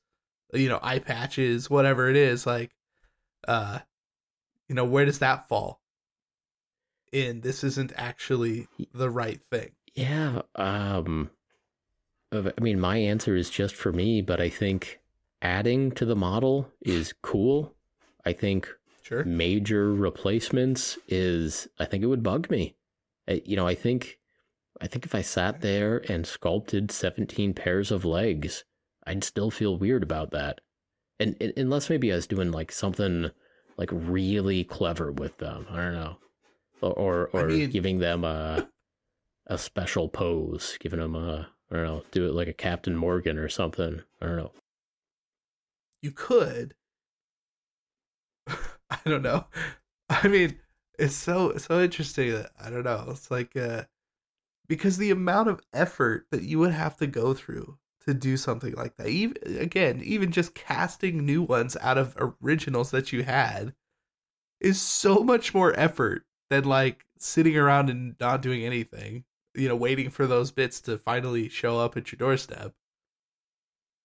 [0.54, 2.72] you know, eye patches, whatever it is, like,
[3.48, 3.80] uh,
[4.70, 5.82] you know, where does that fall?
[7.12, 9.72] In this isn't actually the right thing.
[9.96, 10.42] yeah.
[10.56, 11.30] Um,
[12.34, 15.00] uh, I mean, my answer is just for me, but I think
[15.42, 17.76] adding to the model is cool.
[18.26, 18.70] I think
[19.04, 19.24] Sure.
[19.26, 22.76] major replacements is I think it would bug me.
[23.28, 24.20] I, you know, I think
[24.82, 28.64] I think if I sat there and sculpted 17 pairs of legs,
[29.06, 30.62] I'd still feel weird about that.
[31.20, 33.30] And, and unless maybe I was doing like something
[33.78, 36.18] like really clever with them, I don't know.
[36.82, 38.70] Or or, I mean- giving them a
[39.48, 43.38] a special pose, giving them a I don't know, do it like a Captain Morgan
[43.38, 44.02] or something.
[44.22, 44.52] I don't know.
[46.02, 46.76] you could
[48.48, 49.46] i don't know
[50.10, 50.60] i mean
[51.00, 53.84] it's so so interesting that i don't know it's like uh
[54.68, 58.74] because the amount of effort that you would have to go through to do something
[58.74, 63.74] like that even again even just casting new ones out of originals that you had
[64.60, 69.24] is so much more effort than like sitting around and not doing anything
[69.56, 72.74] you know waiting for those bits to finally show up at your doorstep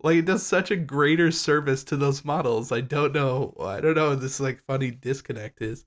[0.01, 2.71] like it does such a greater service to those models.
[2.71, 3.55] I don't know.
[3.61, 4.11] I don't know.
[4.11, 5.87] what This like funny disconnect is.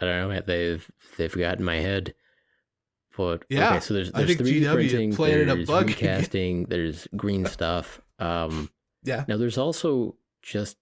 [0.00, 0.42] I don't know, man.
[0.46, 2.14] They've they've got in my head.
[3.16, 5.86] But Yeah, okay, so there's there's 3D GW printing, a there's bug.
[5.88, 8.00] recasting, there's green stuff.
[8.18, 8.70] Um,
[9.04, 9.24] Yeah.
[9.28, 10.76] now there's also just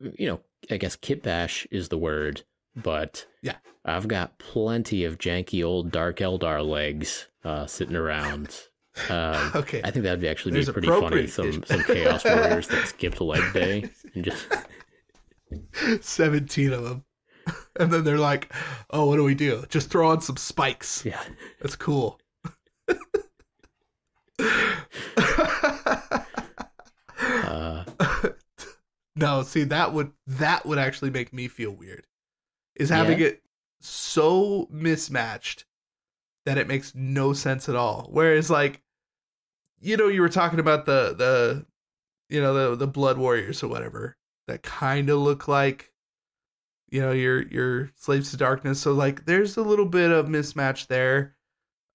[0.00, 0.40] you know,
[0.70, 2.42] I guess kitbash is the word,
[2.76, 3.56] but Yeah.
[3.84, 8.54] I've got plenty of janky old Dark Eldar legs uh, sitting around.
[9.10, 9.82] Um, Okay.
[9.84, 11.26] I think that'd be actually be pretty funny.
[11.26, 14.46] Some some chaos warriors that skipped leg day and just
[16.00, 17.04] 17 of them.
[17.78, 18.50] And then they're like,
[18.88, 19.66] oh, what do we do?
[19.68, 21.04] Just throw on some spikes.
[21.04, 21.22] yeah.
[21.60, 22.18] That's cool.
[27.18, 27.84] Uh,
[29.14, 32.06] no, see that would that would actually make me feel weird.
[32.76, 33.26] Is having Yeah.
[33.28, 33.42] it
[33.80, 35.64] so mismatched
[36.44, 38.08] that it makes no sense at all.
[38.10, 38.82] Whereas like
[39.80, 41.66] you know, you were talking about the the
[42.28, 44.16] you know, the the blood warriors or whatever
[44.48, 45.92] that kind of look like
[46.90, 48.80] you know, your your slaves to darkness.
[48.80, 51.36] So like there's a little bit of mismatch there.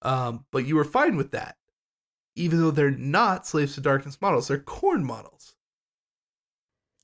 [0.02, 1.56] Um, but you were fine with that.
[2.34, 5.54] Even though they're not slaves to darkness models, they're Khorne models.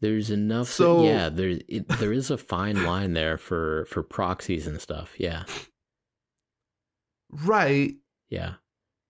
[0.01, 0.69] There's enough.
[0.69, 5.15] So- yeah, there it, there is a fine line there for for proxies and stuff.
[5.19, 5.45] Yeah,
[7.31, 7.95] Right.
[8.29, 8.55] yeah.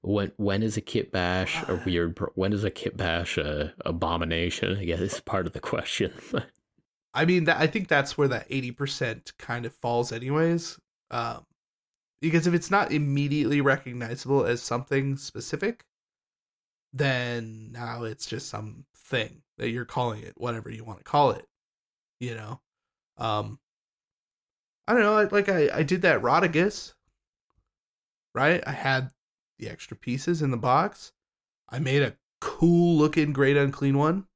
[0.01, 2.19] When when is a kit bash a weird?
[2.35, 4.79] When is a kit bash a abomination?
[4.79, 6.13] I guess is part of the question.
[7.15, 10.79] I mean, that I think that's where that eighty percent kind of falls, anyways.
[11.11, 11.45] Um,
[12.23, 15.85] because if it's not immediately recognizable as something specific,
[16.93, 21.47] then now it's just something that you're calling it, whatever you want to call it.
[22.21, 22.61] You know,
[23.19, 23.59] um,
[24.87, 25.29] I don't know.
[25.31, 26.95] Like I, I did that Rotigus,
[28.35, 28.63] right?
[28.67, 29.11] I had
[29.59, 31.13] the extra pieces in the box.
[31.69, 34.27] I made a cool looking great unclean one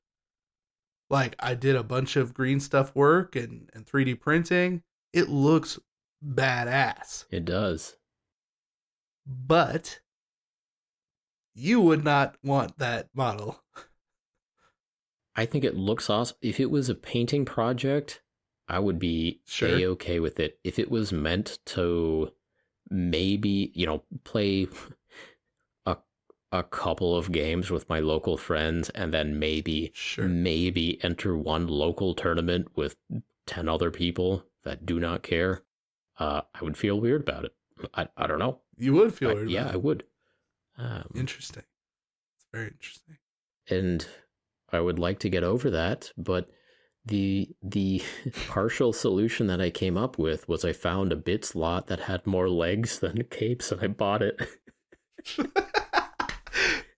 [1.12, 4.82] like I did a bunch of green stuff work and, and 3D printing.
[5.12, 5.78] It looks
[6.26, 7.26] badass.
[7.30, 7.96] it does.
[9.26, 10.00] But
[11.54, 13.62] you would not want that model.
[15.34, 16.36] I think it looks awesome.
[16.42, 18.22] If it was a painting project,
[18.68, 19.68] I would be Sure.
[19.68, 20.59] a okay with it.
[20.64, 22.32] If it was meant to
[22.90, 24.66] maybe, you know, play
[25.86, 25.96] a
[26.52, 30.28] a couple of games with my local friends and then maybe Sure.
[30.28, 32.96] maybe enter one local tournament with
[33.46, 35.62] 10 other people that do not care,
[36.18, 37.54] uh, I would feel weird about it.
[37.94, 38.60] I, I don't know.
[38.76, 39.50] You would feel I- weird.
[39.50, 40.04] yeah, I would.
[40.78, 41.64] Um, Interesting.
[42.36, 43.16] It's very interesting.
[43.68, 44.06] and
[44.72, 46.48] I would like to get over that, but
[47.04, 48.02] the the
[48.48, 52.26] partial solution that I came up with was I found a bit slot that had
[52.26, 54.40] more legs than capes and I bought it.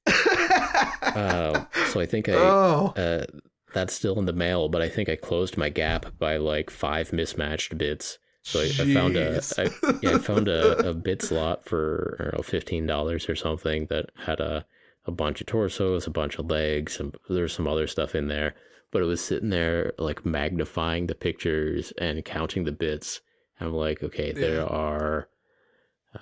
[0.07, 3.25] Uh, so I think I oh, uh,
[3.73, 7.13] that's still in the mail, but I think I closed my gap by like five
[7.13, 8.19] mismatched bits.
[8.43, 10.03] So I, I found a jeez.
[10.03, 13.87] Yeah I found a, a bit slot for I don't know fifteen dollars or something
[13.87, 14.67] that had a
[15.07, 18.55] a bunch of torsos, a bunch of legs, and there's some other stuff in there.
[18.91, 23.21] But it was sitting there like magnifying the pictures and counting the bits.
[23.61, 24.65] I'm like, okay, there Yeah.
[24.65, 25.29] are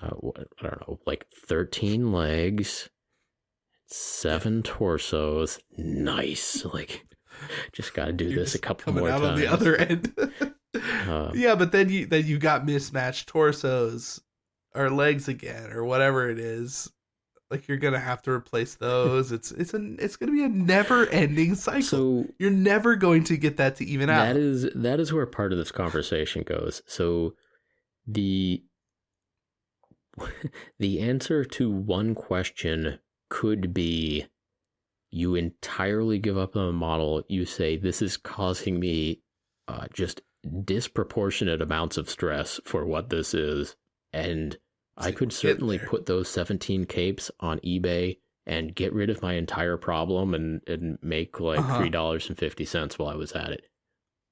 [0.01, 0.11] uh,
[0.61, 2.89] I don't know, like thirteen legs,
[3.87, 5.59] seven torsos.
[5.77, 7.05] Nice, like
[7.73, 9.31] just got to do You're this a couple coming more out times.
[9.33, 10.15] on the other end.
[11.09, 14.21] Um, yeah, but then you then you got mismatched torsos
[14.75, 16.91] or legs again or whatever it is.
[17.53, 19.31] Like you're gonna have to replace those.
[19.31, 21.83] It's it's an it's gonna be a never ending cycle.
[21.83, 24.25] So you're never going to get that to even out.
[24.25, 26.83] that is that is where part of this conversation goes.
[26.87, 27.35] So
[28.07, 28.65] the
[30.79, 32.99] the answer to one question
[33.29, 34.27] could be
[35.11, 37.23] you entirely give up on the model.
[37.29, 39.21] You say this is causing me
[39.69, 40.23] uh, just
[40.65, 43.77] disproportionate amounts of stress for what this is,
[44.13, 44.57] and
[44.97, 45.87] I could certainly there.
[45.89, 50.99] put those 17 capes on eBay and get rid of my entire problem and, and
[51.03, 51.79] make like Uh-huh.
[51.79, 53.65] three dollars and fifty cents while I was at it.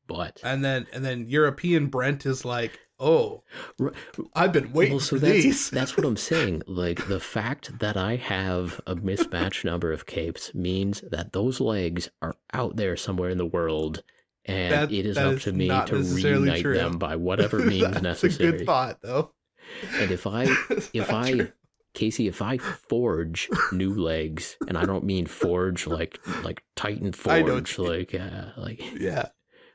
[0.07, 3.45] But and then and then European Brent is like, oh,
[4.35, 5.71] I've been waiting well, so for that's these.
[5.79, 6.63] that's what I'm saying.
[6.67, 12.11] Like the fact that I have a mismatched number of capes means that those legs
[12.21, 14.03] are out there somewhere in the world,
[14.45, 16.75] and That- it is up is to me to reunite true.
[16.75, 18.49] them by whatever means That's necessary.
[18.49, 19.33] a good thought, though.
[19.95, 20.45] And if I
[20.93, 21.53] if I true.
[21.95, 27.43] Casey, if I forge new legs, and I don't mean forge like like Titan I
[27.43, 29.29] know what forge, like uh, like yeah,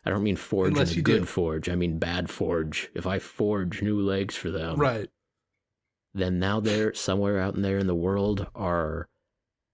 [0.05, 1.25] I don't mean forge Unless in a good do.
[1.25, 1.69] forge.
[1.69, 2.89] I mean bad forge.
[2.93, 5.09] If I forge new legs for them, right.
[6.13, 9.09] then now there somewhere out in there in the world are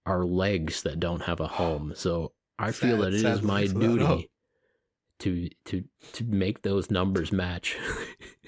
[0.04, 1.92] are legs that don't have a home.
[1.94, 4.30] So I feel that it is my legs without a duty
[5.20, 7.76] to to to make those numbers match.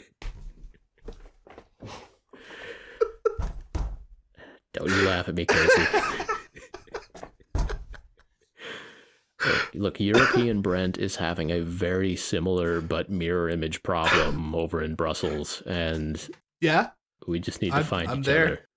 [4.75, 5.83] Don't you laugh at me, Casey.
[9.45, 14.95] Look, Look, European Brent is having a very similar but mirror image problem over in
[14.95, 16.29] Brussels, and
[16.61, 16.91] Yeah,
[17.27, 18.45] we just need to I'm- find I'm each there.
[18.47, 18.69] other.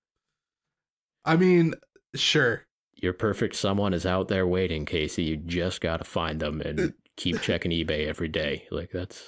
[1.24, 1.74] I mean,
[2.14, 2.64] sure.
[2.94, 5.22] Your perfect someone is out there waiting, Casey.
[5.24, 8.66] You just got to find them and keep checking eBay every day.
[8.70, 9.26] Like that's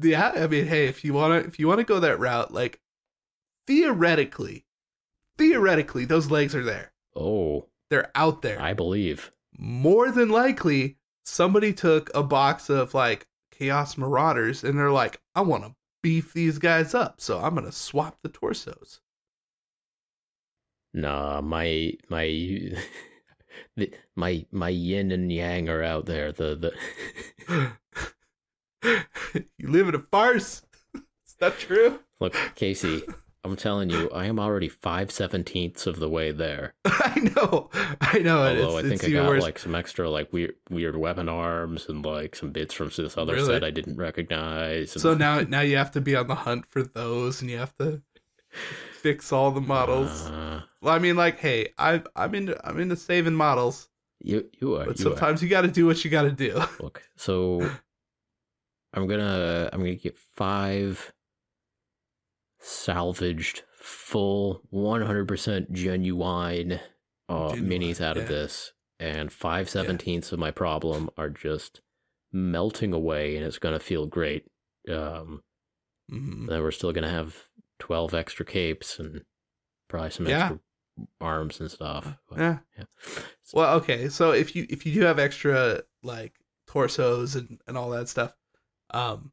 [0.00, 2.80] Yeah, I mean, hey, if you wanna if you wanna go that route, like
[3.66, 4.64] theoretically,
[5.40, 6.92] theoretically, those legs are there.
[7.16, 8.60] oh, They're out there.
[8.60, 9.32] I believe.
[9.58, 15.40] More than likely, somebody took a box of like Chaos Marauders and they're like, I
[15.40, 19.00] want to beef these guys up, so I'm gonna swap the torsos.
[20.94, 22.24] Nah, my my
[23.76, 26.32] the, my my yin and yang are out there.
[26.32, 26.72] The
[27.48, 27.72] the
[29.58, 30.62] you live in a farce.
[30.94, 32.00] Is that true?
[32.18, 33.02] look, Casey,
[33.42, 36.74] I'm telling you, I am already five seventeenths of the way there.
[36.84, 38.38] I know, I know.
[38.46, 39.42] Although I think it's I got worse.
[39.42, 43.34] like some extra like weird weird weapon arms and like some bits from this other
[43.34, 43.46] Really?
[43.46, 44.92] set I didn't recognize.
[44.94, 47.56] and- So now, now you have to be on the hunt for those, and you
[47.56, 48.02] have to
[49.00, 50.26] fix all the models.
[50.26, 53.88] Uh, Well, I mean, like, hey, I, I'm into, I'm into saving models,
[54.22, 55.10] you you are but you are.
[55.10, 56.60] sometimes you got to do what you got to do.
[56.78, 57.60] Look, so
[58.92, 61.12] I'm gonna I'm gonna get five
[62.60, 66.80] salvaged, full, 100% genuine
[67.28, 71.80] uh, Genuine, minis out of this, and five seventeenths of my problem are just
[72.32, 74.46] melting away, and it's gonna feel great.
[74.88, 75.42] Um,
[76.10, 76.48] Mhm.
[76.48, 79.24] then we're still gonna have twelve extra capes and
[79.88, 80.38] probably some Yeah.
[80.46, 80.60] extra
[81.20, 82.16] arms and stuff.
[82.28, 82.58] but, Yeah.
[82.76, 82.84] yeah.
[83.54, 84.08] Well, okay.
[84.08, 86.34] So if you if you do have extra like
[86.66, 88.34] torsos and and all that stuff,
[88.90, 89.32] um,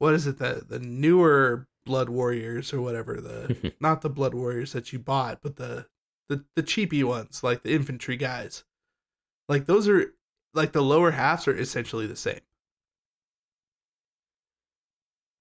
[0.00, 4.72] what is it the the newer Blood Warriors or whatever the not the Blood Warriors
[4.72, 5.86] that you bought, but the
[6.28, 8.64] the the cheapy ones like the infantry guys,
[9.48, 10.12] like those are
[10.54, 12.40] like the lower halves are essentially the same.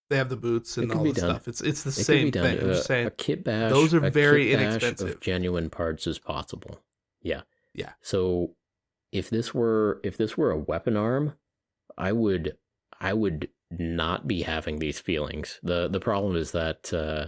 [0.09, 1.47] They have the boots and all the stuff.
[1.47, 2.59] It's it's the It same thing.
[2.59, 3.07] I'm Uh, just saying.
[3.07, 3.69] a kit bash.
[3.71, 5.09] those are very inexpensive.
[5.09, 6.81] Of genuine parts as possible.
[7.21, 7.41] Yeah.
[7.75, 7.93] Yeah.
[8.01, 8.55] So
[9.11, 11.35] if this were if this were a weapon arm,
[11.97, 12.57] I would
[12.99, 15.59] I would not be having these feelings.
[15.63, 17.27] the The problem is that uh,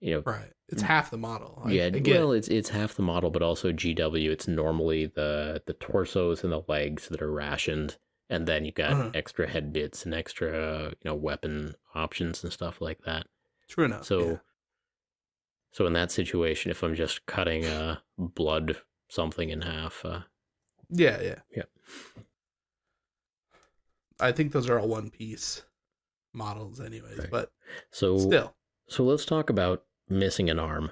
[0.00, 0.52] you know Right.
[0.70, 1.62] It's half the model.
[1.64, 2.18] I, yeah, I get it.
[2.18, 4.28] well, it's it's half the model, but also GW.
[4.30, 7.96] It's normally the the torsos and the legs that are rationed,
[8.28, 9.10] and then you've got Uh-huh.
[9.14, 13.26] extra head bits and extra you know weapon options and stuff like that.
[13.66, 14.04] True enough.
[14.04, 14.36] So, yeah.
[15.72, 18.76] so in that situation, if I'm just cutting uh blood
[19.08, 20.20] something in half, uh,
[20.90, 21.40] Yeah, yeah.
[21.56, 21.62] Yeah.
[24.20, 25.62] I think those are all one piece
[26.34, 27.30] models anyways, Right.
[27.30, 27.52] but
[27.90, 28.54] so still.
[28.88, 30.90] so let's talk about missing an arm.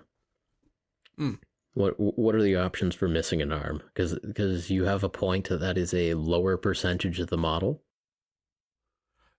[1.18, 1.38] Mm.
[1.74, 3.82] What what are the options for missing an arm?
[3.86, 7.82] Because because you have a point that that is a lower percentage of the model.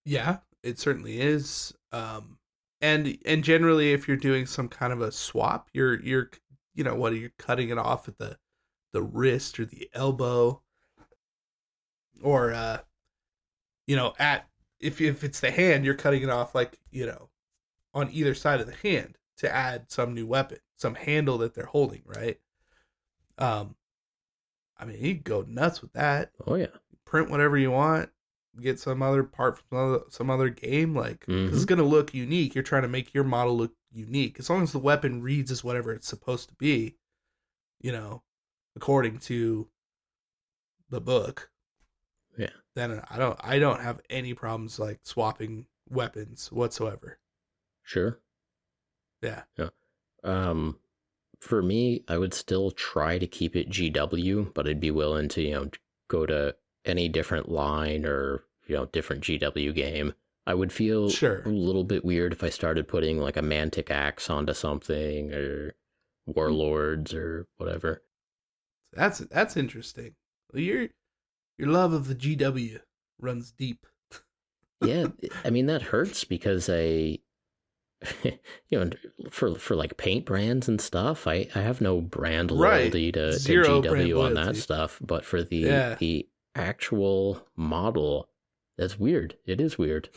[0.05, 1.73] Yeah, it certainly is.
[1.91, 2.37] Um
[2.81, 6.29] and and generally if you're doing some kind of a swap, you're you're
[6.75, 8.37] you know, what you're cutting it off at the
[8.93, 10.61] the wrist or the elbow
[12.21, 12.79] or uh
[13.87, 14.47] you know, at
[14.79, 17.29] if if it's the hand, you're cutting it off like, you know,
[17.93, 21.65] on either side of the hand to add some new weapon, some handle that they're
[21.65, 22.39] holding, right?
[23.37, 23.75] Um
[24.77, 26.31] I mean, you go nuts with that.
[26.45, 26.67] Oh yeah,
[27.05, 28.09] Print whatever you want,
[28.61, 31.67] get some other part from some other, some other game Like it's Mhm.
[31.67, 32.53] going to look unique.
[32.53, 34.39] You're trying to make your model look unique.
[34.39, 36.97] As long as the weapon reads as whatever it's supposed to be,
[37.79, 38.23] you know,
[38.75, 39.69] according to
[40.89, 41.49] the book.
[42.77, 47.17] Then I don't I don't have any problems like swapping weapons whatsoever.
[47.83, 48.19] sure.
[49.23, 49.41] Yeah.
[49.57, 49.69] Yeah.
[50.23, 50.77] Um,
[51.39, 55.41] for me, I would still try to keep it GW, but I'd be willing to
[55.41, 55.69] you know
[56.07, 56.55] go to
[56.85, 60.13] any different line or you know different GW game.
[60.45, 61.41] I would feel Sure.
[61.45, 65.73] a little bit weird if I started putting like a mantic axe onto something or
[66.27, 68.03] warlords or whatever.
[68.93, 70.13] That's that's interesting.
[70.53, 70.61] Well,
[71.57, 72.79] your love of the GW
[73.19, 73.85] runs deep.
[74.81, 75.07] yeah,
[75.45, 77.19] I mean that hurts because I,
[78.23, 78.39] you
[78.79, 78.89] know,
[79.29, 82.81] for for like paint brands and stuff, I I have no brand Right.
[82.81, 85.95] loyalty to, to GW on that stuff, but for the Yeah.
[85.95, 88.29] the actual model,
[88.77, 89.35] that's weird.
[89.45, 90.09] It is weird.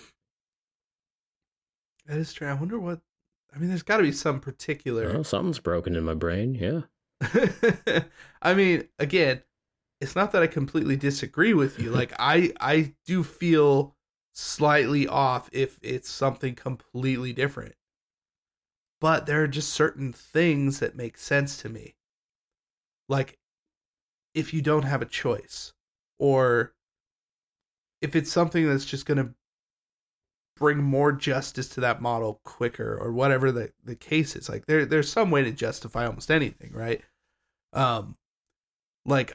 [2.07, 2.49] That is true.
[2.49, 3.01] I wonder what.
[3.55, 5.11] I mean, there's got to be some particular.
[5.17, 6.55] Oh, something's broken in my brain.
[6.55, 6.83] Yeah,
[8.43, 9.43] I mean, again,
[10.01, 11.91] it's not that I completely disagree with you.
[11.91, 13.97] Like, I I do feel
[14.33, 17.75] slightly off if it's something completely different.
[19.01, 21.95] But there are just certain things that make sense to me.
[23.09, 23.39] Like,
[24.35, 25.73] if you don't have a choice,
[26.19, 26.75] or
[28.01, 29.35] if it's something that's just going to
[30.57, 34.85] bring more justice to that model quicker or whatever the, the case is like there
[34.85, 37.01] there's some way to justify almost anything right
[37.73, 38.15] um
[39.07, 39.33] like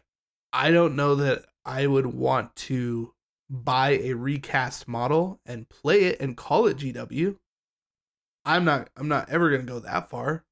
[0.56, 3.14] i don't know that i would want to
[3.50, 7.38] buy a recast model and play it and call it gw
[8.46, 10.44] i'm not i'm not ever going to go that far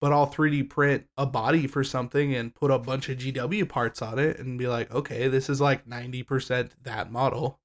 [0.00, 4.02] but i'll 3d print a body for something and put a bunch of gw parts
[4.02, 7.60] on it and be like okay this is like 90% that model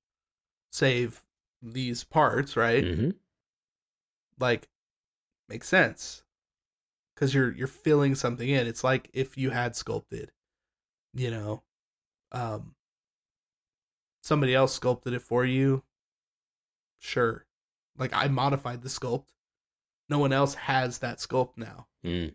[0.72, 1.24] save
[1.62, 2.84] these parts, right?
[2.84, 3.10] hmm
[4.40, 4.68] Like
[5.50, 6.24] makes sense.
[7.16, 8.68] Cuz you're you're filling something in.
[8.68, 10.32] It's like if you had sculpted,
[11.14, 11.64] you know,
[12.32, 12.76] um
[14.22, 15.84] somebody else sculpted it for you.
[17.00, 17.46] Sure.
[17.98, 19.28] Like I modified the sculpt.
[20.10, 21.88] No one else has that sculpt now.
[22.06, 22.34] Mm.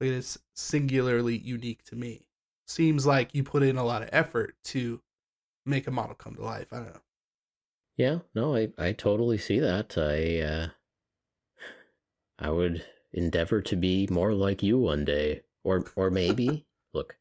[0.00, 2.26] It is singularly unique to me.
[2.66, 5.00] Seems like you put in a lot of effort to
[5.64, 6.72] make a model come to life.
[6.72, 7.00] I don't know.
[7.96, 9.96] Yeah, no, I, I totally see that.
[9.96, 10.68] I uh,
[12.38, 17.16] I would endeavor to be more like you one day, or or maybe look,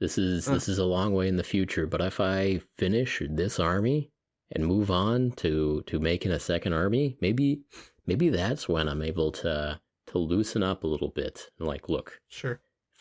[0.00, 0.54] this is Huh.
[0.54, 1.86] this is a long way in the future.
[1.86, 4.10] But if I finish this army
[4.52, 7.62] and move on to to making a second army, maybe
[8.06, 11.50] maybe that's when I'm able to to loosen up a little bit.
[11.58, 12.60] And like, look, Sure,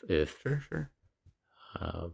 [0.10, 0.92] if sure, sure.
[1.80, 2.14] um,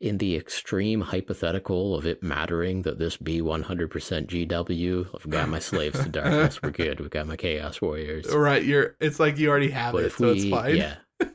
[0.00, 5.58] in the extreme hypothetical of it mattering that this be 100% GW, I've got my
[5.58, 6.60] slaves to darkness.
[6.62, 7.00] We're good.
[7.00, 8.26] We've got my chaos warriors.
[8.34, 8.96] Right, you're.
[9.00, 10.76] It's like you already have But it, so we, it's fine.
[10.76, 10.96] yeah,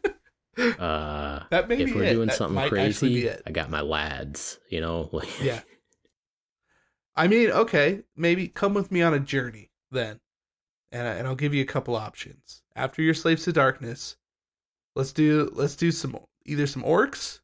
[0.58, 2.14] uh, that may if we're it.
[2.14, 3.42] doing That something might actually be crazy.
[3.46, 4.60] I got my lads.
[4.70, 5.62] You know, Yeah.
[7.16, 10.20] I mean, okay, maybe come with me on a journey then,
[10.92, 12.62] and I, and I'll give you a couple options.
[12.76, 14.18] After your slaves to darkness,
[14.96, 17.40] let's do let's do some either some orcs,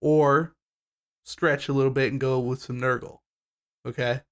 [0.00, 0.54] or
[1.24, 3.18] stretch a little bit and go with some Nurgle,
[3.86, 4.22] okay?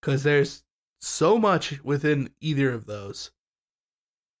[0.00, 0.64] Because there's
[1.00, 3.30] so much within either of those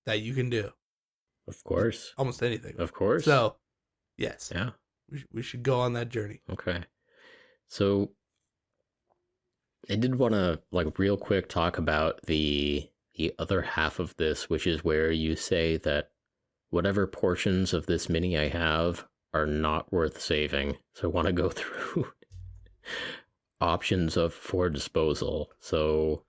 [0.04, 0.70] that you can do,
[1.48, 2.74] of course, almost anything.
[2.78, 3.24] of course.
[3.24, 3.56] So,
[4.16, 4.70] yes, yeah,
[5.10, 6.40] we, we should go on that journey.
[6.50, 6.84] okay.
[7.68, 8.10] So
[9.90, 14.48] I did want to like real quick talk about the the other half of this,
[14.48, 16.10] which is where you say that
[16.70, 20.76] whatever portions of this mini I have are not worth saving.
[20.94, 22.12] So I want to go through
[23.60, 25.50] options of for disposal.
[25.60, 26.24] So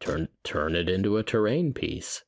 [0.00, 2.24] turn turn it into a terrain piece.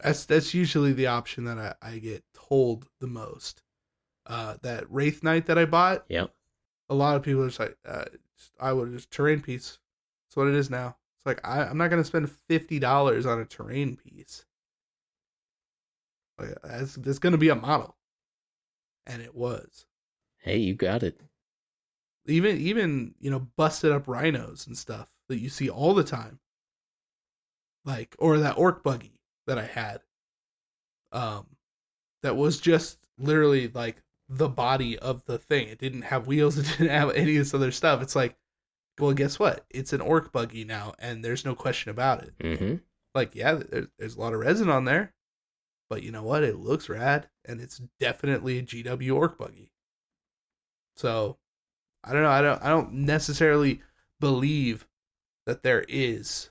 [0.00, 3.62] That's that's usually the option that I, I get told the most.
[4.26, 6.32] Uh, that Wraith Knight that I bought, Yep.
[6.90, 8.04] a lot of people are just like, uh,
[8.60, 9.78] I would just terrain piece.
[10.28, 10.96] That's what it is now.
[11.18, 14.44] It's like I, I'm not gonna spend fifty dollars on a terrain piece.
[16.38, 17.96] Like, that's that's gonna be a model,
[19.06, 19.86] and it was
[20.38, 21.20] Hey, you got it.
[22.26, 26.40] even even you know busted up rhinos and stuff that you see all the time
[27.84, 29.15] like or that orc buggy
[29.46, 30.00] that i had.
[31.12, 31.46] Um
[32.22, 35.68] that was just literally like the body of the thing.
[35.68, 38.02] It didn't have wheels it didn't have any of this other stuff.
[38.02, 38.36] It's like
[38.98, 39.64] well guess what?
[39.70, 42.38] It's an orc buggy now and there's no question about it.
[42.38, 42.76] Mm-hmm.
[43.14, 45.12] like yeah there, there's a lot of resin on there
[45.88, 46.42] but you know what?
[46.42, 49.70] It looks rad and it's definitely a gw orc buggy.
[50.96, 51.38] So
[52.06, 53.82] i don't know i don't i don't necessarily
[54.20, 54.86] believe
[55.44, 56.50] that there is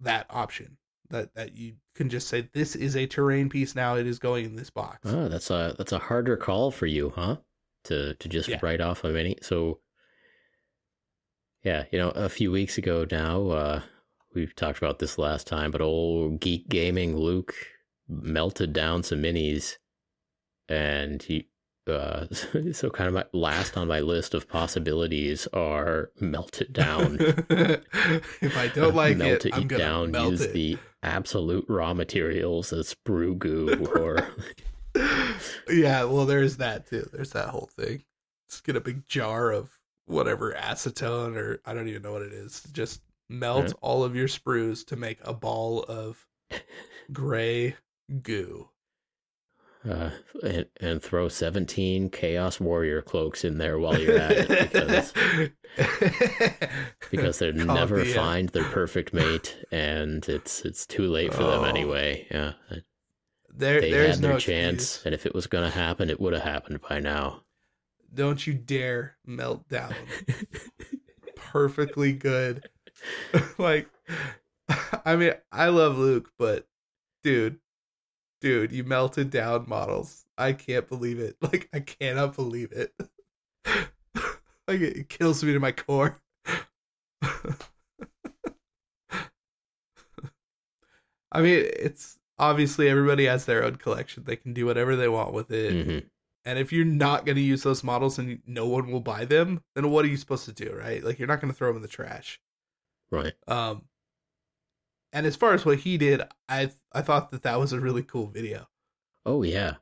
[0.00, 0.76] that option
[1.12, 4.44] that that you can just say this is a terrain piece now it is going
[4.44, 7.36] in this box Oh, that's a that's a harder call for you, huh?
[7.84, 8.58] To to just Yeah.
[8.62, 9.36] write off a mini.
[9.42, 9.80] So
[11.62, 13.82] yeah, you know, a few weeks ago now, uh
[14.34, 17.54] we talked about this last time, but old geek gaming Luke
[18.08, 19.76] melted down some minis
[20.68, 21.48] and he
[21.88, 22.26] uh
[22.72, 27.16] so kind of my last on my list of possibilities are melt it down.
[27.20, 31.64] if i don't like melt it i'm it gonna down, melt use it the absolute
[31.68, 34.28] raw materials as sprue goo or
[35.68, 37.08] yeah, well, there's that too.
[37.12, 38.04] There's that whole thing.
[38.50, 39.70] Just get a big jar of
[40.04, 42.62] whatever acetone or I don't even know what it is.
[42.72, 43.00] Just
[43.30, 43.72] melt Yeah.
[43.80, 46.26] all of your sprues to make a ball of
[47.12, 47.76] gray
[48.22, 48.68] goo.
[49.88, 50.10] Uh,
[50.42, 55.12] and, and throw 17 chaos warrior cloaks in there while you're at it because
[57.10, 61.60] because they it never find their perfect mate and it's it's too late for them
[61.60, 61.64] Oh.
[61.64, 62.52] anyway yeah
[63.54, 64.56] there, they there's had no their excuse.
[64.56, 67.42] chance and if it was going to happen it would have happened by now
[68.14, 69.94] Don't you dare melt down.
[71.36, 72.68] Perfectly good.
[73.58, 73.88] like,
[75.04, 76.66] I mean, I love Luke, but
[77.22, 77.58] dude,
[78.42, 80.26] dude, you melted down models.
[80.38, 81.36] I can't believe it.
[81.42, 82.92] Like, I cannot believe it.
[84.68, 86.20] like, it kills me to my core.
[91.32, 94.24] I mean, it's obviously everybody has their own collection.
[94.24, 95.80] They can do whatever they want with it.
[95.86, 95.98] hmm
[96.44, 99.62] And if you're not going to use those models and no one will buy them,
[99.74, 101.02] then what are you supposed to do, right?
[101.02, 102.40] Like you're not going to throw them in the trash.
[103.10, 103.84] right Um
[105.12, 108.02] and as far as what he did, I I thought that that was a really
[108.02, 108.68] cool video.
[109.26, 109.74] oh yeah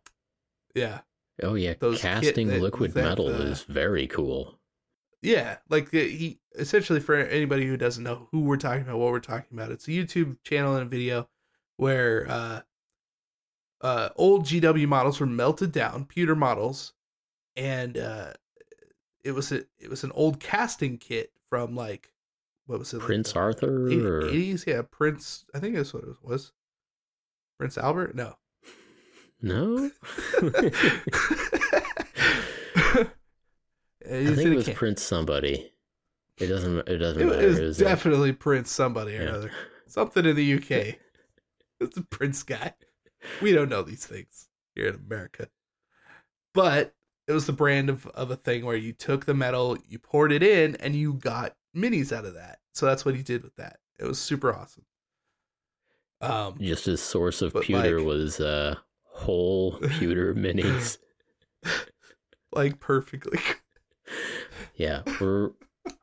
[0.75, 1.01] Yeah.
[1.43, 4.59] oh yeah Those casting that- liquid that, metal uh, is very cool
[5.23, 9.13] Yeah, like the, he essentially for anybody who doesn't know who we're talking about, what
[9.13, 11.29] we're talking about, it's a YouTube channel and a video
[11.77, 12.61] where uh,
[13.83, 16.93] uh, old GW models were melted down, pewter models,
[17.57, 18.33] and uh,
[19.25, 22.13] it was a it was an old casting kit from like
[22.67, 23.87] what was it, Prince like Arthur.
[23.87, 24.65] or- eighties?
[24.67, 25.45] Yeah, Prince.
[25.55, 26.53] I think that's what it was.
[27.59, 28.15] Prince Albert?
[28.15, 28.37] No.
[29.43, 29.91] No,
[30.43, 30.45] I
[34.05, 35.73] think it was can- Prince somebody.
[36.39, 36.87] It doesn't.
[36.89, 37.41] It doesn't It matter.
[37.41, 39.29] It was, uh, definitely Prince somebody or yeah.
[39.29, 39.51] another.
[39.87, 40.97] Something in the UK.
[41.81, 42.75] it's a Prince guy.
[43.43, 45.49] We don't know these things here in America.
[46.55, 46.95] But
[47.27, 50.33] it was the brand of, of a thing where you took the metal, you poured
[50.33, 52.59] it in, and you got minis out of that.
[52.73, 53.79] So that's what he did with that.
[53.99, 54.85] It was super awesome.
[56.21, 58.75] Um just his source of pewter like- was uh,
[59.05, 60.99] whole pewter minis.
[62.53, 63.39] like perfectly.
[64.75, 65.51] Yeah, we're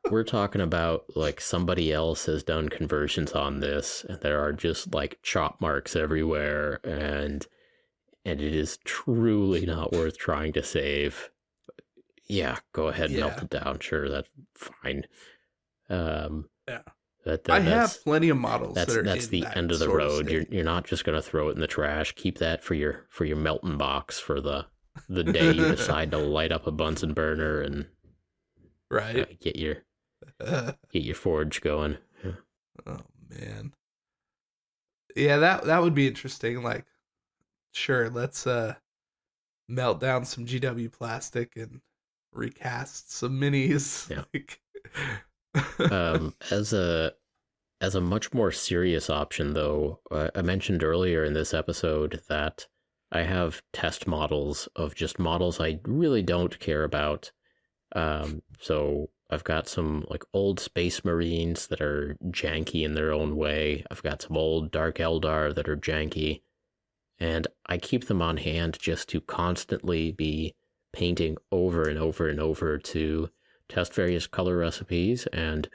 [0.08, 4.94] we're talking about like somebody else has done conversions on this, and there are just
[4.94, 7.44] like chop marks everywhere, and
[8.24, 11.30] and it is truly not worth trying to save.
[12.28, 13.42] Yeah, go ahead, melt Yeah.
[13.42, 13.78] it down.
[13.80, 15.04] Sure, that's fine.
[15.90, 16.82] Um, Yeah.
[17.24, 19.78] that, that- I have plenty of models that's that are that's the that end of
[19.78, 20.30] the road.
[20.30, 22.12] You're you're not just gonna throw it in the trash.
[22.14, 24.66] Keep that for your for your melting box for the
[25.08, 29.40] the day you decide to light up a Bunsen burner and uh, right.
[29.40, 29.76] get your
[30.40, 31.98] get your forge going.
[32.86, 32.98] Oh
[33.28, 33.72] man.
[35.16, 36.62] Yeah, that that would be interesting.
[36.62, 36.84] Like,
[37.72, 38.74] sure, let's uh
[39.68, 41.80] melt down some GW plastic and
[42.32, 44.08] recast some minis.
[44.10, 44.24] Yeah.
[44.32, 44.60] Like,
[45.90, 47.12] um, as a
[47.80, 52.66] as a much more serious option, though, uh, I mentioned earlier in this episode that
[53.12, 57.30] I have test models of just models I really don't care about.
[57.94, 63.36] Um, so I've got some like old Space Marines that are janky in their own
[63.36, 63.84] way.
[63.90, 66.42] I've got some old Dark Eldar that are janky,
[67.18, 70.54] and I keep them on hand just to constantly be
[70.92, 73.30] painting over and over and over to
[73.68, 75.68] test various color recipes and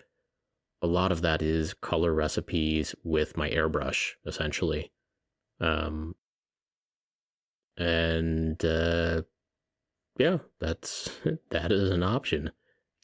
[0.81, 4.91] a lot of that is color recipes with my airbrush essentially
[5.61, 6.15] um
[7.77, 9.21] and uh
[10.17, 11.09] yeah that's
[11.49, 12.51] that is an option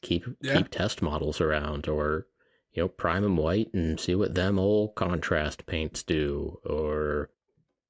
[0.02, 0.54] keep Yeah.
[0.54, 2.26] keep test models around or
[2.72, 7.30] you know prime them white and see what them old contrast paints do or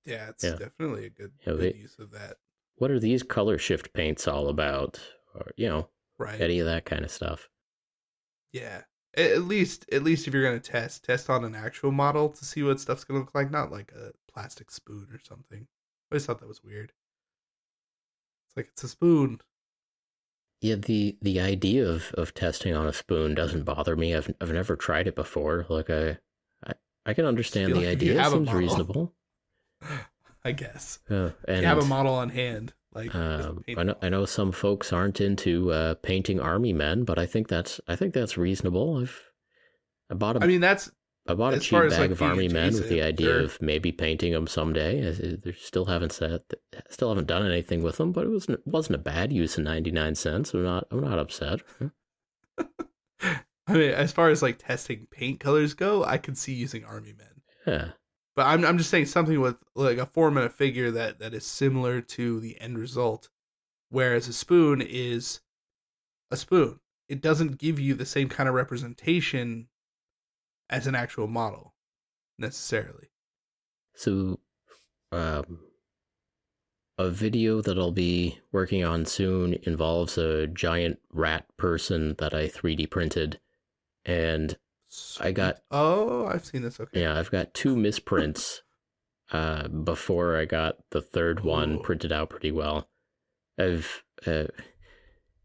[0.06, 0.56] yeah, it's Yeah.
[0.56, 2.38] definitely a good, Yeah, good they- use of that.
[2.76, 4.98] what are these color shift paints all about
[5.34, 5.88] or you know
[6.20, 6.40] Right.
[6.40, 7.48] any of that kind of stuff
[8.52, 8.82] Yeah.
[9.16, 12.62] At least at least if you're gonna test, test on an actual model to see
[12.62, 15.62] what stuff's gonna look like, not like a plastic spoon or something.
[15.62, 16.92] I always thought that was weird.
[18.46, 19.40] It's like it's a spoon.
[20.60, 24.14] Yeah, the the idea of, of testing on a spoon doesn't bother me.
[24.14, 25.66] I've I've never tried it before.
[25.68, 26.18] Like I
[26.64, 26.72] I,
[27.06, 28.20] I can understand the like idea.
[28.20, 29.14] It seems reasonable.
[30.44, 31.00] I guess.
[31.10, 32.74] Uh, and you have a model on hand.
[32.92, 33.94] Like um, I know.
[34.02, 37.94] I know some folks aren't into uh, painting army men, but I think that's I
[37.94, 38.98] think that's reasonable.
[38.98, 39.30] I've
[40.10, 40.90] I bought a I mean that's
[41.28, 43.40] I bought a cheap bag like, of army men with the idea sure.
[43.42, 45.06] of maybe painting them someday.
[45.06, 46.42] I, I- they still haven't said
[46.88, 49.92] still haven't done anything with them, but it wasn't wasn't a bad use of ninety
[49.92, 50.52] nine cents.
[50.52, 51.60] I'm not I'm not upset.
[53.68, 57.14] I mean as far as like testing paint colors go, I could see using army
[57.16, 57.28] men.
[57.66, 57.90] Yeah.
[58.40, 61.34] But I'm I'm just saying something with like a form and a figure that that
[61.34, 63.28] is similar to the end result,
[63.90, 65.40] whereas a spoon is
[66.30, 66.80] a spoon.
[67.06, 69.68] It doesn't give you the same kind of representation
[70.70, 71.74] as an actual model
[72.38, 73.10] necessarily.
[73.94, 74.40] So,
[75.12, 75.58] um,
[76.96, 82.48] a video that I'll be working on soon involves a giant rat person that I
[82.48, 83.38] 3D printed.
[84.06, 84.56] And
[85.20, 86.80] I got- Oh, I've seen this.
[86.80, 87.00] Okay.
[87.02, 88.62] yeah, I've got two misprints
[89.32, 91.82] uh, before I got the third one Ooh.
[91.82, 92.88] printed out pretty well.
[93.58, 94.04] I've.
[94.26, 94.44] Uh,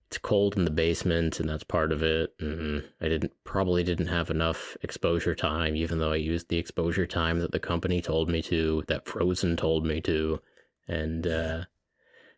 [0.08, 2.34] it's cold in the basement, and that's part of it.
[2.40, 7.08] And I didn't probably didn't have enough exposure time, even though I used the exposure
[7.08, 10.40] time that the company told me to, that Phrozen told me to.
[10.88, 11.64] And uh,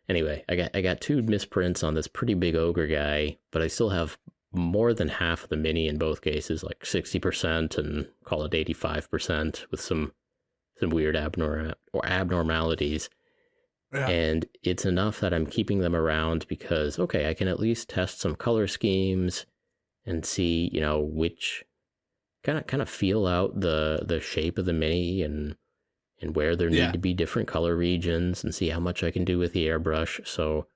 [0.08, 3.66] anyway, I got I got two misprints on this pretty big ogre guy, but I
[3.66, 4.16] still have
[4.52, 8.54] more than half of the mini in both cases, like sixty percent and call it
[8.54, 10.12] eighty five percent, with some
[10.78, 13.10] some weird abnor- or abnormalities
[13.92, 14.08] Yeah.
[14.08, 18.20] and it's enough that I'm keeping them around because okay, I can at least test
[18.20, 19.44] some color schemes
[20.06, 21.64] and see, you know, which
[22.44, 25.56] kind of kind of feel out the the shape of the mini and
[26.20, 26.92] and where there need Yeah.
[26.92, 30.26] to be different color regions and see how much I can do with the airbrush.
[30.26, 30.66] So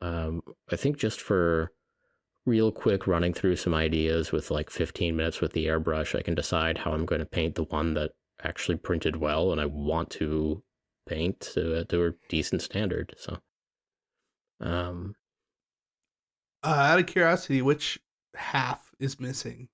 [0.00, 0.40] um
[0.72, 1.72] I think just for
[2.46, 6.34] real quick running through some ideas with like 15 minutes with the airbrush, I can
[6.34, 8.12] decide how I'm going to paint the one that
[8.42, 10.62] actually printed well and I want to
[11.08, 13.14] paint to, to a decent standard.
[13.18, 13.38] So,
[14.60, 15.16] um,
[16.62, 17.98] Uh, out of curiosity, which
[18.34, 19.68] half is missing,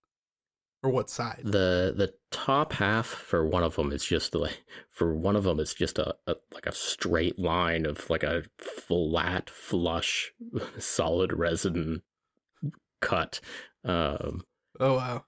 [0.82, 1.48] or what side?
[1.48, 5.58] the the top half for one of them is just like for one of them
[5.60, 10.32] it's just a, a like a straight line of like a flat flush
[10.78, 12.02] solid resin
[13.02, 13.40] cut
[13.84, 14.44] um
[14.80, 15.24] Oh wow.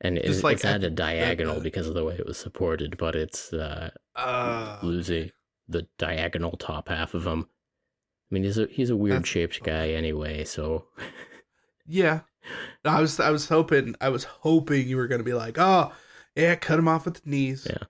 [0.00, 2.26] and it, Just like it's at a the- diagonal the- because of the way it
[2.26, 5.30] was supported but it's uh Uh, losing
[5.68, 7.46] the diagonal top half of him
[8.30, 10.86] i mean he's a he's a weird shaped guy anyway so
[11.86, 12.20] yeah.
[12.84, 15.92] No, I was I was hoping I was hoping you were gonna be like, oh
[16.36, 17.66] yeah, cut him off at the knees.
[17.68, 17.84] Yeah.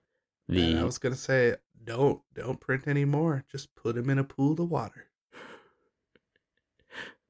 [0.57, 3.45] And I was gonna say, don't don't print anymore.
[3.51, 5.05] Just put him in a pool of water.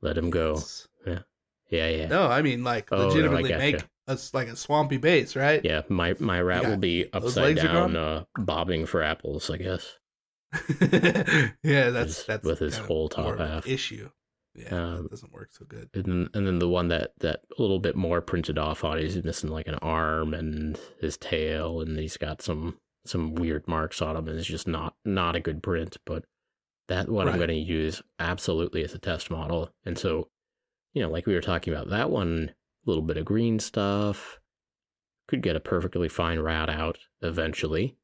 [0.01, 1.19] let him go It's- yeah
[1.71, 2.07] yeah yeah.
[2.07, 3.59] No, I mean like Oh, legitimately gotcha.
[3.59, 5.61] make us like a swampy base, right?
[5.63, 9.97] Yeah, my my rat will be upside down, uh, bobbing for apples, I guess.
[11.63, 13.67] yeah, that's His- that's with his whole top more of an half.
[13.67, 14.09] issue.
[14.53, 15.89] Yeah, Um, that doesn't work so good.
[15.93, 18.97] And then, and then the one that that a little bit more printed off on,
[18.97, 24.01] he's missing like an arm and his tail, and he's got some some weird marks
[24.01, 25.95] on him, and it's just not not a good print.
[26.05, 26.25] But
[26.89, 30.27] that one I'm going to use absolutely as a test model, and so
[30.93, 32.51] you know, like we were talking about, that one
[32.85, 34.39] a little bit of green stuff
[35.27, 37.95] could get a perfectly fine rat out eventually.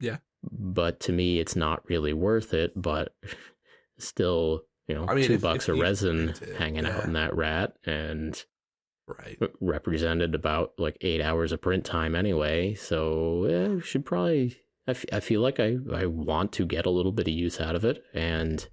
[0.00, 0.18] Yeah.
[0.42, 2.72] but to me, it's not really worth it.
[2.76, 3.14] But
[3.98, 7.04] still, you know, I mean, two if- bucks if of resin print it, hanging out
[7.04, 8.42] in that rat and
[9.06, 9.38] Right.
[9.60, 12.74] represented about like eight hours of print time anyway.
[12.74, 14.56] So yeah, should probably.
[14.88, 17.60] I, f- I feel like I, I want to get a little bit of use
[17.60, 18.66] out of it and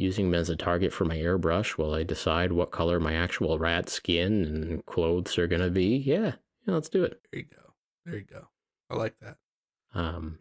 [0.00, 3.58] using them as a target for my airbrush while I decide what color my actual
[3.58, 5.96] rat skin and clothes are going to be.
[5.96, 6.32] Yeah,
[6.66, 7.20] yeah, let's do it.
[7.30, 7.72] There you go.
[8.04, 8.48] There you go.
[8.88, 9.36] I like that.
[9.94, 10.38] Um,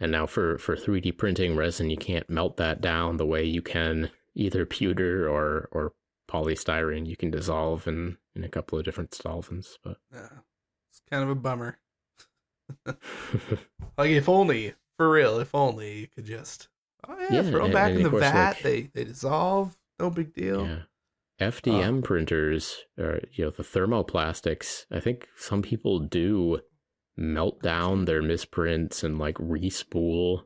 [0.00, 3.62] and now for, for 3D printing resin, you can't melt that down the way you
[3.62, 5.92] can either pewter or, or
[6.30, 7.06] polystyrene.
[7.06, 10.28] You can dissolve in, in a couple of different solvents, but Yeah.
[10.90, 11.78] It's kind of a bummer.
[13.98, 16.68] Like if only, for real, if only you could just
[17.08, 18.48] oh yeah, Yeah, throw them back in the course, vat.
[18.54, 19.76] like- they they dissolve.
[19.98, 20.66] No big deal.
[20.66, 20.78] yeah.
[21.40, 24.86] FDM printers or you know the thermoplastics.
[24.90, 26.60] I think some people do
[27.16, 30.42] melt down their misprints and like respool.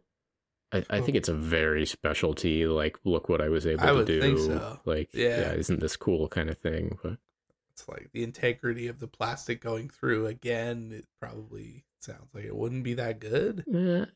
[0.75, 2.67] I, I think it's a very specialty.
[2.67, 4.21] Like, look what I was able I to would do.
[4.21, 4.81] think so.
[4.87, 5.41] Like, Yeah.
[5.41, 6.99] yeah, isn't this cool kind of thing?
[7.03, 7.19] But
[7.73, 10.91] It's like the integrity of the plastic going through again.
[10.95, 13.65] It probably sounds like it wouldn't be that good.
[13.71, 14.07] Eh,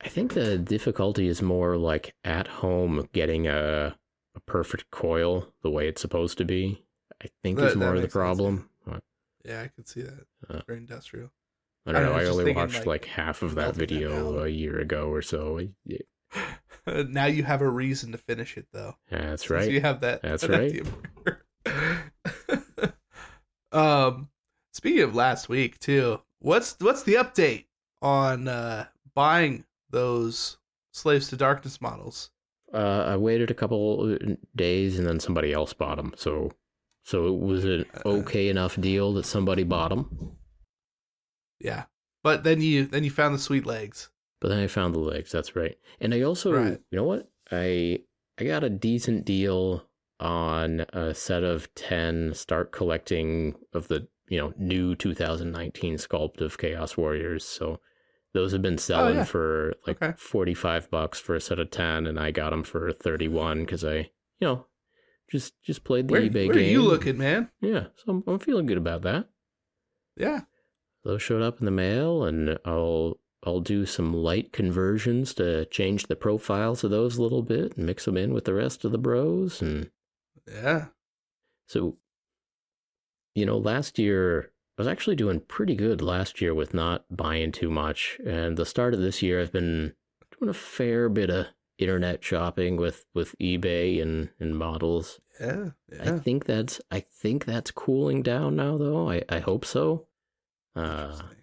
[0.00, 3.96] I think the difficulty is more like at home getting a
[4.36, 6.84] a perfect coil the way it's supposed to be.
[7.22, 8.24] I think That- is more of the makes sense, yeah.
[8.24, 8.70] problem.
[9.44, 10.26] Yeah, I could see that.
[10.48, 11.30] Uh, Very industrial.
[11.86, 12.08] I I don't know.
[12.12, 15.60] know, I only watched like, like, half of that video a year ago or so.
[15.84, 15.98] Yeah,
[17.08, 18.96] now you have a reason to finish it, though.
[19.10, 19.70] that's right.
[19.70, 20.22] You have that.
[20.22, 20.82] That's right.
[23.72, 24.28] um,
[24.72, 27.66] speaking of last week too, what's what's the update
[28.02, 29.64] on uh buying
[29.94, 30.58] those
[30.92, 32.30] slaves to darkness models?
[32.72, 34.16] Uh, I waited a couple
[34.56, 36.12] days and then somebody else bought them.
[36.16, 36.50] So,
[37.04, 40.36] so it was an Uh, okay enough deal that somebody bought them.
[41.60, 41.84] Yeah,
[42.22, 44.10] but then you then you found the sweet legs.
[44.40, 45.30] But then I found the legs.
[45.32, 45.76] That's right.
[46.00, 46.80] And I also, Right.
[46.90, 47.30] you know what?
[47.50, 48.00] I
[48.38, 49.88] I got a decent deal
[50.20, 52.34] on a set of ten.
[52.34, 57.44] Start collecting of the you know new 2019 sculpt of Chaos Warriors.
[57.44, 57.80] So
[58.34, 59.24] those have been oh, selling Oh, yeah.
[59.24, 60.14] for like Okay.
[60.18, 63.96] 45 bucks for a set of 10, and I got them for 31 because I
[64.40, 64.66] you know
[65.30, 66.70] just just played the Where, eBay where are game.
[66.72, 67.50] you looking, man?
[67.60, 69.28] Yeah, so I'm, I'm feeling good about that.
[70.16, 70.42] Yeah,
[71.04, 76.06] Those showed up in the mail, and I'll I'll do some light conversions to change
[76.06, 78.92] the profiles of those a little bit and mix them in with the rest of
[78.92, 79.60] the bros.
[79.60, 79.90] And
[80.50, 80.86] yeah.
[81.66, 81.98] so,
[83.34, 87.52] you know, last year I was actually doing pretty good last year with not buying
[87.52, 89.94] too much, and the start of this year I've been
[90.38, 91.46] doing a fair bit of
[91.78, 95.20] internet shopping with with eBay and and models.
[95.40, 95.70] Yeah,
[96.00, 99.08] I think that's I think that's cooling down now, though.
[99.10, 100.06] I I hope so.
[100.74, 101.38] Uh, Interesting.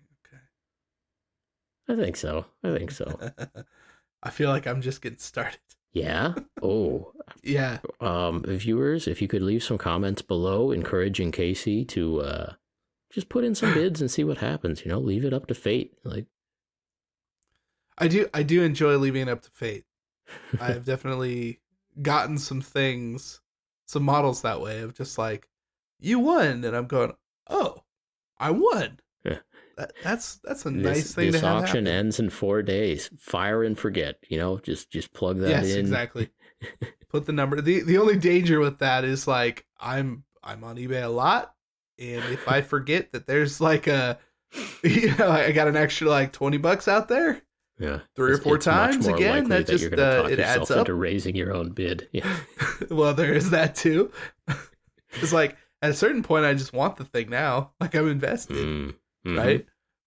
[1.87, 2.45] I think so.
[2.63, 3.31] I think so.
[4.23, 5.59] I feel like I'm just getting started.
[5.93, 6.33] Yeah.
[6.63, 7.11] Oh,
[7.43, 12.53] Yeah, um, viewers, if you could leave some comments below, encouraging Casey to uh,
[13.11, 14.83] just put in some bids and see what happens.
[14.85, 15.93] You know, leave it up to fate.
[16.03, 16.25] Like,
[17.97, 18.27] I do.
[18.33, 19.85] I do enjoy leaving it up to fate.
[20.59, 21.59] I've definitely
[22.01, 23.41] gotten some things
[23.85, 25.49] some models that way of just like
[25.99, 27.11] you won, and I'm going,
[27.49, 27.83] oh,
[28.39, 28.99] I won.
[29.25, 29.39] Yeah.
[29.77, 31.63] That, that's that's a This, nice thing this to have.
[31.63, 31.99] auction happen.
[31.99, 33.09] ends in four days.
[33.19, 34.17] Fire and forget.
[34.29, 35.79] You know, just just plug that yes, in.
[35.79, 36.29] exactly.
[37.09, 37.59] Put the number.
[37.61, 41.53] the The only danger with that is like I'm I'm on eBay a lot,
[42.01, 44.17] and if I forget that there's like a,
[44.83, 47.41] you know, I got an extra like twenty bucks out there,
[47.79, 50.79] Yeah, three or four it's times again, likely that just, uh, it adds up.
[50.79, 52.09] into raising your own bid.
[52.13, 52.37] Yeah,
[52.89, 54.11] well, there is that too.
[55.21, 57.71] it's like at a certain point, I just want the thing now.
[57.79, 58.95] Like I'm invested, Mm,
[59.25, 59.37] mhm.
[59.37, 59.65] right?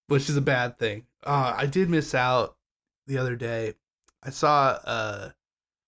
[0.08, 1.06] Which is a bad thing.
[1.24, 2.56] Uh, I did miss out
[3.06, 3.74] the other day.
[4.22, 5.30] I saw uh,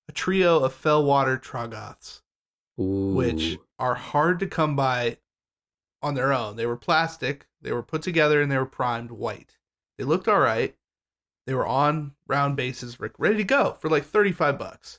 [0.08, 2.22] a trio of Fellwater Troggoths,
[2.76, 5.18] which are hard to come by
[6.02, 6.56] on their own.
[6.56, 7.46] They were plastic.
[7.62, 9.56] They were put together and they were primed white.
[9.98, 10.74] They looked all right.
[11.46, 14.98] They were on round bases, re- ready to go for like 35 bucks.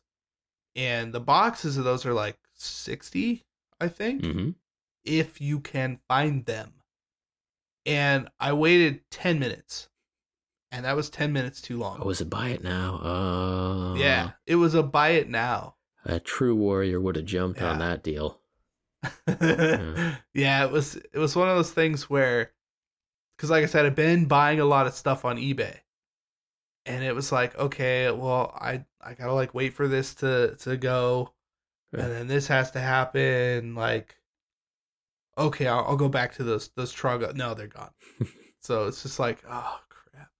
[0.76, 3.46] And the boxes of those are like 60,
[3.80, 4.56] I think, Mhm.
[5.04, 6.74] if you can find them.
[7.86, 9.90] And I waited 10 minutes.
[10.72, 12.00] And that was 10 minutes too long.
[12.02, 12.96] Oh, is it buy it now?
[12.98, 15.76] Uh, yeah, it was a buy it now.
[16.04, 18.42] A true warrior would have jumped on that deal.
[19.06, 20.12] Mm-hmm.
[20.34, 22.52] yeah, it was it was one of those things where
[23.38, 25.80] cuz like I said I've been buying a lot of stuff on eBay.
[26.86, 30.56] And it was like, okay, well, I I got to like wait for this to
[30.62, 31.34] to go
[31.94, 32.02] Yeah.
[32.06, 34.16] and then this has to happen like
[35.38, 37.92] okay, I'll, I'll go back to those those trug no, they're gone.
[38.62, 40.32] so it's just like, oh crap.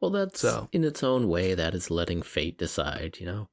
[0.00, 1.54] Well, that's So- in its own way.
[1.54, 3.16] That is letting fate decide.
[3.20, 3.48] You know.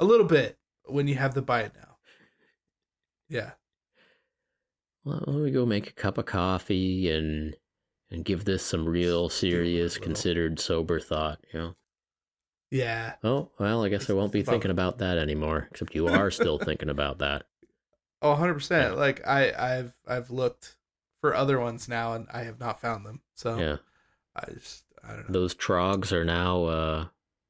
[0.00, 1.93] A little bit when you have the buy it now.
[3.28, 3.52] Yeah.
[5.04, 7.56] Well, let me go make a cup of coffee and
[8.10, 11.40] and give this some real serious, considered, sober thought.
[11.52, 11.74] You know.
[12.70, 13.14] Yeah.
[13.22, 15.68] Oh well, I guess I won't be thinking about that anymore.
[15.70, 17.44] Except you are still thinking about that.
[18.22, 18.70] Oh, 100%.
[18.70, 18.90] Yeah.
[18.92, 20.76] Like I I've I've looked
[21.20, 23.20] for other ones now and I have not found them.
[23.34, 23.76] So Yeah,
[24.34, 25.40] I just I don't know.
[25.40, 27.06] those trogs are now uh,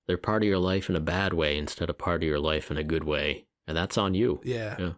[0.09, 2.71] they're part of your life in a bad way instead of part of your life
[2.71, 4.41] in a good way, and that's on you.
[4.45, 4.75] Yeah.
[4.79, 4.93] Yeah.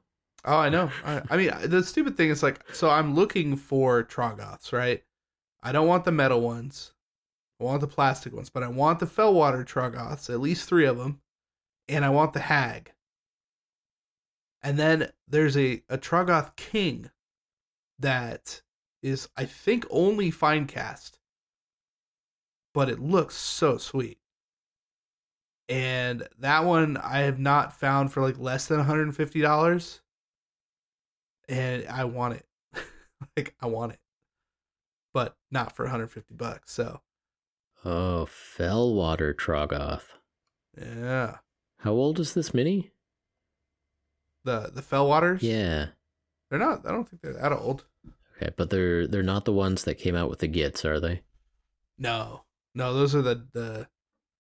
[0.47, 0.91] Oh, I know.
[1.05, 5.03] I, I mean, the stupid thing is like, so I'm looking for Troggoths, right?
[5.61, 6.93] I don't want the metal ones.
[7.61, 10.99] I want the plastic ones, but I want the Fellwater Troggoths, at least three of
[10.99, 11.21] them,
[11.89, 12.93] and I want the Hag.
[14.63, 17.11] And then there's a a Troggoth King
[17.99, 18.63] that
[19.03, 21.19] is, I think, only fine cast,
[22.75, 24.19] but it looks so sweet.
[25.69, 30.01] And that one I have not found for like less than $150
[31.49, 32.47] and I want it.
[33.37, 33.99] like I want it.
[35.13, 36.73] But not for 150 bucks.
[36.73, 37.01] So,
[37.85, 40.03] Oh, Fellwater Troggoth.
[40.79, 41.39] yeah.
[41.79, 42.91] How old is this mini?
[44.45, 45.43] The the Fellwaters?
[45.43, 45.89] Yeah.
[46.51, 47.85] They're not I don't think they're that old.
[48.37, 51.23] Okay, but they're they're not the ones that came out with the gits, are they?
[51.99, 52.43] No.
[52.75, 53.89] No, those are the the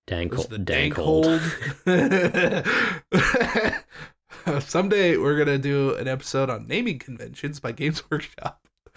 [0.07, 1.27] Dank, the dank, dank hold.
[1.27, 1.41] hold.
[4.61, 8.67] Someday we're gonna do an episode on naming conventions by Games Workshop.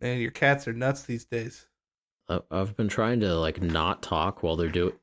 [0.00, 1.66] Man, your cats are nuts these days.
[2.50, 4.94] I've been trying to like not talk while they're doing.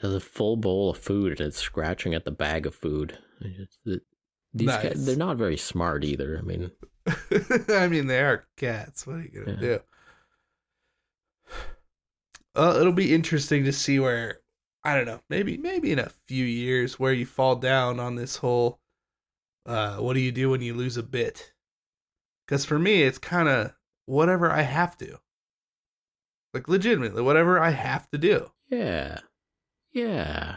[0.00, 3.18] There's a full bowl of food and it's scratching at the bag of food.
[3.84, 4.00] These
[4.66, 4.82] Nice.
[4.82, 6.38] cats, they're not very smart either.
[6.38, 6.70] I mean,
[7.68, 9.06] I mean, they are cats.
[9.06, 9.60] What are you gonna Yeah.
[9.60, 9.80] do?
[12.54, 14.40] Well, it'll be interesting to see where
[14.84, 15.20] I don't know.
[15.28, 18.80] Maybe, maybe in a few years, where you fall down on this whole.
[19.66, 21.52] Uh, what do you do when you lose a bit?
[22.46, 23.72] Because for me, it's kind of
[24.06, 25.18] whatever I have to.
[26.54, 28.50] Like legitimately, whatever I have to do.
[28.68, 29.18] yeah,
[29.92, 30.56] yeah.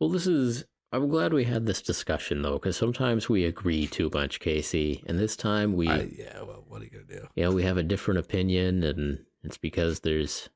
[0.00, 0.64] Well, this is.
[0.92, 5.18] I'm glad we had this discussion though, because sometimes we agree too much, Casey, and
[5.18, 6.42] this time we, I, yeah.
[6.42, 7.28] Well, what are you gonna do?
[7.36, 10.48] you know, we have a different opinion, and it's because there's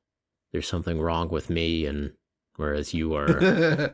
[0.51, 2.11] there's something wrong with me, and
[2.57, 3.93] whereas you are.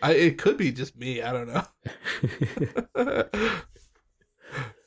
[0.00, 1.20] I, it could be just me.
[1.22, 1.64] I don't know.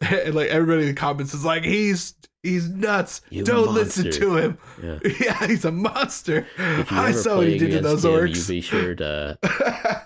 [0.02, 3.22] and like everybody in the comments is like, he's he's nuts.
[3.30, 4.58] You Don't listen to him.
[4.82, 5.00] yeah.
[5.20, 6.48] Yeah, he's a monster.
[6.58, 8.36] I saw what he did to those him, orcs.
[8.50, 9.38] you be sure to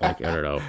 [0.01, 0.59] like I don't know.
[0.59, 0.65] how-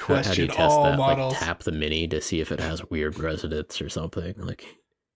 [0.00, 0.96] how do you Question test all that?
[0.98, 1.34] models.
[1.34, 4.34] Like tap the mini to see if it has weird resonance or something.
[4.38, 4.64] Like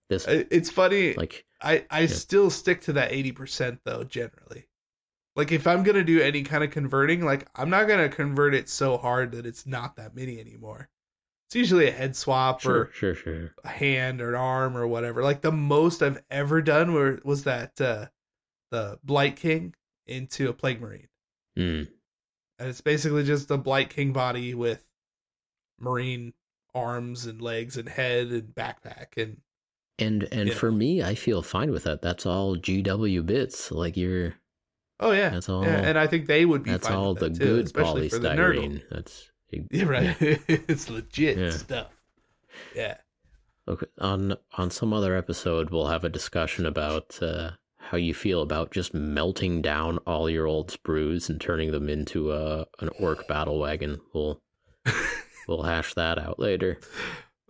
[0.09, 1.13] this, it's funny.
[1.13, 4.03] like I I still stick to that eighty percent though.
[4.03, 4.67] Generally,
[5.35, 8.69] like if I'm gonna do any kind of converting, like I'm not gonna convert it
[8.69, 10.89] so hard that it's not that many anymore.
[11.47, 13.53] It's usually a head swap sure, or sure, sure.
[13.63, 15.23] a hand or an arm or whatever.
[15.23, 18.07] Like the most I've ever done were, was that uh,
[18.71, 19.75] the Blight King
[20.07, 21.07] into a Plague Marine.
[21.57, 21.87] Mm.
[22.59, 24.85] and it's basically just a Blight King body with
[25.79, 26.33] marine
[26.73, 29.37] arms and legs and head and backpack and
[29.97, 32.01] And and You for me, I feel fine with that.
[32.01, 33.71] That's all GW bits.
[33.71, 34.35] Like you're
[34.99, 36.71] oh yeah, that's all yeah, and I think they would be.
[36.71, 38.57] that's fine all the that too, good especially for the nerd.
[38.57, 38.81] polystyrene.
[38.91, 39.31] That's
[39.71, 40.17] Yeah, right.
[40.21, 41.49] it's legit Yeah.
[41.51, 41.91] stuff.
[42.75, 42.97] Yeah.
[43.67, 48.41] Okay, on on some other episode, we'll have a discussion about uh, how you feel
[48.41, 53.27] about just melting down all your old sprues and turning them into a an orc
[53.27, 54.01] battle wagon.
[54.13, 54.41] We'll
[55.47, 56.79] we'll hash that out later.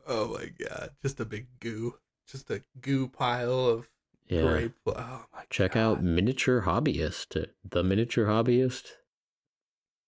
[0.07, 1.95] Oh my god, just a big goo,
[2.27, 3.89] just a goo pile of
[4.27, 4.71] Yeah, gray.
[4.87, 5.43] Oh my.
[5.49, 5.79] check God.
[5.81, 8.91] out miniature hobbyist, the miniature hobbyist.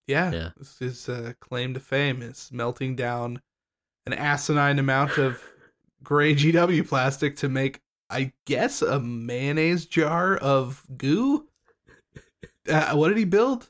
[0.08, 0.50] Yeah, Yeah.
[0.58, 3.42] This is uh, claim to fame is melting down
[4.06, 5.44] an asinine amount of
[6.02, 11.48] gray GW plastic to make, I guess, a mayonnaise jar of goo.
[12.70, 13.70] Uh, what did he build?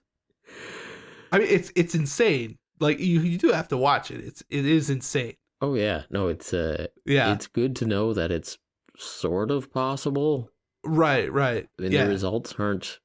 [1.32, 2.58] I mean, it's it's insane.
[2.80, 4.22] Like you, you do have to watch it.
[4.24, 5.36] It's it is insane.
[5.62, 8.58] Oh yeah, no, it's uh, Yeah, it's good to know that it's
[8.98, 10.52] sort of possible.
[10.84, 11.68] right, right.
[11.80, 13.00] Mean, yeah, the results aren't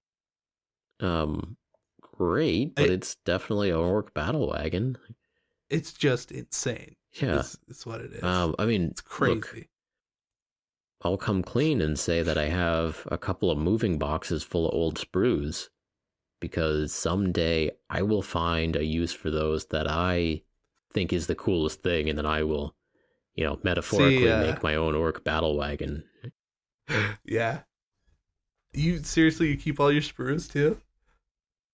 [1.01, 1.57] um
[2.01, 4.97] great, but I- it's definitely an orc battle wagon.
[5.71, 6.97] it's just insane.
[7.21, 7.41] Yeah.
[7.41, 8.23] is, is what it is.
[8.23, 9.35] Um, I mean, it's crazy.
[9.35, 9.57] Look,
[11.03, 14.75] I'll come clean and say that I have a couple of moving boxes full of
[14.75, 15.69] old sprues
[16.41, 20.43] because someday I will find a use for those that I
[20.93, 22.75] think is the coolest thing, and then I will,
[23.35, 26.05] you know, metaphorically uh, make my own orc battle wagon.
[27.25, 27.61] yeah.
[28.73, 30.81] You seriously, you keep all your sprues too?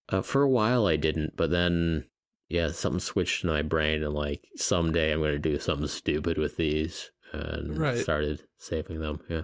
[0.08, 2.06] Uh, for a while I didn't, but then
[2.48, 6.38] yeah, something switched in my brain, and like someday I'm going to do something stupid
[6.38, 7.98] with these, and Right.
[7.98, 9.20] started saving them.
[9.28, 9.42] Yeah.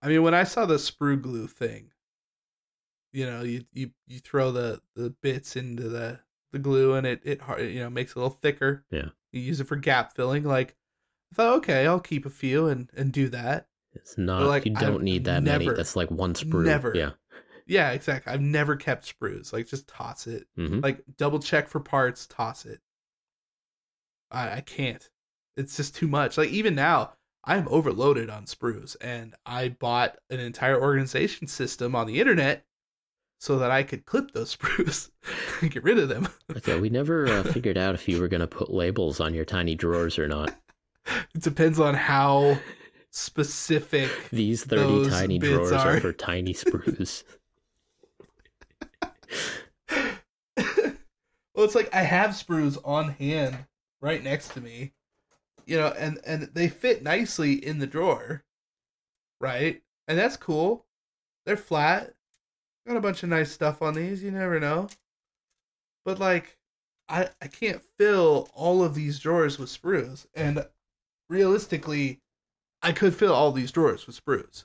[0.00, 1.90] I mean, when I saw the sprue glue thing,
[3.12, 6.20] you know, you you you throw the the bits into the
[6.54, 8.84] the glue and it it you know makes it a little thicker.
[8.90, 9.08] Yeah.
[9.32, 10.44] You use it for gap filling.
[10.44, 10.76] Like,
[11.32, 13.66] I thought, okay, I'll keep a few and and do that.
[13.94, 14.46] It's not.
[14.46, 15.68] like, you don't I've need that many.
[15.68, 16.64] That's like one sprue.
[16.64, 17.10] never Yeah.
[17.66, 18.32] Yeah, exactly.
[18.32, 19.52] I've never kept sprues.
[19.52, 20.46] Like, just toss it.
[20.56, 22.80] hmm Like, double check for parts, toss it.
[24.30, 25.08] I I can't.
[25.56, 26.36] It's just too much.
[26.36, 27.14] Like even now,
[27.44, 32.64] I'm overloaded on sprues, and I bought an entire organization system on the internet
[33.44, 35.10] so that I could clip those sprues
[35.60, 36.26] and get rid of them.
[36.56, 39.44] Okay, we never uh, figured out if you were going to put labels on your
[39.44, 40.54] tiny drawers or not.
[41.34, 42.58] It depends on how
[43.10, 44.10] specific.
[44.30, 45.96] These 30 Those tiny drawers are...
[45.96, 47.24] are- for tiny sprues.
[49.90, 53.58] well, it's like I have sprues on hand
[54.00, 54.94] right next to me,
[55.66, 58.42] you know, and and they fit nicely in the drawer,
[59.38, 59.82] right?
[60.08, 60.86] And that's cool.
[61.44, 62.14] They're flat.
[62.86, 64.22] Got a bunch of nice stuff on these.
[64.22, 64.88] You never know.
[66.04, 66.58] But like,
[67.08, 70.66] I I can't fill all of these drawers with sprues, and
[71.30, 72.20] realistically,
[72.82, 74.64] I could fill all these drawers with sprues,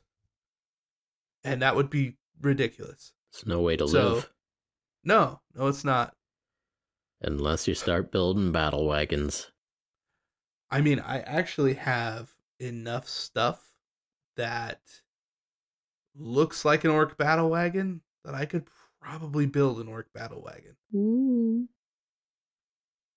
[1.44, 3.14] and that would be ridiculous.
[3.32, 4.34] There's no way to So- live
[5.04, 6.16] No, no, it's not.
[7.22, 9.52] unless you start building battle wagons.
[10.70, 13.80] I mean, I actually have enough stuff
[14.36, 15.02] that
[16.16, 18.68] looks like an orc battle wagon that I could
[19.02, 20.76] probably build an orc battle wagon.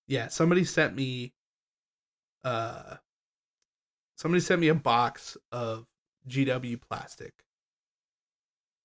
[0.07, 1.33] Yeah, somebody sent me
[2.43, 2.97] uh
[4.17, 5.85] somebody sent me a box of
[6.27, 7.33] GW plastic.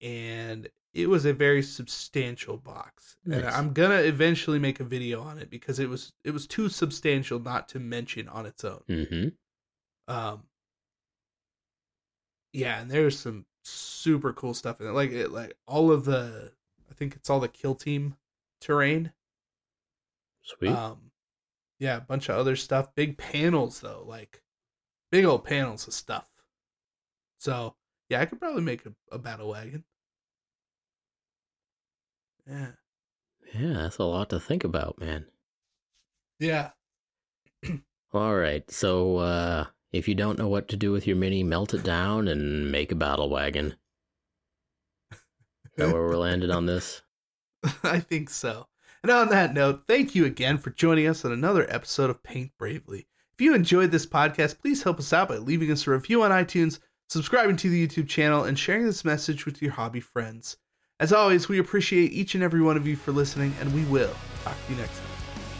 [0.00, 3.16] And it was a very substantial box.
[3.24, 6.46] And I'm going to eventually make a video on it because it was it was
[6.46, 8.82] too substantial not to mention on its own.
[8.88, 9.28] hmm
[10.12, 10.44] Um,
[12.52, 14.92] yeah, and there's some super cool stuff in it.
[14.92, 16.52] Like it, like all of the,
[16.90, 18.16] I think it's all the kill team
[18.60, 19.12] terrain.
[20.42, 20.70] Sweet.
[20.72, 21.10] Um,
[21.78, 22.94] yeah, a bunch of other stuff.
[22.94, 24.42] Big panels though, like
[25.10, 26.28] big old panels of stuff.
[27.38, 27.74] So
[28.08, 29.84] yeah, I could probably make a, a battle wagon.
[32.46, 32.72] Yeah,
[33.54, 35.26] yeah, that's a lot to think about, man.
[36.38, 36.70] yeah.
[38.12, 41.74] All right, so uh, if you don't know what to do with your mini, melt
[41.74, 43.74] it down and make a battle wagon.
[45.12, 45.18] Is
[45.76, 47.02] that where we're landed on this?
[47.82, 48.66] I think so.
[49.02, 52.50] And on that note, thank you again for joining us on another episode of Paint
[52.58, 53.06] Bravely.
[53.32, 56.32] If you enjoyed this podcast, please help us out by leaving us a review on
[56.32, 60.56] iTunes, subscribing to the YouTube channel, and sharing this message with your hobby friends.
[61.00, 64.14] As always, we appreciate each and every one of you for listening, and we will
[64.42, 65.17] talk to you next time.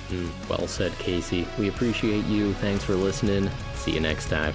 [0.09, 1.47] Mm, well said, Casey.
[1.59, 2.55] We appreciate you.
[2.55, 3.51] Thanks for listening.
[3.75, 4.55] See you next time.